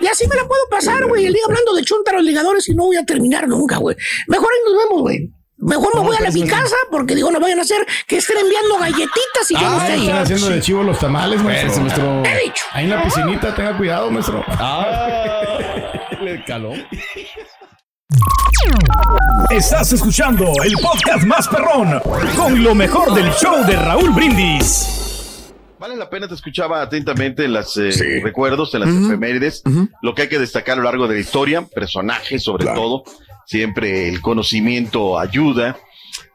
Y 0.00 0.06
así 0.06 0.26
me 0.26 0.36
la 0.36 0.46
puedo 0.46 0.62
pasar, 0.70 1.06
güey. 1.06 1.26
El 1.26 1.32
día 1.32 1.42
hablando 1.46 1.74
de 1.74 1.82
chuntaros 1.84 2.22
ligadores 2.22 2.68
y 2.68 2.74
no 2.74 2.84
voy 2.86 2.96
a 2.96 3.04
terminar 3.04 3.46
nunca, 3.48 3.76
güey. 3.78 3.96
Mejor 4.26 4.48
ahí 4.52 4.72
nos 4.72 4.82
vemos, 4.84 5.00
güey. 5.02 5.30
Mejor 5.60 5.92
me 5.96 6.02
voy 6.02 6.16
a 6.16 6.20
la 6.20 6.30
mi 6.30 6.46
casa 6.46 6.76
porque 6.88 7.16
digo, 7.16 7.32
no 7.32 7.40
vayan 7.40 7.58
a 7.58 7.62
hacer 7.62 7.84
que 8.06 8.18
estén 8.18 8.38
enviando 8.38 8.78
galletitas 8.78 9.50
y 9.50 9.54
yo 9.54 9.60
no 9.60 9.82
están 9.82 10.18
haciendo 10.18 10.48
de 10.50 10.60
chivo 10.60 10.82
los 10.84 10.98
tamales, 11.00 11.42
maestro. 11.42 11.72
Eso, 11.72 11.80
maestro. 11.80 12.24
He 12.24 12.44
dicho. 12.44 12.64
Ahí 12.72 12.84
en 12.84 12.90
la 12.90 13.02
piscinita, 13.02 13.54
tenga 13.56 13.76
cuidado, 13.76 14.08
maestro. 14.10 14.44
Ah, 14.46 15.90
le 16.22 16.44
caló. 16.44 16.74
Estás 19.50 19.92
escuchando 19.92 20.52
el 20.62 20.74
podcast 20.74 21.24
más 21.24 21.48
perrón 21.48 22.00
con 22.36 22.62
lo 22.62 22.74
mejor 22.76 23.12
del 23.14 23.30
show 23.32 23.64
de 23.66 23.74
Raúl 23.74 24.10
Brindis. 24.10 24.94
Vale 25.80 25.96
la 25.96 26.08
pena, 26.08 26.28
te 26.28 26.34
escuchaba 26.34 26.82
atentamente 26.82 27.44
en 27.44 27.52
los 27.52 27.74
recuerdos, 28.22 28.74
en 28.74 28.80
las 28.80 28.90
efemérides, 28.90 29.62
lo 30.02 30.14
que 30.14 30.22
hay 30.22 30.28
que 30.28 30.38
destacar 30.38 30.74
a 30.74 30.76
lo 30.78 30.84
largo 30.84 31.08
de 31.08 31.14
la 31.14 31.20
historia, 31.20 31.62
personajes 31.62 32.42
sobre 32.44 32.66
todo, 32.66 33.04
siempre 33.48 34.08
el 34.08 34.20
conocimiento 34.20 35.18
ayuda. 35.18 35.78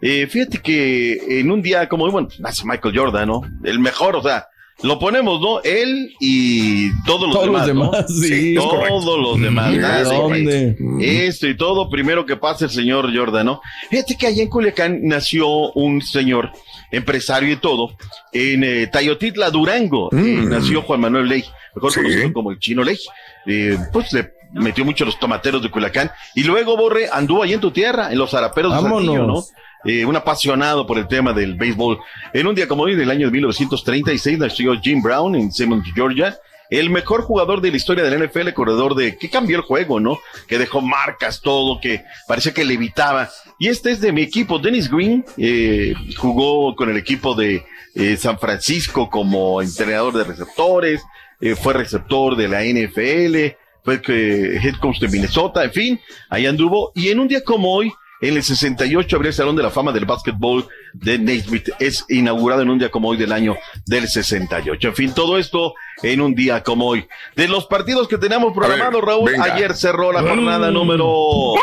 Eh, 0.02 0.28
fíjate 0.28 0.58
que 0.60 1.40
en 1.40 1.52
un 1.52 1.62
día 1.62 1.88
como 1.88 2.06
hoy, 2.06 2.12
bueno, 2.12 2.28
nace 2.40 2.66
Michael 2.66 2.98
Jordan, 2.98 3.28
¿no? 3.28 3.42
El 3.64 3.80
mejor, 3.80 4.16
o 4.16 4.24
sea, 4.24 4.48
lo 4.82 4.98
ponemos, 4.98 5.40
¿no? 5.40 5.62
Él 5.62 6.12
y 6.20 6.90
todos 7.06 7.28
los 7.28 7.34
Todos 7.34 7.48
los 7.48 7.66
demás, 7.68 7.92
¿no? 7.92 7.92
demás, 7.92 8.20
sí, 8.20 8.56
todos 8.56 8.72
correcto. 8.72 9.18
los 9.18 9.42
demás. 9.42 9.72
¿De 9.72 10.04
dónde? 10.04 10.78
Esto 11.00 11.48
y 11.48 11.56
todo, 11.56 11.90
primero 11.90 12.26
que 12.26 12.36
pasa 12.36 12.66
el 12.66 12.72
señor 12.72 13.16
Jordan, 13.16 13.46
¿no? 13.46 13.62
Fíjate 13.92 14.18
que 14.18 14.28
allá 14.28 14.42
en 14.42 14.50
Culiacán 14.50 15.00
nació 15.04 15.72
un 15.74 16.02
señor 16.02 16.50
empresario 16.92 17.54
y 17.54 17.58
todo, 17.58 17.96
en 18.32 18.64
eh, 18.64 18.88
Tayotitla, 18.88 19.52
Durango, 19.52 20.10
eh, 20.12 20.46
nació 20.48 20.82
Juan 20.82 21.02
Manuel 21.02 21.28
Ley, 21.28 21.46
mejor 21.76 21.94
conocido 21.94 22.34
como 22.34 22.52
el 22.52 22.60
Chino 22.60 22.84
Ley. 22.84 22.98
Eh, 23.46 23.78
pues 23.92 24.12
le 24.14 24.32
metió 24.54 24.86
mucho 24.86 25.04
a 25.04 25.08
los 25.08 25.20
tomateros 25.20 25.62
de 25.62 25.70
Culiacán 25.70 26.12
y 26.36 26.44
luego 26.44 26.78
Borre 26.78 27.10
anduvo 27.12 27.44
allá 27.44 27.56
en 27.56 27.62
tu 27.62 27.72
tierra, 27.72 28.12
en 28.12 28.18
los 28.18 28.32
zaraperos 28.32 28.74
de. 28.74 28.90
Saltillo, 28.90 29.28
¿no? 29.28 29.44
Eh, 29.86 30.06
un 30.06 30.16
apasionado 30.16 30.88
por 30.88 30.98
el 30.98 31.08
tema 31.08 31.34
del 31.34 31.56
béisbol. 31.56 32.00
En 32.34 32.48
un 32.48 32.56
día 32.56 32.70
como 32.70 32.84
hoy, 32.84 32.96
del 32.96 33.12
año 33.12 33.26
de 33.26 33.32
1936, 33.34 34.40
nació 34.40 34.80
Jim 34.80 35.02
Brown 35.02 35.36
en 35.36 35.52
Simmons, 35.52 35.86
Georgia. 35.94 36.38
El 36.70 36.90
mejor 36.90 37.22
jugador 37.22 37.60
de 37.60 37.70
la 37.70 37.78
historia 37.78 38.04
del 38.04 38.24
NFL, 38.24 38.54
corredor 38.54 38.96
de 38.96 39.18
que 39.18 39.30
cambió 39.30 39.58
el 39.58 39.64
juego, 39.64 40.00
¿no? 40.00 40.18
Que 40.48 40.58
dejó 40.58 40.82
marcas, 40.82 41.42
todo, 41.42 41.80
que 41.82 42.04
parecía 42.28 42.54
que 42.54 42.64
levitaba. 42.64 43.30
Y 43.60 43.68
este 43.68 43.92
es 43.92 44.00
de 44.00 44.14
mi 44.14 44.22
equipo, 44.22 44.58
Dennis 44.58 44.90
Green, 44.90 45.26
eh, 45.38 45.94
jugó 46.18 46.76
con 46.76 46.90
el 46.90 46.98
equipo 46.98 47.36
de 47.36 47.66
eh, 47.96 48.18
San 48.18 48.40
Francisco 48.40 49.10
como 49.10 49.62
entrenador 49.62 50.14
de 50.14 50.24
receptores, 50.24 51.04
eh, 51.40 51.56
fue 51.56 51.74
receptor 51.74 52.36
de 52.36 52.48
la 52.48 52.64
NFL, 52.64 53.56
fue 53.84 54.02
que, 54.02 54.58
head 54.58 54.76
coach 54.80 55.00
de 55.00 55.08
Minnesota, 55.08 55.64
en 55.64 55.72
fin, 55.72 56.02
ahí 56.30 56.46
anduvo. 56.46 56.92
Y 56.96 57.10
en 57.10 57.20
un 57.20 57.28
día 57.28 57.44
como 57.44 57.74
hoy, 57.74 57.92
en 58.24 58.38
el 58.38 58.44
68 58.44 59.16
habría 59.18 59.30
el 59.30 59.36
Salón 59.36 59.56
de 59.58 59.64
la 59.64 59.70
Fama 59.70 59.92
del 59.92 60.06
Básquetbol 60.06 60.66
de 60.94 61.20
Naismith. 61.20 61.70
Es 61.80 62.06
inaugurado 62.08 62.62
en 62.62 62.70
un 62.70 62.80
día 62.80 62.90
como 62.90 63.10
hoy 63.10 63.18
del 63.18 63.34
año 63.34 63.58
del 63.86 64.08
68. 64.08 64.88
En 64.88 64.96
fin, 64.96 65.14
todo 65.14 65.38
esto 65.38 65.74
en 66.02 66.22
un 66.22 66.34
día 66.34 66.64
como 66.64 66.88
hoy. 66.88 67.06
De 67.36 67.50
los 67.50 67.66
partidos 67.66 68.08
que 68.08 68.18
teníamos 68.18 68.54
programados, 68.54 69.04
Raúl, 69.04 69.30
venga. 69.30 69.54
ayer 69.54 69.74
cerró 69.76 70.14
la 70.14 70.22
jornada 70.22 70.72
número 70.72 71.54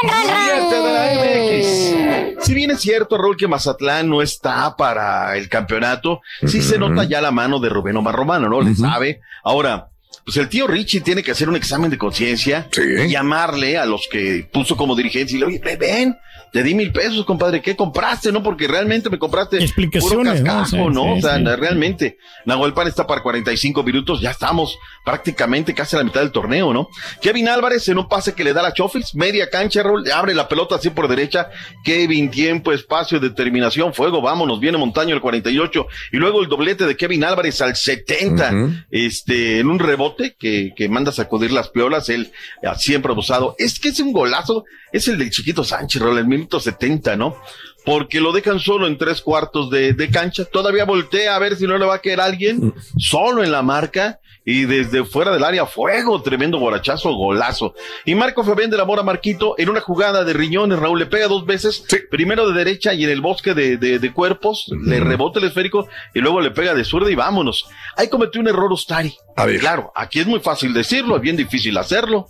7 0.00 0.74
de 0.74 0.92
la 0.92 2.32
MX. 2.32 2.44
Si 2.46 2.54
bien 2.54 2.70
es 2.70 2.80
cierto, 2.80 3.18
Raúl, 3.18 3.36
que 3.36 3.46
Mazatlán 3.46 4.08
no 4.08 4.22
está 4.22 4.74
para 4.74 5.36
el 5.36 5.50
campeonato, 5.50 6.22
sí 6.46 6.62
se 6.62 6.78
nota 6.78 7.04
ya 7.04 7.20
la 7.20 7.30
mano 7.30 7.58
de 7.58 7.68
Rubén 7.68 7.96
Omar 7.98 8.14
Romano, 8.14 8.48
¿no? 8.48 8.62
Le 8.62 8.74
sabe. 8.74 9.20
Ahora, 9.44 9.90
pues 10.26 10.38
el 10.38 10.48
tío 10.48 10.66
Richie 10.66 11.02
tiene 11.02 11.22
que 11.22 11.30
hacer 11.30 11.48
un 11.48 11.54
examen 11.54 11.88
de 11.88 11.98
conciencia 11.98 12.68
y 12.76 13.08
llamarle 13.08 13.78
a 13.78 13.86
los 13.86 14.08
que 14.10 14.48
puso 14.52 14.76
como 14.76 14.96
dirigencia 14.96 15.36
y 15.36 15.38
le 15.38 15.46
oye, 15.46 15.60
ve, 15.60 15.76
ven, 15.76 16.18
te 16.52 16.62
di 16.62 16.74
mil 16.74 16.92
pesos, 16.92 17.24
compadre, 17.24 17.60
¿qué 17.60 17.76
compraste? 17.76 18.32
No, 18.32 18.42
porque 18.42 18.66
realmente 18.66 19.10
me 19.10 19.18
compraste 19.18 19.56
puro 19.56 19.64
Explicaciones, 19.66 20.42
¿no? 20.42 20.52
cascajo, 20.52 20.90
¿no? 20.90 21.02
sí, 21.02 21.10
o 21.18 21.20
sea, 21.20 21.36
sí. 21.38 21.44
realmente, 21.44 22.18
Nahuel 22.44 22.72
Pan 22.72 22.88
está 22.88 23.06
para 23.06 23.22
45 23.22 23.82
minutos, 23.82 24.20
ya 24.20 24.30
estamos 24.30 24.78
prácticamente 25.04 25.74
casi 25.74 25.96
a 25.96 25.98
la 25.98 26.04
mitad 26.04 26.20
del 26.20 26.32
torneo, 26.32 26.72
¿no? 26.72 26.88
Kevin 27.20 27.48
Álvarez 27.48 27.88
en 27.88 27.98
un 27.98 28.08
pase 28.08 28.34
que 28.34 28.44
le 28.44 28.52
da 28.52 28.60
a 28.60 28.64
la 28.64 28.72
Chofis, 28.72 29.14
media 29.14 29.50
cancha, 29.50 29.82
Raúl, 29.82 30.04
le 30.04 30.12
abre 30.12 30.34
la 30.34 30.48
pelota 30.48 30.76
así 30.76 30.90
por 30.90 31.08
derecha, 31.08 31.50
Kevin, 31.84 32.30
tiempo, 32.30 32.72
espacio, 32.72 33.20
determinación, 33.20 33.92
fuego, 33.92 34.20
vámonos, 34.22 34.60
viene 34.60 34.78
Montaño 34.78 35.14
el 35.14 35.20
48, 35.20 35.86
y 36.12 36.16
luego 36.16 36.42
el 36.42 36.48
doblete 36.48 36.86
de 36.86 36.96
Kevin 36.96 37.24
Álvarez 37.24 37.60
al 37.60 37.76
70, 37.76 38.84
este, 38.90 39.60
en 39.60 39.68
un 39.68 39.78
rebote 39.78 40.36
que, 40.38 40.72
que 40.76 40.88
manda 40.88 41.10
a 41.10 41.14
sacudir 41.14 41.52
las 41.52 41.68
piolas, 41.68 42.08
él 42.08 42.32
ah, 42.64 42.76
siempre 42.76 43.12
abusado, 43.12 43.54
es 43.58 43.78
que 43.78 43.88
es 43.88 44.00
un 44.00 44.12
golazo, 44.12 44.64
es 44.92 45.08
el 45.08 45.18
del 45.18 45.30
chiquito 45.30 45.64
Sánchez, 45.64 46.00
Raúl, 46.00 46.18
el 46.18 46.26
minuto 46.36 46.60
70, 46.60 47.16
¿no? 47.16 47.36
porque 47.84 48.20
lo 48.20 48.32
dejan 48.32 48.58
solo 48.58 48.88
en 48.88 48.98
tres 48.98 49.20
cuartos 49.20 49.70
de, 49.70 49.92
de 49.92 50.10
cancha. 50.10 50.44
Todavía 50.44 50.84
voltea 50.84 51.36
a 51.36 51.38
ver 51.38 51.54
si 51.54 51.68
no 51.68 51.78
le 51.78 51.86
va 51.86 51.94
a 51.94 51.98
caer 52.00 52.20
alguien 52.20 52.74
solo 52.98 53.44
en 53.44 53.52
la 53.52 53.62
marca 53.62 54.18
y 54.44 54.64
desde 54.64 55.04
fuera 55.04 55.30
del 55.30 55.44
área 55.44 55.66
fuego, 55.66 56.20
tremendo 56.20 56.58
borachazo, 56.58 57.14
golazo. 57.14 57.74
Y 58.04 58.16
Marco 58.16 58.42
Fabián 58.42 58.70
de 58.70 58.76
la 58.76 58.84
Mora 58.84 59.04
Marquito 59.04 59.54
en 59.56 59.68
una 59.68 59.80
jugada 59.80 60.24
de 60.24 60.32
riñones, 60.32 60.80
Raúl 60.80 60.98
le 60.98 61.06
pega 61.06 61.28
dos 61.28 61.46
veces, 61.46 61.84
primero 62.10 62.48
de 62.48 62.54
derecha 62.58 62.92
y 62.92 63.04
en 63.04 63.10
el 63.10 63.20
bosque 63.20 63.54
de, 63.54 63.76
de- 63.76 64.00
de 64.00 64.12
cuerpos, 64.12 64.66
le 64.84 64.98
rebota 64.98 65.38
el 65.38 65.44
esférico 65.46 65.86
y 66.12 66.18
luego 66.18 66.40
le 66.40 66.50
pega 66.50 66.74
de 66.74 66.82
zurda 66.84 67.08
y 67.08 67.14
vámonos. 67.14 67.66
Ahí 67.96 68.08
cometió 68.08 68.40
un 68.40 68.48
error 68.48 68.72
Ustari. 68.72 69.14
Claro, 69.60 69.92
aquí 69.94 70.18
es 70.18 70.26
muy 70.26 70.40
fácil 70.40 70.74
decirlo, 70.74 71.14
es 71.14 71.22
bien 71.22 71.36
difícil 71.36 71.78
hacerlo. 71.78 72.26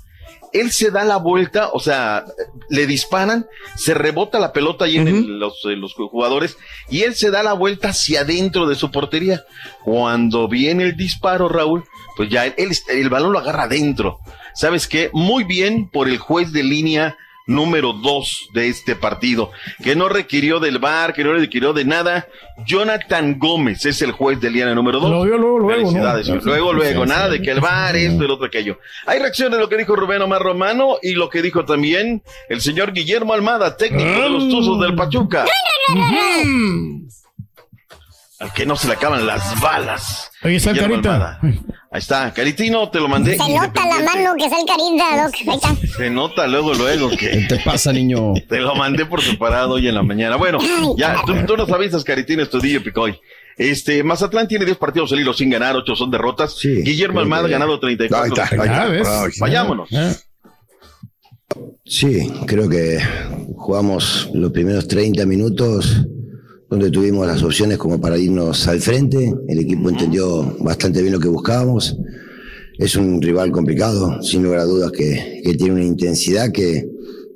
Él 0.61 0.71
se 0.73 0.91
da 0.91 1.05
la 1.05 1.17
vuelta, 1.17 1.69
o 1.73 1.81
sea, 1.81 2.25
le 2.69 2.87
disparan, 2.87 3.47
se 3.77 3.95
rebota 3.95 4.39
la 4.39 4.53
pelota 4.53 4.85
ahí 4.87 4.97
en 4.97 5.09
el- 5.09 5.39
los, 5.39 5.65
eh, 5.65 5.77
los 5.77 5.95
jugadores 5.95 6.57
y 6.91 7.03
él 7.03 7.15
se 7.15 7.31
da 7.31 7.43
la 7.43 7.53
vuelta 7.53 7.89
hacia 7.89 8.21
adentro 8.21 8.67
de 8.67 8.75
su 8.75 8.91
portería. 8.91 9.45
Cuando 9.85 10.49
viene 10.49 10.85
el 10.85 10.97
disparo, 10.97 11.49
Raúl, 11.49 11.85
pues 12.17 12.29
ya 12.31 12.47
él, 12.47 12.55
él- 12.57 12.77
el 12.89 13.09
balón 13.09 13.33
lo 13.33 13.39
agarra 13.39 13.65
adentro. 13.65 14.19
¿Sabes 14.55 14.89
qué? 14.89 15.11
Muy 15.13 15.45
bien 15.45 15.89
por 15.91 16.09
el 16.09 16.19
juez 16.19 16.53
de 16.53 16.63
línea 16.63 17.17
número 17.47 17.93
dos 17.93 18.49
de 18.53 18.69
este 18.69 18.97
partido, 18.97 19.51
que 19.83 19.95
no 19.97 20.09
requirió 20.09 20.61
del 20.61 20.79
VAR, 20.79 21.15
que 21.15 21.25
no 21.25 21.33
requirió 21.33 21.73
de 21.73 21.85
nada. 21.85 22.27
Jonathan 22.67 23.39
Gómez 23.39 23.87
es 23.87 24.03
el 24.03 24.13
juez 24.13 24.41
de 24.41 24.51
línea 24.51 24.75
número 24.75 25.01
dos. 25.01 25.11
Lo 25.11 25.23
vio 25.25 25.39
luego, 25.39 25.59
luego, 25.61 25.93
¿no? 25.93 26.23
Sí, 26.23 26.33
Luego, 26.43 26.73
luego, 26.73 27.05
sí, 27.05 27.09
nada 27.09 27.27
sí. 27.27 27.39
de 27.39 27.43
que 27.43 27.51
el 27.53 27.61
VAR, 27.61 27.97
esto, 27.97 28.25
el 28.25 28.31
otro, 28.31 28.47
aquello. 28.47 28.79
Hay 29.07 29.19
reacciones 29.19 29.57
de 29.57 29.63
lo 29.63 29.69
que 29.69 29.77
dijo 29.77 29.95
Rubén 29.95 30.23
Omar 30.23 30.43
Romano 30.43 30.99
y 31.03 31.13
lo 31.13 31.31
que 31.31 31.43
dijo 31.43 31.65
también 31.65 32.23
el 32.49 32.61
señor 32.61 32.93
Guillermo 32.93 33.33
Almada, 33.33 33.77
técnico 33.77 34.11
de 34.23 34.29
los 34.29 34.49
Tuzos 34.49 34.81
del 34.81 34.95
Pachuca. 34.95 35.45
Al 38.39 38.53
que 38.53 38.67
no 38.67 38.77
se 38.77 38.89
le 38.89 38.95
acaban 38.95 39.27
las 39.27 39.59
balas. 39.61 40.31
Oye, 40.43 40.57
está 40.57 40.75
carita. 40.75 41.15
Almada. 41.15 41.41
Ahí 41.97 42.01
está, 42.01 42.31
Caritino, 42.35 42.91
te 42.91 43.01
lo 43.01 43.09
mandé. 43.09 43.39
Se 43.39 43.55
nota 43.55 43.87
la 43.87 44.05
mano 44.05 44.35
que 44.37 44.45
es 44.45 44.53
el 44.53 44.67
carita, 44.67 45.25
Doc. 45.25 45.35
Ahí 45.49 45.57
está. 45.57 45.97
Se 45.97 46.11
nota 46.11 46.47
luego, 46.47 46.75
luego 46.75 47.09
que. 47.09 47.17
¿Qué 47.17 47.47
te 47.49 47.59
pasa, 47.61 47.91
niño? 47.91 48.35
Te 48.47 48.61
lo 48.61 48.75
mandé 48.75 49.07
por 49.07 49.23
separado 49.23 49.77
hoy 49.77 49.89
en 49.89 49.95
la 49.95 50.03
mañana. 50.03 50.37
Bueno, 50.37 50.59
ya, 50.99 51.17
tú, 51.25 51.33
tú 51.47 51.57
nos 51.57 51.73
avisas, 51.73 52.05
Caritino, 52.05 52.43
estudillo 52.43 52.83
Picoy. 52.83 53.19
Este, 53.57 54.05
Mazatlán 54.05 54.47
tiene 54.47 54.67
10 54.67 54.77
partidos 54.77 55.11
al 55.13 55.21
hilo 55.21 55.33
sin 55.33 55.49
ganar, 55.49 55.75
8 55.75 55.97
son 55.97 56.11
derrotas. 56.11 56.59
Guillermo 56.63 57.21
Almada 57.21 57.47
ha 57.47 57.51
ganado 57.51 57.81
34. 57.81 58.25
Ahí 58.25 58.29
está, 58.29 58.63
ahí 58.63 58.99
está. 58.99 59.23
Ah, 59.23 59.29
Vayámonos. 59.41 59.89
Sí, 61.87 62.31
creo 62.47 62.69
que 62.69 63.01
jugamos 63.57 64.29
los 64.35 64.53
primeros 64.53 64.87
30 64.87 65.25
minutos 65.25 66.05
donde 66.69 66.91
tuvimos 66.91 67.27
las 67.27 67.43
opciones 67.43 67.79
como 67.79 68.01
para 68.01 68.19
irnos 68.19 68.67
al 68.69 68.81
frente. 68.81 69.33
El 69.49 69.59
equipo 69.61 69.89
entendió 69.89 70.57
bastante 70.61 71.01
bien 71.01 71.13
lo 71.13 71.21
que 71.21 71.29
buscábamos. 71.29 71.97
Es 72.79 72.97
un 72.97 73.23
rival 73.23 73.53
complicado, 73.53 74.23
sin 74.23 74.43
lugar 74.43 74.61
a 74.61 74.65
dudas, 74.65 74.93
que, 74.93 75.41
que 75.45 75.55
tiene 75.55 75.75
una 75.75 75.85
intensidad 75.85 76.53
que 76.53 76.89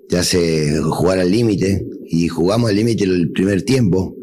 te 0.08 0.18
hace 0.18 0.80
jugar 0.80 1.18
al 1.18 1.30
límite. 1.30 1.86
Y 2.06 2.28
jugamos 2.28 2.70
al 2.70 2.76
límite 2.76 3.04
el 3.04 3.30
primer 3.30 3.62
tiempo. 3.62 4.16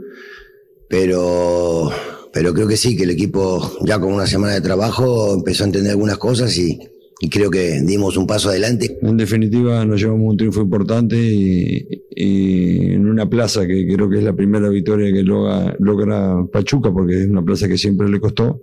Pero, 0.89 1.89
pero 2.33 2.53
creo 2.53 2.67
que 2.67 2.77
sí, 2.77 2.95
que 2.95 3.03
el 3.03 3.09
equipo 3.11 3.77
ya 3.85 3.99
con 3.99 4.13
una 4.13 4.27
semana 4.27 4.53
de 4.53 4.61
trabajo 4.61 5.33
empezó 5.33 5.63
a 5.63 5.67
entender 5.67 5.91
algunas 5.91 6.17
cosas 6.17 6.57
y, 6.57 6.79
y 7.19 7.29
creo 7.29 7.49
que 7.49 7.81
dimos 7.81 8.15
un 8.17 8.27
paso 8.27 8.49
adelante. 8.49 8.97
En 9.01 9.17
definitiva, 9.17 9.83
nos 9.85 9.99
llevamos 9.99 10.31
un 10.31 10.37
triunfo 10.37 10.61
importante 10.61 11.17
y, 11.17 12.03
y 12.15 12.93
en 12.93 13.07
una 13.07 13.27
plaza 13.27 13.65
que 13.65 13.87
creo 13.87 14.09
que 14.09 14.19
es 14.19 14.23
la 14.23 14.33
primera 14.33 14.69
victoria 14.69 15.11
que 15.11 15.23
logra, 15.23 15.75
logra 15.79 16.45
Pachuca, 16.51 16.91
porque 16.91 17.21
es 17.21 17.27
una 17.27 17.41
plaza 17.43 17.67
que 17.67 17.77
siempre 17.77 18.07
le 18.09 18.19
costó. 18.19 18.61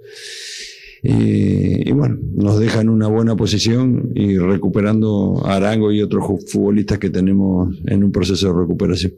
Y, 1.03 1.89
y 1.89 1.93
bueno, 1.93 2.17
nos 2.35 2.59
deja 2.59 2.81
en 2.81 2.89
una 2.89 3.09
buena 3.09 3.37
posición 3.37 4.13
y 4.15 4.39
recuperando 4.39 5.43
a 5.45 5.57
Arango 5.57 5.93
y 5.93 6.01
otros 6.01 6.25
futbolistas 6.51 6.99
que 6.99 7.11
tenemos 7.11 7.77
en 7.87 8.05
un 8.05 8.13
proceso 8.13 8.53
de 8.53 8.61
recuperación. 8.61 9.13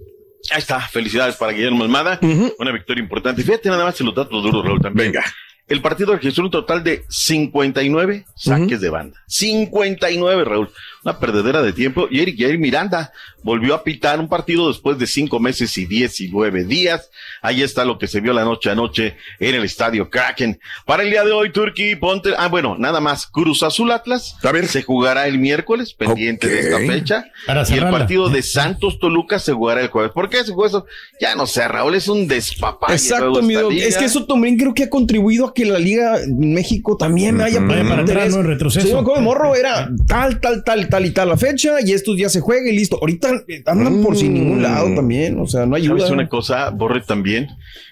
Ahí 0.51 0.59
está, 0.59 0.81
felicidades 0.81 1.37
para 1.37 1.53
Guillermo 1.53 1.85
Almada. 1.85 2.21
Una 2.59 2.73
victoria 2.73 3.03
importante. 3.03 3.43
Fíjate 3.43 3.69
nada 3.69 3.85
más 3.85 4.01
en 4.01 4.07
los 4.07 4.15
datos 4.15 4.43
duros, 4.43 4.65
Raúl, 4.65 4.81
también. 4.81 5.13
Venga. 5.13 5.25
El 5.69 5.83
partido 5.83 6.15
registró 6.15 6.45
un 6.45 6.51
total 6.51 6.85
de 6.85 7.05
59 7.09 8.25
saques 8.37 8.81
de 8.81 8.89
banda. 8.89 9.19
59, 9.27 10.45
Raúl. 10.45 10.71
Una 11.07 11.21
perdedera 11.21 11.63
de 11.63 11.73
tiempo. 11.73 12.09
Y 12.11 12.19
Eric 12.19 12.37
Jair 12.37 12.59
Miranda 12.59 13.13
volvió 13.45 13.77
a 13.77 13.85
pitar 13.85 14.19
un 14.19 14.29
partido 14.29 14.67
después 14.67 14.99
de 14.99 15.07
cinco 15.07 15.39
meses 15.39 15.79
y 15.79 15.87
19 15.87 16.65
días. 16.65 17.11
Ahí 17.43 17.63
está 17.63 17.85
lo 17.85 17.97
que 17.97 18.09
se 18.09 18.21
vio 18.21 18.33
la 18.33 18.43
noche 18.43 18.71
a 18.71 18.75
noche 18.75 19.17
en 19.39 19.55
el 19.55 19.63
estadio 19.63 20.11
Kraken. 20.11 20.59
Para 20.85 21.05
el 21.05 21.11
día 21.11 21.25
de 21.25 21.31
hoy, 21.31 21.53
Turkey, 21.53 21.95
ponte. 21.95 22.31
Ah, 22.37 22.49
bueno, 22.49 22.75
nada 22.77 23.01
más. 23.01 23.29
Cruz 23.29 23.63
Azul 23.63 23.93
Atlas. 23.93 24.35
Se 24.67 24.83
jugará 24.83 25.29
el 25.29 25.39
miércoles, 25.39 25.95
pendiente 25.95 26.49
de 26.49 26.59
esta 26.59 26.79
fecha. 26.79 27.27
Para 27.47 27.63
y 27.69 27.75
el 27.75 27.89
partido 27.89 28.29
de 28.29 28.43
Santos 28.43 28.99
Toluca 28.99 29.39
se 29.39 29.53
jugará 29.53 29.83
el 29.83 29.89
jueves. 29.91 30.11
¿Por 30.11 30.29
qué 30.29 30.41
ese 30.41 30.55
jueves? 30.55 30.83
Ya 31.21 31.37
no 31.37 31.47
sé, 31.47 31.69
Raúl, 31.69 31.95
es 31.95 32.09
un 32.09 32.27
despapalle. 32.27 32.95
Exacto, 32.95 33.43
mi. 33.43 33.55
Es 33.79 33.97
que 33.97 34.07
eso 34.07 34.27
también 34.27 34.57
creo 34.57 34.75
que 34.75 34.83
ha 34.83 34.91
contribuido 34.91 35.47
a 35.47 35.55
que 35.55 35.67
la 35.67 35.79
Liga 35.79 36.19
México 36.37 36.97
también 36.97 37.41
haya 37.41 37.65
para 37.65 38.03
atrás, 38.03 38.35
¿no? 38.35 38.41
En 38.41 38.47
retroceso. 38.49 38.89
Sí, 38.89 38.93
de 38.93 39.21
morro 39.21 39.55
era 39.55 39.89
tal, 40.09 40.41
tal, 40.41 40.65
tal, 40.65 40.89
tal 40.89 40.96
y 41.05 41.11
tal 41.11 41.29
la 41.29 41.37
fecha 41.37 41.77
y 41.85 41.93
estos 41.93 42.17
días 42.17 42.33
se 42.33 42.41
juega 42.41 42.71
y 42.71 42.77
listo. 42.77 42.97
Ahorita 43.01 43.29
andan 43.67 44.03
por 44.03 44.17
sin 44.17 44.33
ningún 44.35 44.63
lado 44.63 44.95
también, 44.95 45.39
o 45.39 45.47
sea, 45.47 45.67
no 45.67 45.77
ayuda. 45.77 45.99
¿Sabes 45.99 46.13
una 46.13 46.29
cosa, 46.29 46.71
Borre, 46.71 47.01
también? 47.03 47.49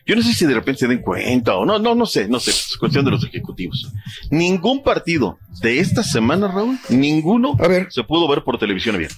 Yo 0.07 0.15
no 0.17 0.23
sé 0.23 0.33
si 0.33 0.47
de 0.47 0.55
repente 0.55 0.81
se 0.81 0.89
den 0.89 1.01
cuenta 1.03 1.57
o 1.57 1.65
no, 1.67 1.79
no, 1.79 1.95
no 1.95 2.07
sé, 2.07 2.29
no 2.29 2.39
sé, 2.41 2.51
es 2.53 2.77
cuestión 2.79 3.05
de 3.05 3.11
los 3.11 3.25
ejecutivos. 3.25 3.91
Ningún 4.31 4.83
partido 4.83 5.39
de 5.61 5.81
esta 5.81 6.03
semana, 6.03 6.49
Raúl, 6.49 6.79
ninguno 6.89 7.57
se 7.91 8.05
pudo 8.05 8.29
ver 8.29 8.43
por 8.45 8.59
televisión 8.59 8.95
abierta. 8.95 9.17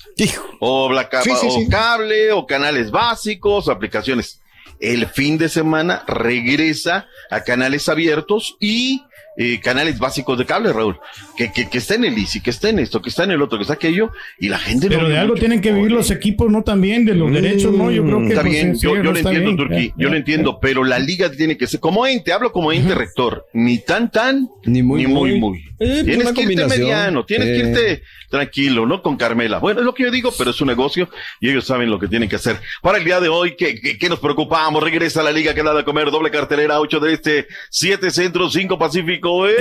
O, 0.61 0.91
la 0.93 1.09
ca- 1.09 1.23
Sí, 1.23 1.31
sí, 1.41 1.47
o 1.49 1.51
sí. 1.51 1.69
cable, 1.69 2.33
o 2.33 2.47
canales 2.47 2.91
básicos, 2.91 3.69
o 3.69 3.73
aplicaciones. 3.73 4.41
El 4.81 5.07
fin 5.07 5.39
de 5.39 5.49
semana 5.49 6.05
regresa 6.07 7.07
a 7.31 7.41
canales 7.45 7.89
abiertos 7.89 8.57
y 8.61 9.03
eh, 9.37 9.61
canales 9.61 9.99
básicos 9.99 10.39
de 10.39 10.45
cable, 10.47 10.73
Raúl. 10.73 10.99
Que, 11.37 11.53
que, 11.53 11.69
que 11.69 11.79
está 11.79 11.95
en 11.95 12.05
el 12.05 12.17
ICI, 12.19 12.41
que 12.41 12.51
está 12.51 12.69
en 12.71 12.79
esto, 12.79 13.03
que 13.03 13.11
está 13.11 13.25
en 13.25 13.33
el 13.33 13.43
otro, 13.43 13.59
que 13.59 13.63
está 13.63 13.75
aquello, 13.75 14.11
y 14.39 14.49
la 14.49 14.59
gente 14.59 14.89
Pero 14.89 15.03
no 15.03 15.09
de 15.09 15.19
algo 15.19 15.33
mucho 15.35 15.41
tienen 15.41 15.61
que 15.61 15.73
vivir 15.73 15.93
los 15.93 16.11
equipos, 16.11 16.51
¿no? 16.51 16.63
También 16.63 17.05
de 17.05 17.15
los 17.15 17.31
derechos, 17.33 17.73
¿no? 17.75 17.91
Yo 17.91 18.03
creo 18.05 18.21
que. 18.21 18.29
Está 18.29 18.41
pues, 18.43 18.53
bien, 18.53 18.75
yo, 18.75 18.97
yo 18.97 19.03
no 19.03 19.13
lo 19.13 19.19
entiendo, 19.19 19.41
bien. 19.45 19.57
Turquí, 19.57 19.89
Ya, 19.89 19.95
yo 19.97 20.07
lo 20.09 20.13
ya. 20.13 20.19
entiendo, 20.19 20.59
pero 20.61 20.85
la 20.85 20.99
liga 20.99 21.31
tiene 21.31 21.57
que 21.57 21.67
ser 21.67 21.81
como 21.81 22.07
ente, 22.07 22.33
hablo 22.33 22.53
como 22.53 22.73
ente 22.73 22.95
rector, 22.95 23.47
ni 23.53 23.79
tan 23.79 24.11
tan, 24.11 24.49
ni 24.65 24.83
muy 24.83 25.07
muy. 25.07 25.39
muy. 25.39 25.65
Eh, 25.79 26.03
tienes 26.05 26.25
una 26.27 26.33
que 26.33 26.43
irte 26.43 26.67
mediano, 26.67 27.25
tienes 27.27 27.49
que 27.49 27.57
Eh. 27.57 27.69
irte 27.69 28.03
tranquilo, 28.31 28.87
¿no? 28.87 29.03
Con 29.03 29.17
Carmela. 29.19 29.59
Bueno, 29.59 29.81
es 29.81 29.87
lo 29.87 29.95
que 29.95 30.05
yo 30.05 30.11
digo, 30.11 30.33
pero 30.37 30.51
es 30.51 30.61
un 30.63 30.69
negocio 30.69 31.09
y 31.41 31.51
ellos 31.51 31.67
saben 31.67 31.91
lo 31.91 31.99
que 31.99 32.09
tienen 32.09 32.29
que 32.31 32.37
hacer. 32.37 32.59
Para 32.81 32.97
el 32.99 33.05
día 33.05 33.21
de 33.21 33.29
hoy, 33.29 33.57
¿qué, 33.57 33.79
qué, 33.81 33.99
qué 33.99 34.09
nos 34.09 34.19
preocupamos? 34.19 34.83
Regresa 34.83 35.23
la 35.23 35.33
liga 35.33 35.55
que 35.55 35.63
da 35.63 35.75
de 35.75 35.85
comer, 35.85 36.11
doble 36.11 36.31
cartelera, 36.31 36.81
8 36.81 36.99
de 37.01 37.13
este, 37.13 37.47
7 37.71 38.11
centro, 38.11 38.49
5 38.49 38.79
pacífico. 38.79 39.26
¡Eh! 39.27 39.55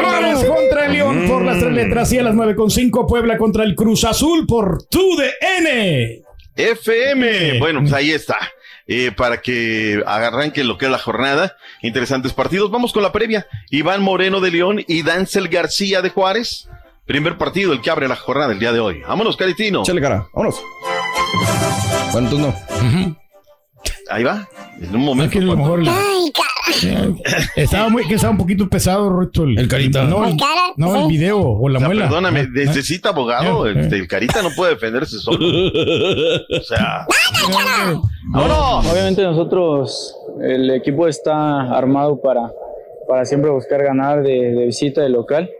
Juárez 0.00 0.44
contra 0.44 0.86
el 0.86 0.92
León 0.92 1.24
por 1.28 1.44
las 1.44 1.58
tres 1.58 1.72
letras 1.72 2.12
y 2.12 2.18
a 2.18 2.22
las 2.22 2.34
9.5 2.34 3.06
Puebla 3.06 3.36
contra 3.38 3.64
el 3.64 3.74
Cruz 3.74 4.04
Azul 4.04 4.46
por 4.46 4.84
TUDN. 4.86 6.22
FM. 6.56 7.58
Bueno, 7.58 7.80
pues 7.80 7.92
ahí 7.92 8.10
está. 8.10 8.38
Eh, 8.86 9.12
para 9.16 9.40
que 9.40 10.02
arranque 10.06 10.64
lo 10.64 10.76
que 10.78 10.86
es 10.86 10.90
la 10.90 10.98
jornada. 10.98 11.56
Interesantes 11.82 12.32
partidos. 12.32 12.70
Vamos 12.70 12.92
con 12.92 13.02
la 13.02 13.12
previa. 13.12 13.46
Iván 13.70 14.02
Moreno 14.02 14.40
de 14.40 14.50
León 14.50 14.84
y 14.86 15.02
Dancel 15.02 15.48
García 15.48 16.02
de 16.02 16.10
Juárez. 16.10 16.68
Primer 17.06 17.36
partido, 17.38 17.72
el 17.72 17.80
que 17.80 17.90
abre 17.90 18.08
la 18.08 18.16
jornada 18.16 18.52
el 18.52 18.58
día 18.58 18.72
de 18.72 18.80
hoy. 18.80 19.00
Vámonos, 19.06 19.36
Caritino. 19.36 19.82
Échale 19.82 20.00
cara, 20.00 20.26
vámonos. 20.32 20.62
Bueno, 22.12 22.30
tú 22.30 22.38
no. 22.38 22.54
Ahí 24.10 24.22
va. 24.24 24.48
En 24.80 24.94
un 24.94 25.02
momento. 25.04 25.32
que 25.32 25.38
a 25.38 25.42
lo 25.42 25.56
mejor 25.56 25.82
la- 25.82 25.92
Estaba 27.56 27.88
muy, 27.88 28.06
que 28.06 28.14
estaba 28.14 28.32
un 28.32 28.38
poquito 28.38 28.68
pesado, 28.68 29.08
Roberto. 29.08 29.44
El, 29.44 29.68
carita. 29.68 30.04
No, 30.04 30.26
el, 30.26 30.36
no, 30.76 31.02
el 31.02 31.08
video 31.08 31.40
o 31.40 31.68
la 31.68 31.78
O 31.78 31.80
sea, 31.80 31.88
muela. 31.88 32.04
perdóname, 32.06 32.40
Ah, 32.40 32.46
necesita 32.52 33.10
abogado. 33.10 33.66
Eh. 33.68 33.74
Este, 33.76 33.96
el 33.96 34.08
Carita 34.08 34.42
no 34.42 34.50
puede 34.56 34.72
defenderse 34.74 35.18
solo. 35.18 35.38
O 35.38 36.60
sea. 36.62 37.06
¡Vámonos! 38.32 38.86
Obviamente 38.86 39.22
nosotros, 39.22 40.16
el 40.40 40.70
equipo 40.70 41.08
está 41.08 41.62
armado 41.76 42.20
para, 42.20 42.50
para 43.08 43.24
siempre 43.24 43.50
buscar 43.50 43.82
ganar 43.82 44.22
de, 44.22 44.52
de 44.54 44.66
visita, 44.66 45.02
de 45.02 45.08
local. 45.08 45.50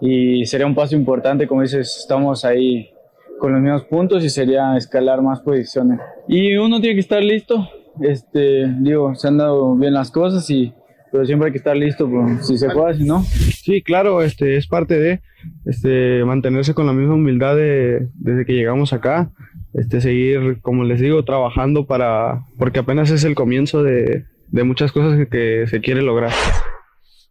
Y 0.00 0.44
sería 0.46 0.66
un 0.66 0.74
paso 0.74 0.94
importante, 0.94 1.46
como 1.46 1.62
dices, 1.62 1.96
estamos 2.00 2.44
ahí 2.44 2.90
con 3.38 3.52
los 3.52 3.60
mismos 3.60 3.84
puntos 3.84 4.24
y 4.24 4.30
sería 4.30 4.76
escalar 4.76 5.22
más 5.22 5.40
posiciones. 5.40 6.00
Y 6.28 6.56
uno 6.56 6.80
tiene 6.80 6.94
que 6.96 7.00
estar 7.00 7.22
listo. 7.22 7.68
Este, 8.00 8.66
digo, 8.80 9.14
se 9.14 9.28
han 9.28 9.38
dado 9.38 9.74
bien 9.76 9.94
las 9.94 10.10
cosas 10.10 10.48
y 10.50 10.72
pero 11.12 11.24
siempre 11.24 11.46
hay 11.46 11.52
que 11.52 11.58
estar 11.58 11.76
listo, 11.76 12.10
pues, 12.10 12.46
si 12.46 12.58
se 12.58 12.68
puede, 12.68 12.96
si 12.96 13.04
no. 13.04 13.22
Sí, 13.22 13.80
claro, 13.80 14.22
este 14.22 14.56
es 14.56 14.66
parte 14.66 14.98
de 14.98 15.20
este 15.64 16.24
mantenerse 16.24 16.74
con 16.74 16.86
la 16.86 16.92
misma 16.92 17.14
humildad 17.14 17.56
de, 17.56 18.08
desde 18.14 18.44
que 18.44 18.52
llegamos 18.52 18.92
acá, 18.92 19.30
este 19.72 20.00
seguir, 20.00 20.58
como 20.60 20.84
les 20.84 21.00
digo, 21.00 21.24
trabajando 21.24 21.86
para 21.86 22.42
porque 22.58 22.80
apenas 22.80 23.10
es 23.10 23.24
el 23.24 23.34
comienzo 23.34 23.82
de, 23.82 24.24
de 24.48 24.64
muchas 24.64 24.92
cosas 24.92 25.16
que, 25.16 25.28
que 25.28 25.66
se 25.68 25.80
quiere 25.80 26.02
lograr. 26.02 26.32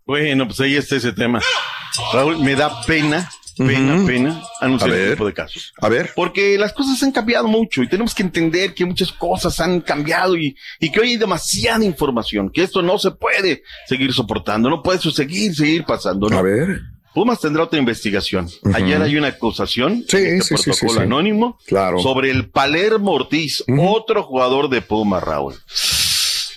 Bueno, 0.07 0.45
pues 0.45 0.59
ahí 0.61 0.75
está 0.75 0.95
ese 0.95 1.11
tema. 1.11 1.41
Raúl, 2.13 2.39
me 2.39 2.55
da 2.55 2.69
pena, 2.87 3.29
pena, 3.57 3.95
Ujú. 3.95 4.05
pena 4.07 4.41
anunciar 4.59 4.91
este 4.91 5.11
tipo 5.11 5.25
de 5.27 5.33
casos. 5.33 5.73
A 5.81 5.89
ver. 5.89 6.11
Porque 6.15 6.57
las 6.57 6.73
cosas 6.73 7.01
han 7.03 7.11
cambiado 7.11 7.47
mucho 7.47 7.81
y 7.83 7.89
tenemos 7.89 8.13
que 8.13 8.23
entender 8.23 8.73
que 8.73 8.85
muchas 8.85 9.11
cosas 9.11 9.59
han 9.59 9.81
cambiado 9.81 10.35
y, 10.37 10.55
y 10.79 10.91
que 10.91 10.99
hoy 10.99 11.09
hay 11.11 11.17
demasiada 11.17 11.83
información, 11.85 12.49
que 12.49 12.63
esto 12.63 12.81
no 12.81 12.97
se 12.99 13.11
puede 13.11 13.63
seguir 13.87 14.13
soportando, 14.13 14.69
no 14.69 14.81
puede 14.83 14.99
seguir, 14.99 15.55
seguir 15.55 15.83
pasando. 15.85 16.29
¿no? 16.29 16.37
A 16.37 16.41
ver. 16.41 16.81
Pumas 17.13 17.39
tendrá 17.39 17.63
otra 17.63 17.79
investigación. 17.79 18.49
Ayer 18.73 19.01
hay 19.01 19.15
una 19.15 19.29
acusación 19.29 20.03
Sí, 20.09 20.17
de 20.17 20.41
sí, 20.41 20.47
sí, 20.49 20.57
sí, 20.57 20.63
protocolo 20.71 20.99
sí. 20.99 20.99
anónimo 20.99 21.57
Claro. 21.65 21.99
sobre 21.99 22.29
el 22.29 22.49
Palermo 22.49 23.11
Ortiz, 23.13 23.63
otro 23.79 24.23
jugador 24.23 24.67
de 24.69 24.81
Pumas, 24.81 25.23
Raúl. 25.23 25.55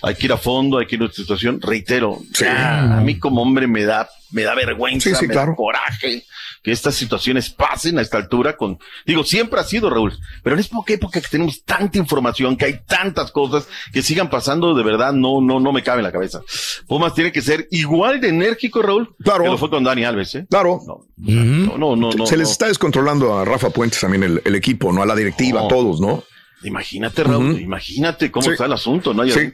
Hay 0.01 0.15
que 0.15 0.25
ir 0.27 0.33
a 0.33 0.37
fondo, 0.37 0.77
hay 0.79 0.85
que 0.85 0.95
ir 0.95 1.01
a 1.01 1.05
una 1.05 1.13
situación. 1.13 1.61
Reitero, 1.61 2.19
ya, 2.37 2.97
a 2.97 3.01
mí 3.01 3.19
como 3.19 3.41
hombre 3.41 3.67
me 3.67 3.83
da, 3.83 4.09
me 4.31 4.43
da 4.43 4.53
vergüenza, 4.55 5.09
Sí, 5.09 5.15
sí, 5.15 5.27
me 5.27 5.33
claro. 5.33 5.51
da 5.51 5.55
coraje 5.55 6.23
que 6.63 6.71
estas 6.71 6.95
situaciones 6.95 7.49
pasen 7.49 7.97
a 7.99 8.01
esta 8.01 8.17
altura 8.17 8.57
con, 8.57 8.77
digo, 9.05 9.23
siempre 9.23 9.59
ha 9.59 9.63
sido, 9.63 9.89
Raúl, 9.89 10.13
pero 10.43 10.55
en 10.55 10.59
esta 10.59 10.75
época 10.87 11.21
que 11.21 11.27
tenemos 11.27 11.63
tanta 11.63 11.97
información, 11.97 12.57
que 12.57 12.65
hay 12.65 12.79
tantas 12.87 13.31
cosas 13.31 13.67
que 13.93 14.01
sigan 14.01 14.29
pasando, 14.29 14.73
de 14.75 14.83
verdad, 14.83 15.13
no, 15.13 15.41
no, 15.41 15.59
no 15.59 15.71
me 15.71 15.83
cabe 15.83 15.99
en 15.99 16.05
la 16.05 16.11
cabeza. 16.11 16.41
Pumas 16.87 17.13
tiene 17.13 17.31
que 17.31 17.41
ser 17.41 17.67
igual 17.71 18.19
de 18.21 18.29
enérgico, 18.29 18.81
Raúl, 18.81 19.15
Claro. 19.23 19.43
que 19.43 19.49
lo 19.49 19.57
fue 19.57 19.69
con 19.69 19.83
Dani 19.83 20.03
Alves, 20.03 20.35
¿eh? 20.35 20.45
Claro. 20.49 20.79
No, 21.17 21.77
no, 21.77 21.95
no, 21.95 22.11
no. 22.11 22.25
Se 22.25 22.37
les 22.37 22.49
está 22.49 22.67
descontrolando 22.67 23.37
a 23.37 23.45
Rafa 23.45 23.69
Puentes 23.69 23.99
también 23.99 24.23
el, 24.23 24.41
el 24.45 24.55
equipo, 24.55 24.91
¿no? 24.91 25.01
A 25.01 25.05
la 25.05 25.15
directiva, 25.15 25.61
a 25.65 25.67
todos, 25.67 25.99
¿no? 26.01 26.23
Imagínate, 26.63 27.23
Raúl, 27.23 27.59
imagínate 27.61 28.31
cómo 28.31 28.43
Sí. 28.43 28.51
está 28.51 28.65
el 28.65 28.73
asunto, 28.73 29.13
¿no? 29.13 29.23
Sí. 29.27 29.51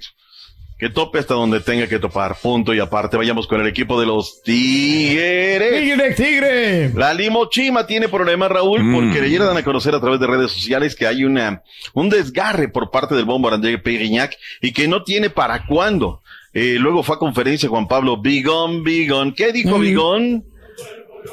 Que 0.77 0.89
tope 0.89 1.19
hasta 1.19 1.33
donde 1.35 1.61
tenga 1.61 1.87
que 1.87 1.99
topar. 1.99 2.35
Punto 2.41 2.73
y 2.73 2.79
aparte, 2.81 3.15
vayamos 3.15 3.47
con 3.47 3.61
el 3.61 3.67
equipo 3.67 3.97
de 3.99 4.05
los 4.05 4.41
Tigres. 4.43 5.81
¡Tigre, 5.81 6.11
tigre! 6.13 6.91
La 6.93 7.13
Limochima 7.13 7.87
tiene 7.87 8.09
problemas, 8.09 8.49
Raúl, 8.51 8.83
Mm. 8.83 8.93
porque 8.93 9.21
ayer 9.21 9.41
dan 9.41 9.55
a 9.55 9.63
conocer 9.63 9.95
a 9.95 10.01
través 10.01 10.19
de 10.19 10.27
redes 10.27 10.51
sociales 10.51 10.93
que 10.95 11.07
hay 11.07 11.23
una, 11.23 11.63
un 11.93 12.09
desgarre 12.09 12.67
por 12.67 12.91
parte 12.91 13.15
del 13.15 13.23
bombo 13.23 13.49
André 13.49 13.77
Perignac 13.77 14.37
y 14.61 14.73
que 14.73 14.87
no 14.89 15.03
tiene 15.03 15.29
para 15.29 15.65
cuándo. 15.65 16.21
Eh, 16.53 16.75
luego 16.77 17.03
fue 17.03 17.15
a 17.15 17.19
conferencia 17.19 17.69
Juan 17.69 17.87
Pablo 17.87 18.21
Bigón, 18.21 18.83
Bigón. 18.83 19.33
¿Qué 19.33 19.53
dijo 19.53 19.79
Bigón? 19.79 20.43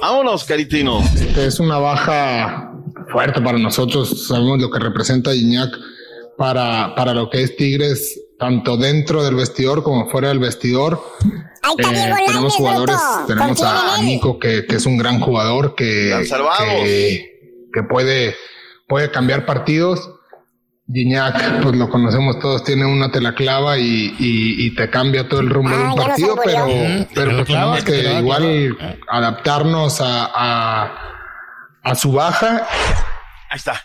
Vámonos, 0.00 0.44
Caritino. 0.44 1.02
Es 1.36 1.58
una 1.60 1.78
baja 1.78 2.72
fuerte 3.10 3.40
para 3.40 3.58
nosotros. 3.58 4.26
Sabemos 4.28 4.60
lo 4.60 4.70
que 4.70 4.78
representa 4.78 5.34
Iñak 5.34 5.70
para, 6.38 6.94
para 6.94 7.12
lo 7.12 7.28
que 7.28 7.42
es 7.42 7.56
Tigres, 7.56 8.20
tanto 8.42 8.76
dentro 8.76 9.22
del 9.24 9.34
vestidor 9.36 9.82
como 9.82 10.10
fuera 10.10 10.28
del 10.28 10.38
vestidor. 10.40 11.00
Eh, 11.78 12.10
tenemos 12.26 12.54
jugadores, 12.56 12.96
tenemos 13.26 13.62
a, 13.62 13.94
a 13.94 13.98
Nico, 14.02 14.38
que, 14.38 14.66
que 14.66 14.76
es 14.76 14.84
un 14.86 14.96
gran 14.98 15.20
jugador, 15.20 15.74
que, 15.76 16.12
que, 16.84 17.30
que 17.72 17.82
puede, 17.84 18.34
puede 18.88 19.10
cambiar 19.10 19.46
partidos. 19.46 20.10
Gignac, 20.92 21.62
pues 21.62 21.76
lo 21.76 21.88
conocemos 21.88 22.38
todos, 22.40 22.64
tiene 22.64 22.84
una 22.84 23.10
te 23.12 23.20
la 23.20 23.34
clava 23.34 23.78
y, 23.78 24.14
y- 24.18 24.66
y 24.66 24.74
te 24.74 24.90
cambia 24.90 25.28
todo 25.28 25.40
el 25.40 25.48
rumbo 25.48 25.70
de 25.70 25.76
un 25.84 25.94
partido, 26.08 26.34
pero, 26.44 26.66
pero 27.14 27.30
pues 27.36 27.46
tenemos 27.46 27.84
que 27.84 27.92
igual 28.18 28.76
adaptarnos 29.08 30.00
a, 30.00 30.30
a, 30.34 30.92
a 31.84 31.94
su 31.94 32.12
baja. 32.12 32.66
Ahí 33.48 33.56
está. 33.56 33.80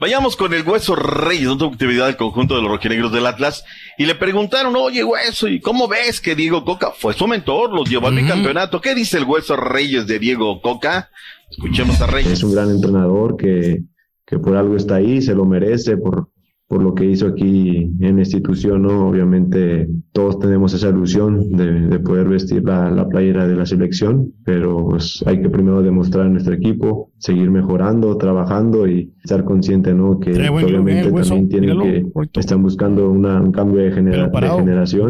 Vayamos 0.00 0.34
con 0.34 0.54
el 0.54 0.66
Hueso 0.66 0.96
Reyes, 0.96 1.46
otra 1.46 1.68
actividad 1.68 2.06
del 2.06 2.16
conjunto 2.16 2.56
de 2.56 2.62
los 2.62 2.70
rojinegros 2.70 3.12
del 3.12 3.26
Atlas. 3.26 3.66
Y 3.98 4.06
le 4.06 4.14
preguntaron, 4.14 4.74
oye, 4.74 5.04
Hueso, 5.04 5.46
¿y 5.46 5.60
cómo 5.60 5.88
ves 5.88 6.22
que 6.22 6.34
Diego 6.34 6.64
Coca 6.64 6.92
fue 6.92 7.12
su 7.12 7.28
mentor? 7.28 7.70
Los 7.74 7.86
llevó 7.90 8.08
al 8.08 8.14
bicampeonato. 8.14 8.80
¿Qué 8.80 8.94
dice 8.94 9.18
el 9.18 9.24
Hueso 9.24 9.56
Reyes 9.56 10.06
de 10.06 10.18
Diego 10.18 10.62
Coca? 10.62 11.10
Escuchemos 11.50 12.00
a 12.00 12.06
Reyes. 12.06 12.32
Es 12.32 12.42
un 12.42 12.54
gran 12.54 12.70
entrenador 12.70 13.36
que, 13.36 13.82
que 14.24 14.38
por 14.38 14.56
algo 14.56 14.74
está 14.74 14.94
ahí, 14.94 15.20
se 15.20 15.34
lo 15.34 15.44
merece 15.44 15.98
por, 15.98 16.30
por 16.70 16.84
lo 16.84 16.94
que 16.94 17.04
hizo 17.04 17.26
aquí 17.26 17.90
en 17.98 18.14
la 18.14 18.20
institución, 18.22 18.82
¿no? 18.82 19.08
Obviamente 19.08 19.88
todos 20.12 20.38
tenemos 20.38 20.72
esa 20.72 20.90
ilusión 20.90 21.50
de, 21.50 21.88
de 21.88 21.98
poder 21.98 22.28
vestir 22.28 22.62
la, 22.62 22.88
la 22.92 23.08
playera 23.08 23.48
de 23.48 23.56
la 23.56 23.66
selección, 23.66 24.32
pero 24.44 24.86
pues 24.88 25.20
hay 25.26 25.42
que 25.42 25.50
primero 25.50 25.82
demostrar 25.82 26.26
en 26.26 26.34
nuestro 26.34 26.54
equipo, 26.54 27.10
seguir 27.18 27.50
mejorando, 27.50 28.16
trabajando 28.16 28.86
y 28.86 29.10
estar 29.24 29.42
consciente, 29.42 29.92
¿no? 29.94 30.20
Que 30.20 30.30
obviamente 30.68 31.08
también 31.30 31.48
tienen 31.48 31.70
míralo, 31.78 31.82
que, 31.82 32.06
están 32.38 32.62
buscando 32.62 33.10
una- 33.10 33.40
un 33.42 33.50
cambio 33.50 33.82
de, 33.82 33.90
genera- 33.90 34.28
de 34.28 34.30
generación. 34.60 35.08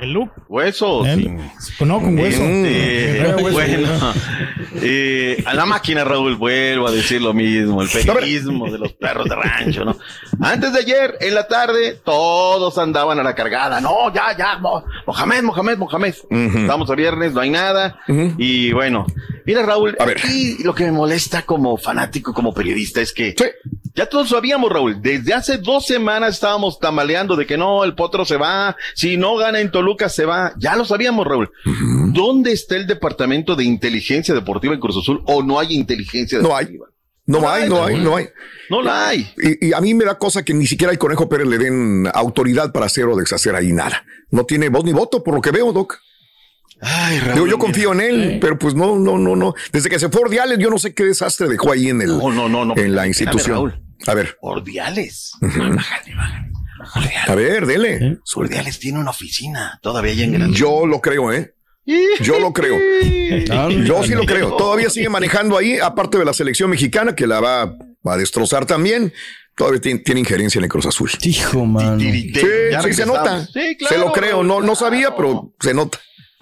El 0.00 0.12
look. 0.12 0.30
Hueso. 0.48 1.04
sí. 1.04 1.84
No, 1.84 2.00
con 2.00 2.18
hueso. 2.18 2.42
Este, 2.42 3.34
bueno, 3.52 3.88
eh, 4.82 5.42
a 5.46 5.54
la 5.54 5.66
máquina, 5.66 6.04
Raúl, 6.04 6.36
vuelvo 6.36 6.86
a 6.86 6.90
decir 6.90 7.20
lo 7.22 7.32
mismo, 7.32 7.82
el 7.82 7.88
periodismo 7.88 8.70
de 8.70 8.78
los 8.78 8.92
perros 8.94 9.28
de 9.28 9.34
rancho, 9.34 9.84
¿no? 9.84 9.96
Antes 10.40 10.72
de 10.72 10.80
ayer, 10.80 11.16
en 11.20 11.34
la 11.34 11.46
tarde, 11.48 11.98
todos 12.04 12.76
andaban 12.78 13.18
a 13.18 13.22
la 13.22 13.34
cargada. 13.34 13.80
No, 13.80 14.12
ya, 14.14 14.36
ya, 14.36 14.58
Mo- 14.58 14.84
Mohamed, 15.06 15.42
Mohamed, 15.42 15.78
Mohamed. 15.78 16.14
Estamos 16.30 16.90
a 16.90 16.94
viernes, 16.94 17.32
no 17.32 17.40
hay 17.40 17.50
nada. 17.50 17.98
Y 18.38 18.72
bueno, 18.72 19.06
mira, 19.44 19.62
Raúl, 19.64 19.96
aquí 19.98 20.58
lo 20.62 20.74
que 20.74 20.84
me 20.84 20.92
molesta 20.92 21.42
como 21.42 21.76
fanático, 21.76 22.32
como 22.34 22.52
periodista, 22.52 23.00
es 23.00 23.12
que 23.12 23.34
ya 23.96 24.06
todos 24.06 24.28
sabíamos, 24.28 24.70
Raúl, 24.70 25.00
desde 25.00 25.32
hace 25.34 25.56
dos 25.58 25.86
semanas 25.86 26.34
estábamos 26.34 26.78
tambaleando 26.78 27.34
de 27.34 27.46
que 27.46 27.56
no, 27.56 27.82
el 27.84 27.94
potro 27.94 28.24
se 28.24 28.36
va, 28.36 28.76
si 28.94 29.16
no 29.16 29.36
gana 29.36 29.60
en 29.60 29.70
Toluca 29.70 30.08
se 30.08 30.24
va, 30.26 30.52
ya 30.58 30.76
lo 30.76 30.84
sabíamos, 30.84 31.26
Raúl. 31.26 31.50
¿Dónde 32.12 32.52
está 32.52 32.76
el 32.76 32.86
departamento 32.86 33.56
de 33.56 33.64
inteligencia 33.64 34.34
deportiva 34.34 34.74
en 34.74 34.80
Cruz 34.80 34.98
Azul 34.98 35.22
o 35.26 35.42
no 35.42 35.58
hay 35.58 35.74
inteligencia 35.74 36.38
No 36.40 36.54
hay. 36.54 36.66
deportiva? 36.66 36.90
No 37.28 37.50
hay, 37.50 37.68
no 37.68 37.84
hay, 37.84 37.98
no 37.98 38.16
hay. 38.16 38.28
No 38.70 38.82
la 38.82 39.08
hay. 39.08 39.28
Y, 39.36 39.68
y 39.68 39.72
a 39.72 39.80
mí 39.80 39.94
me 39.94 40.04
da 40.04 40.16
cosa 40.16 40.44
que 40.44 40.54
ni 40.54 40.64
siquiera 40.66 40.92
al 40.92 40.98
Conejo 40.98 41.28
Pérez 41.28 41.48
le 41.48 41.58
den 41.58 42.08
autoridad 42.14 42.70
para 42.70 42.86
hacer 42.86 43.06
o 43.06 43.16
deshacer 43.16 43.56
ahí 43.56 43.72
nada. 43.72 44.04
No 44.30 44.44
tiene 44.44 44.68
voz 44.68 44.84
ni 44.84 44.92
voto, 44.92 45.24
por 45.24 45.34
lo 45.34 45.40
que 45.40 45.50
veo, 45.50 45.72
Doc. 45.72 45.98
Ay, 46.80 47.18
Raúl, 47.18 47.34
Digo, 47.34 47.46
yo 47.48 47.58
confío 47.58 47.92
en 47.94 48.00
él, 48.00 48.38
pero 48.40 48.58
pues 48.58 48.74
no, 48.74 48.96
no, 48.96 49.18
no, 49.18 49.34
no. 49.34 49.54
Desde 49.72 49.88
que 49.88 49.98
se 49.98 50.08
fue 50.08 50.20
Ordiales, 50.20 50.58
yo 50.58 50.70
no 50.70 50.78
sé 50.78 50.94
qué 50.94 51.04
desastre 51.04 51.48
dejó 51.48 51.72
ahí 51.72 51.88
en 51.88 52.02
el, 52.02 52.16
No, 52.16 52.30
no, 52.30 52.48
no, 52.48 52.64
no. 52.64 52.76
en 52.76 52.94
la 52.94 53.06
Espérame, 53.06 53.08
institución. 53.08 53.54
Raúl. 53.56 53.82
A 54.06 54.14
ver, 54.14 54.36
Ordiales. 54.40 55.32
a 57.26 57.34
ver, 57.34 57.66
dele. 57.66 58.18
Ordiales 58.34 58.78
tiene 58.78 58.98
una 58.98 59.10
oficina 59.10 59.78
todavía 59.82 60.12
allá 60.12 60.24
en 60.24 60.32
Gran 60.32 60.52
Yo 60.52 60.86
lo 60.86 61.00
creo, 61.00 61.32
¿eh? 61.32 61.54
Yo 62.20 62.38
lo 62.40 62.52
creo. 62.52 62.76
Yo 63.84 64.02
sí 64.04 64.12
lo 64.12 64.24
creo. 64.24 64.56
Todavía 64.56 64.90
sigue 64.90 65.08
manejando 65.08 65.56
ahí, 65.56 65.78
aparte 65.78 66.18
de 66.18 66.24
la 66.24 66.32
selección 66.32 66.70
mexicana, 66.70 67.14
que 67.14 67.26
la 67.26 67.40
va, 67.40 67.76
va 68.06 68.14
a 68.14 68.16
destrozar 68.16 68.66
también. 68.66 69.12
Todavía 69.54 69.80
tiene, 69.80 70.00
tiene 70.00 70.20
injerencia 70.20 70.58
en 70.58 70.64
el 70.64 70.70
Cruz 70.70 70.84
Azul. 70.86 71.10
Hijo, 71.22 71.64
mano. 71.64 71.98
Sí, 71.98 72.32
se 72.92 73.06
nota. 73.06 73.46
Sí, 73.46 73.76
claro. 73.78 73.94
Se 73.94 73.98
lo 73.98 74.12
creo. 74.12 74.42
No, 74.42 74.60
no 74.60 74.74
sabía, 74.74 75.16
pero 75.16 75.54
se 75.60 75.72
nota. 75.72 75.98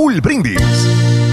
Raúl 0.00 0.22
Brindis. 0.22 1.29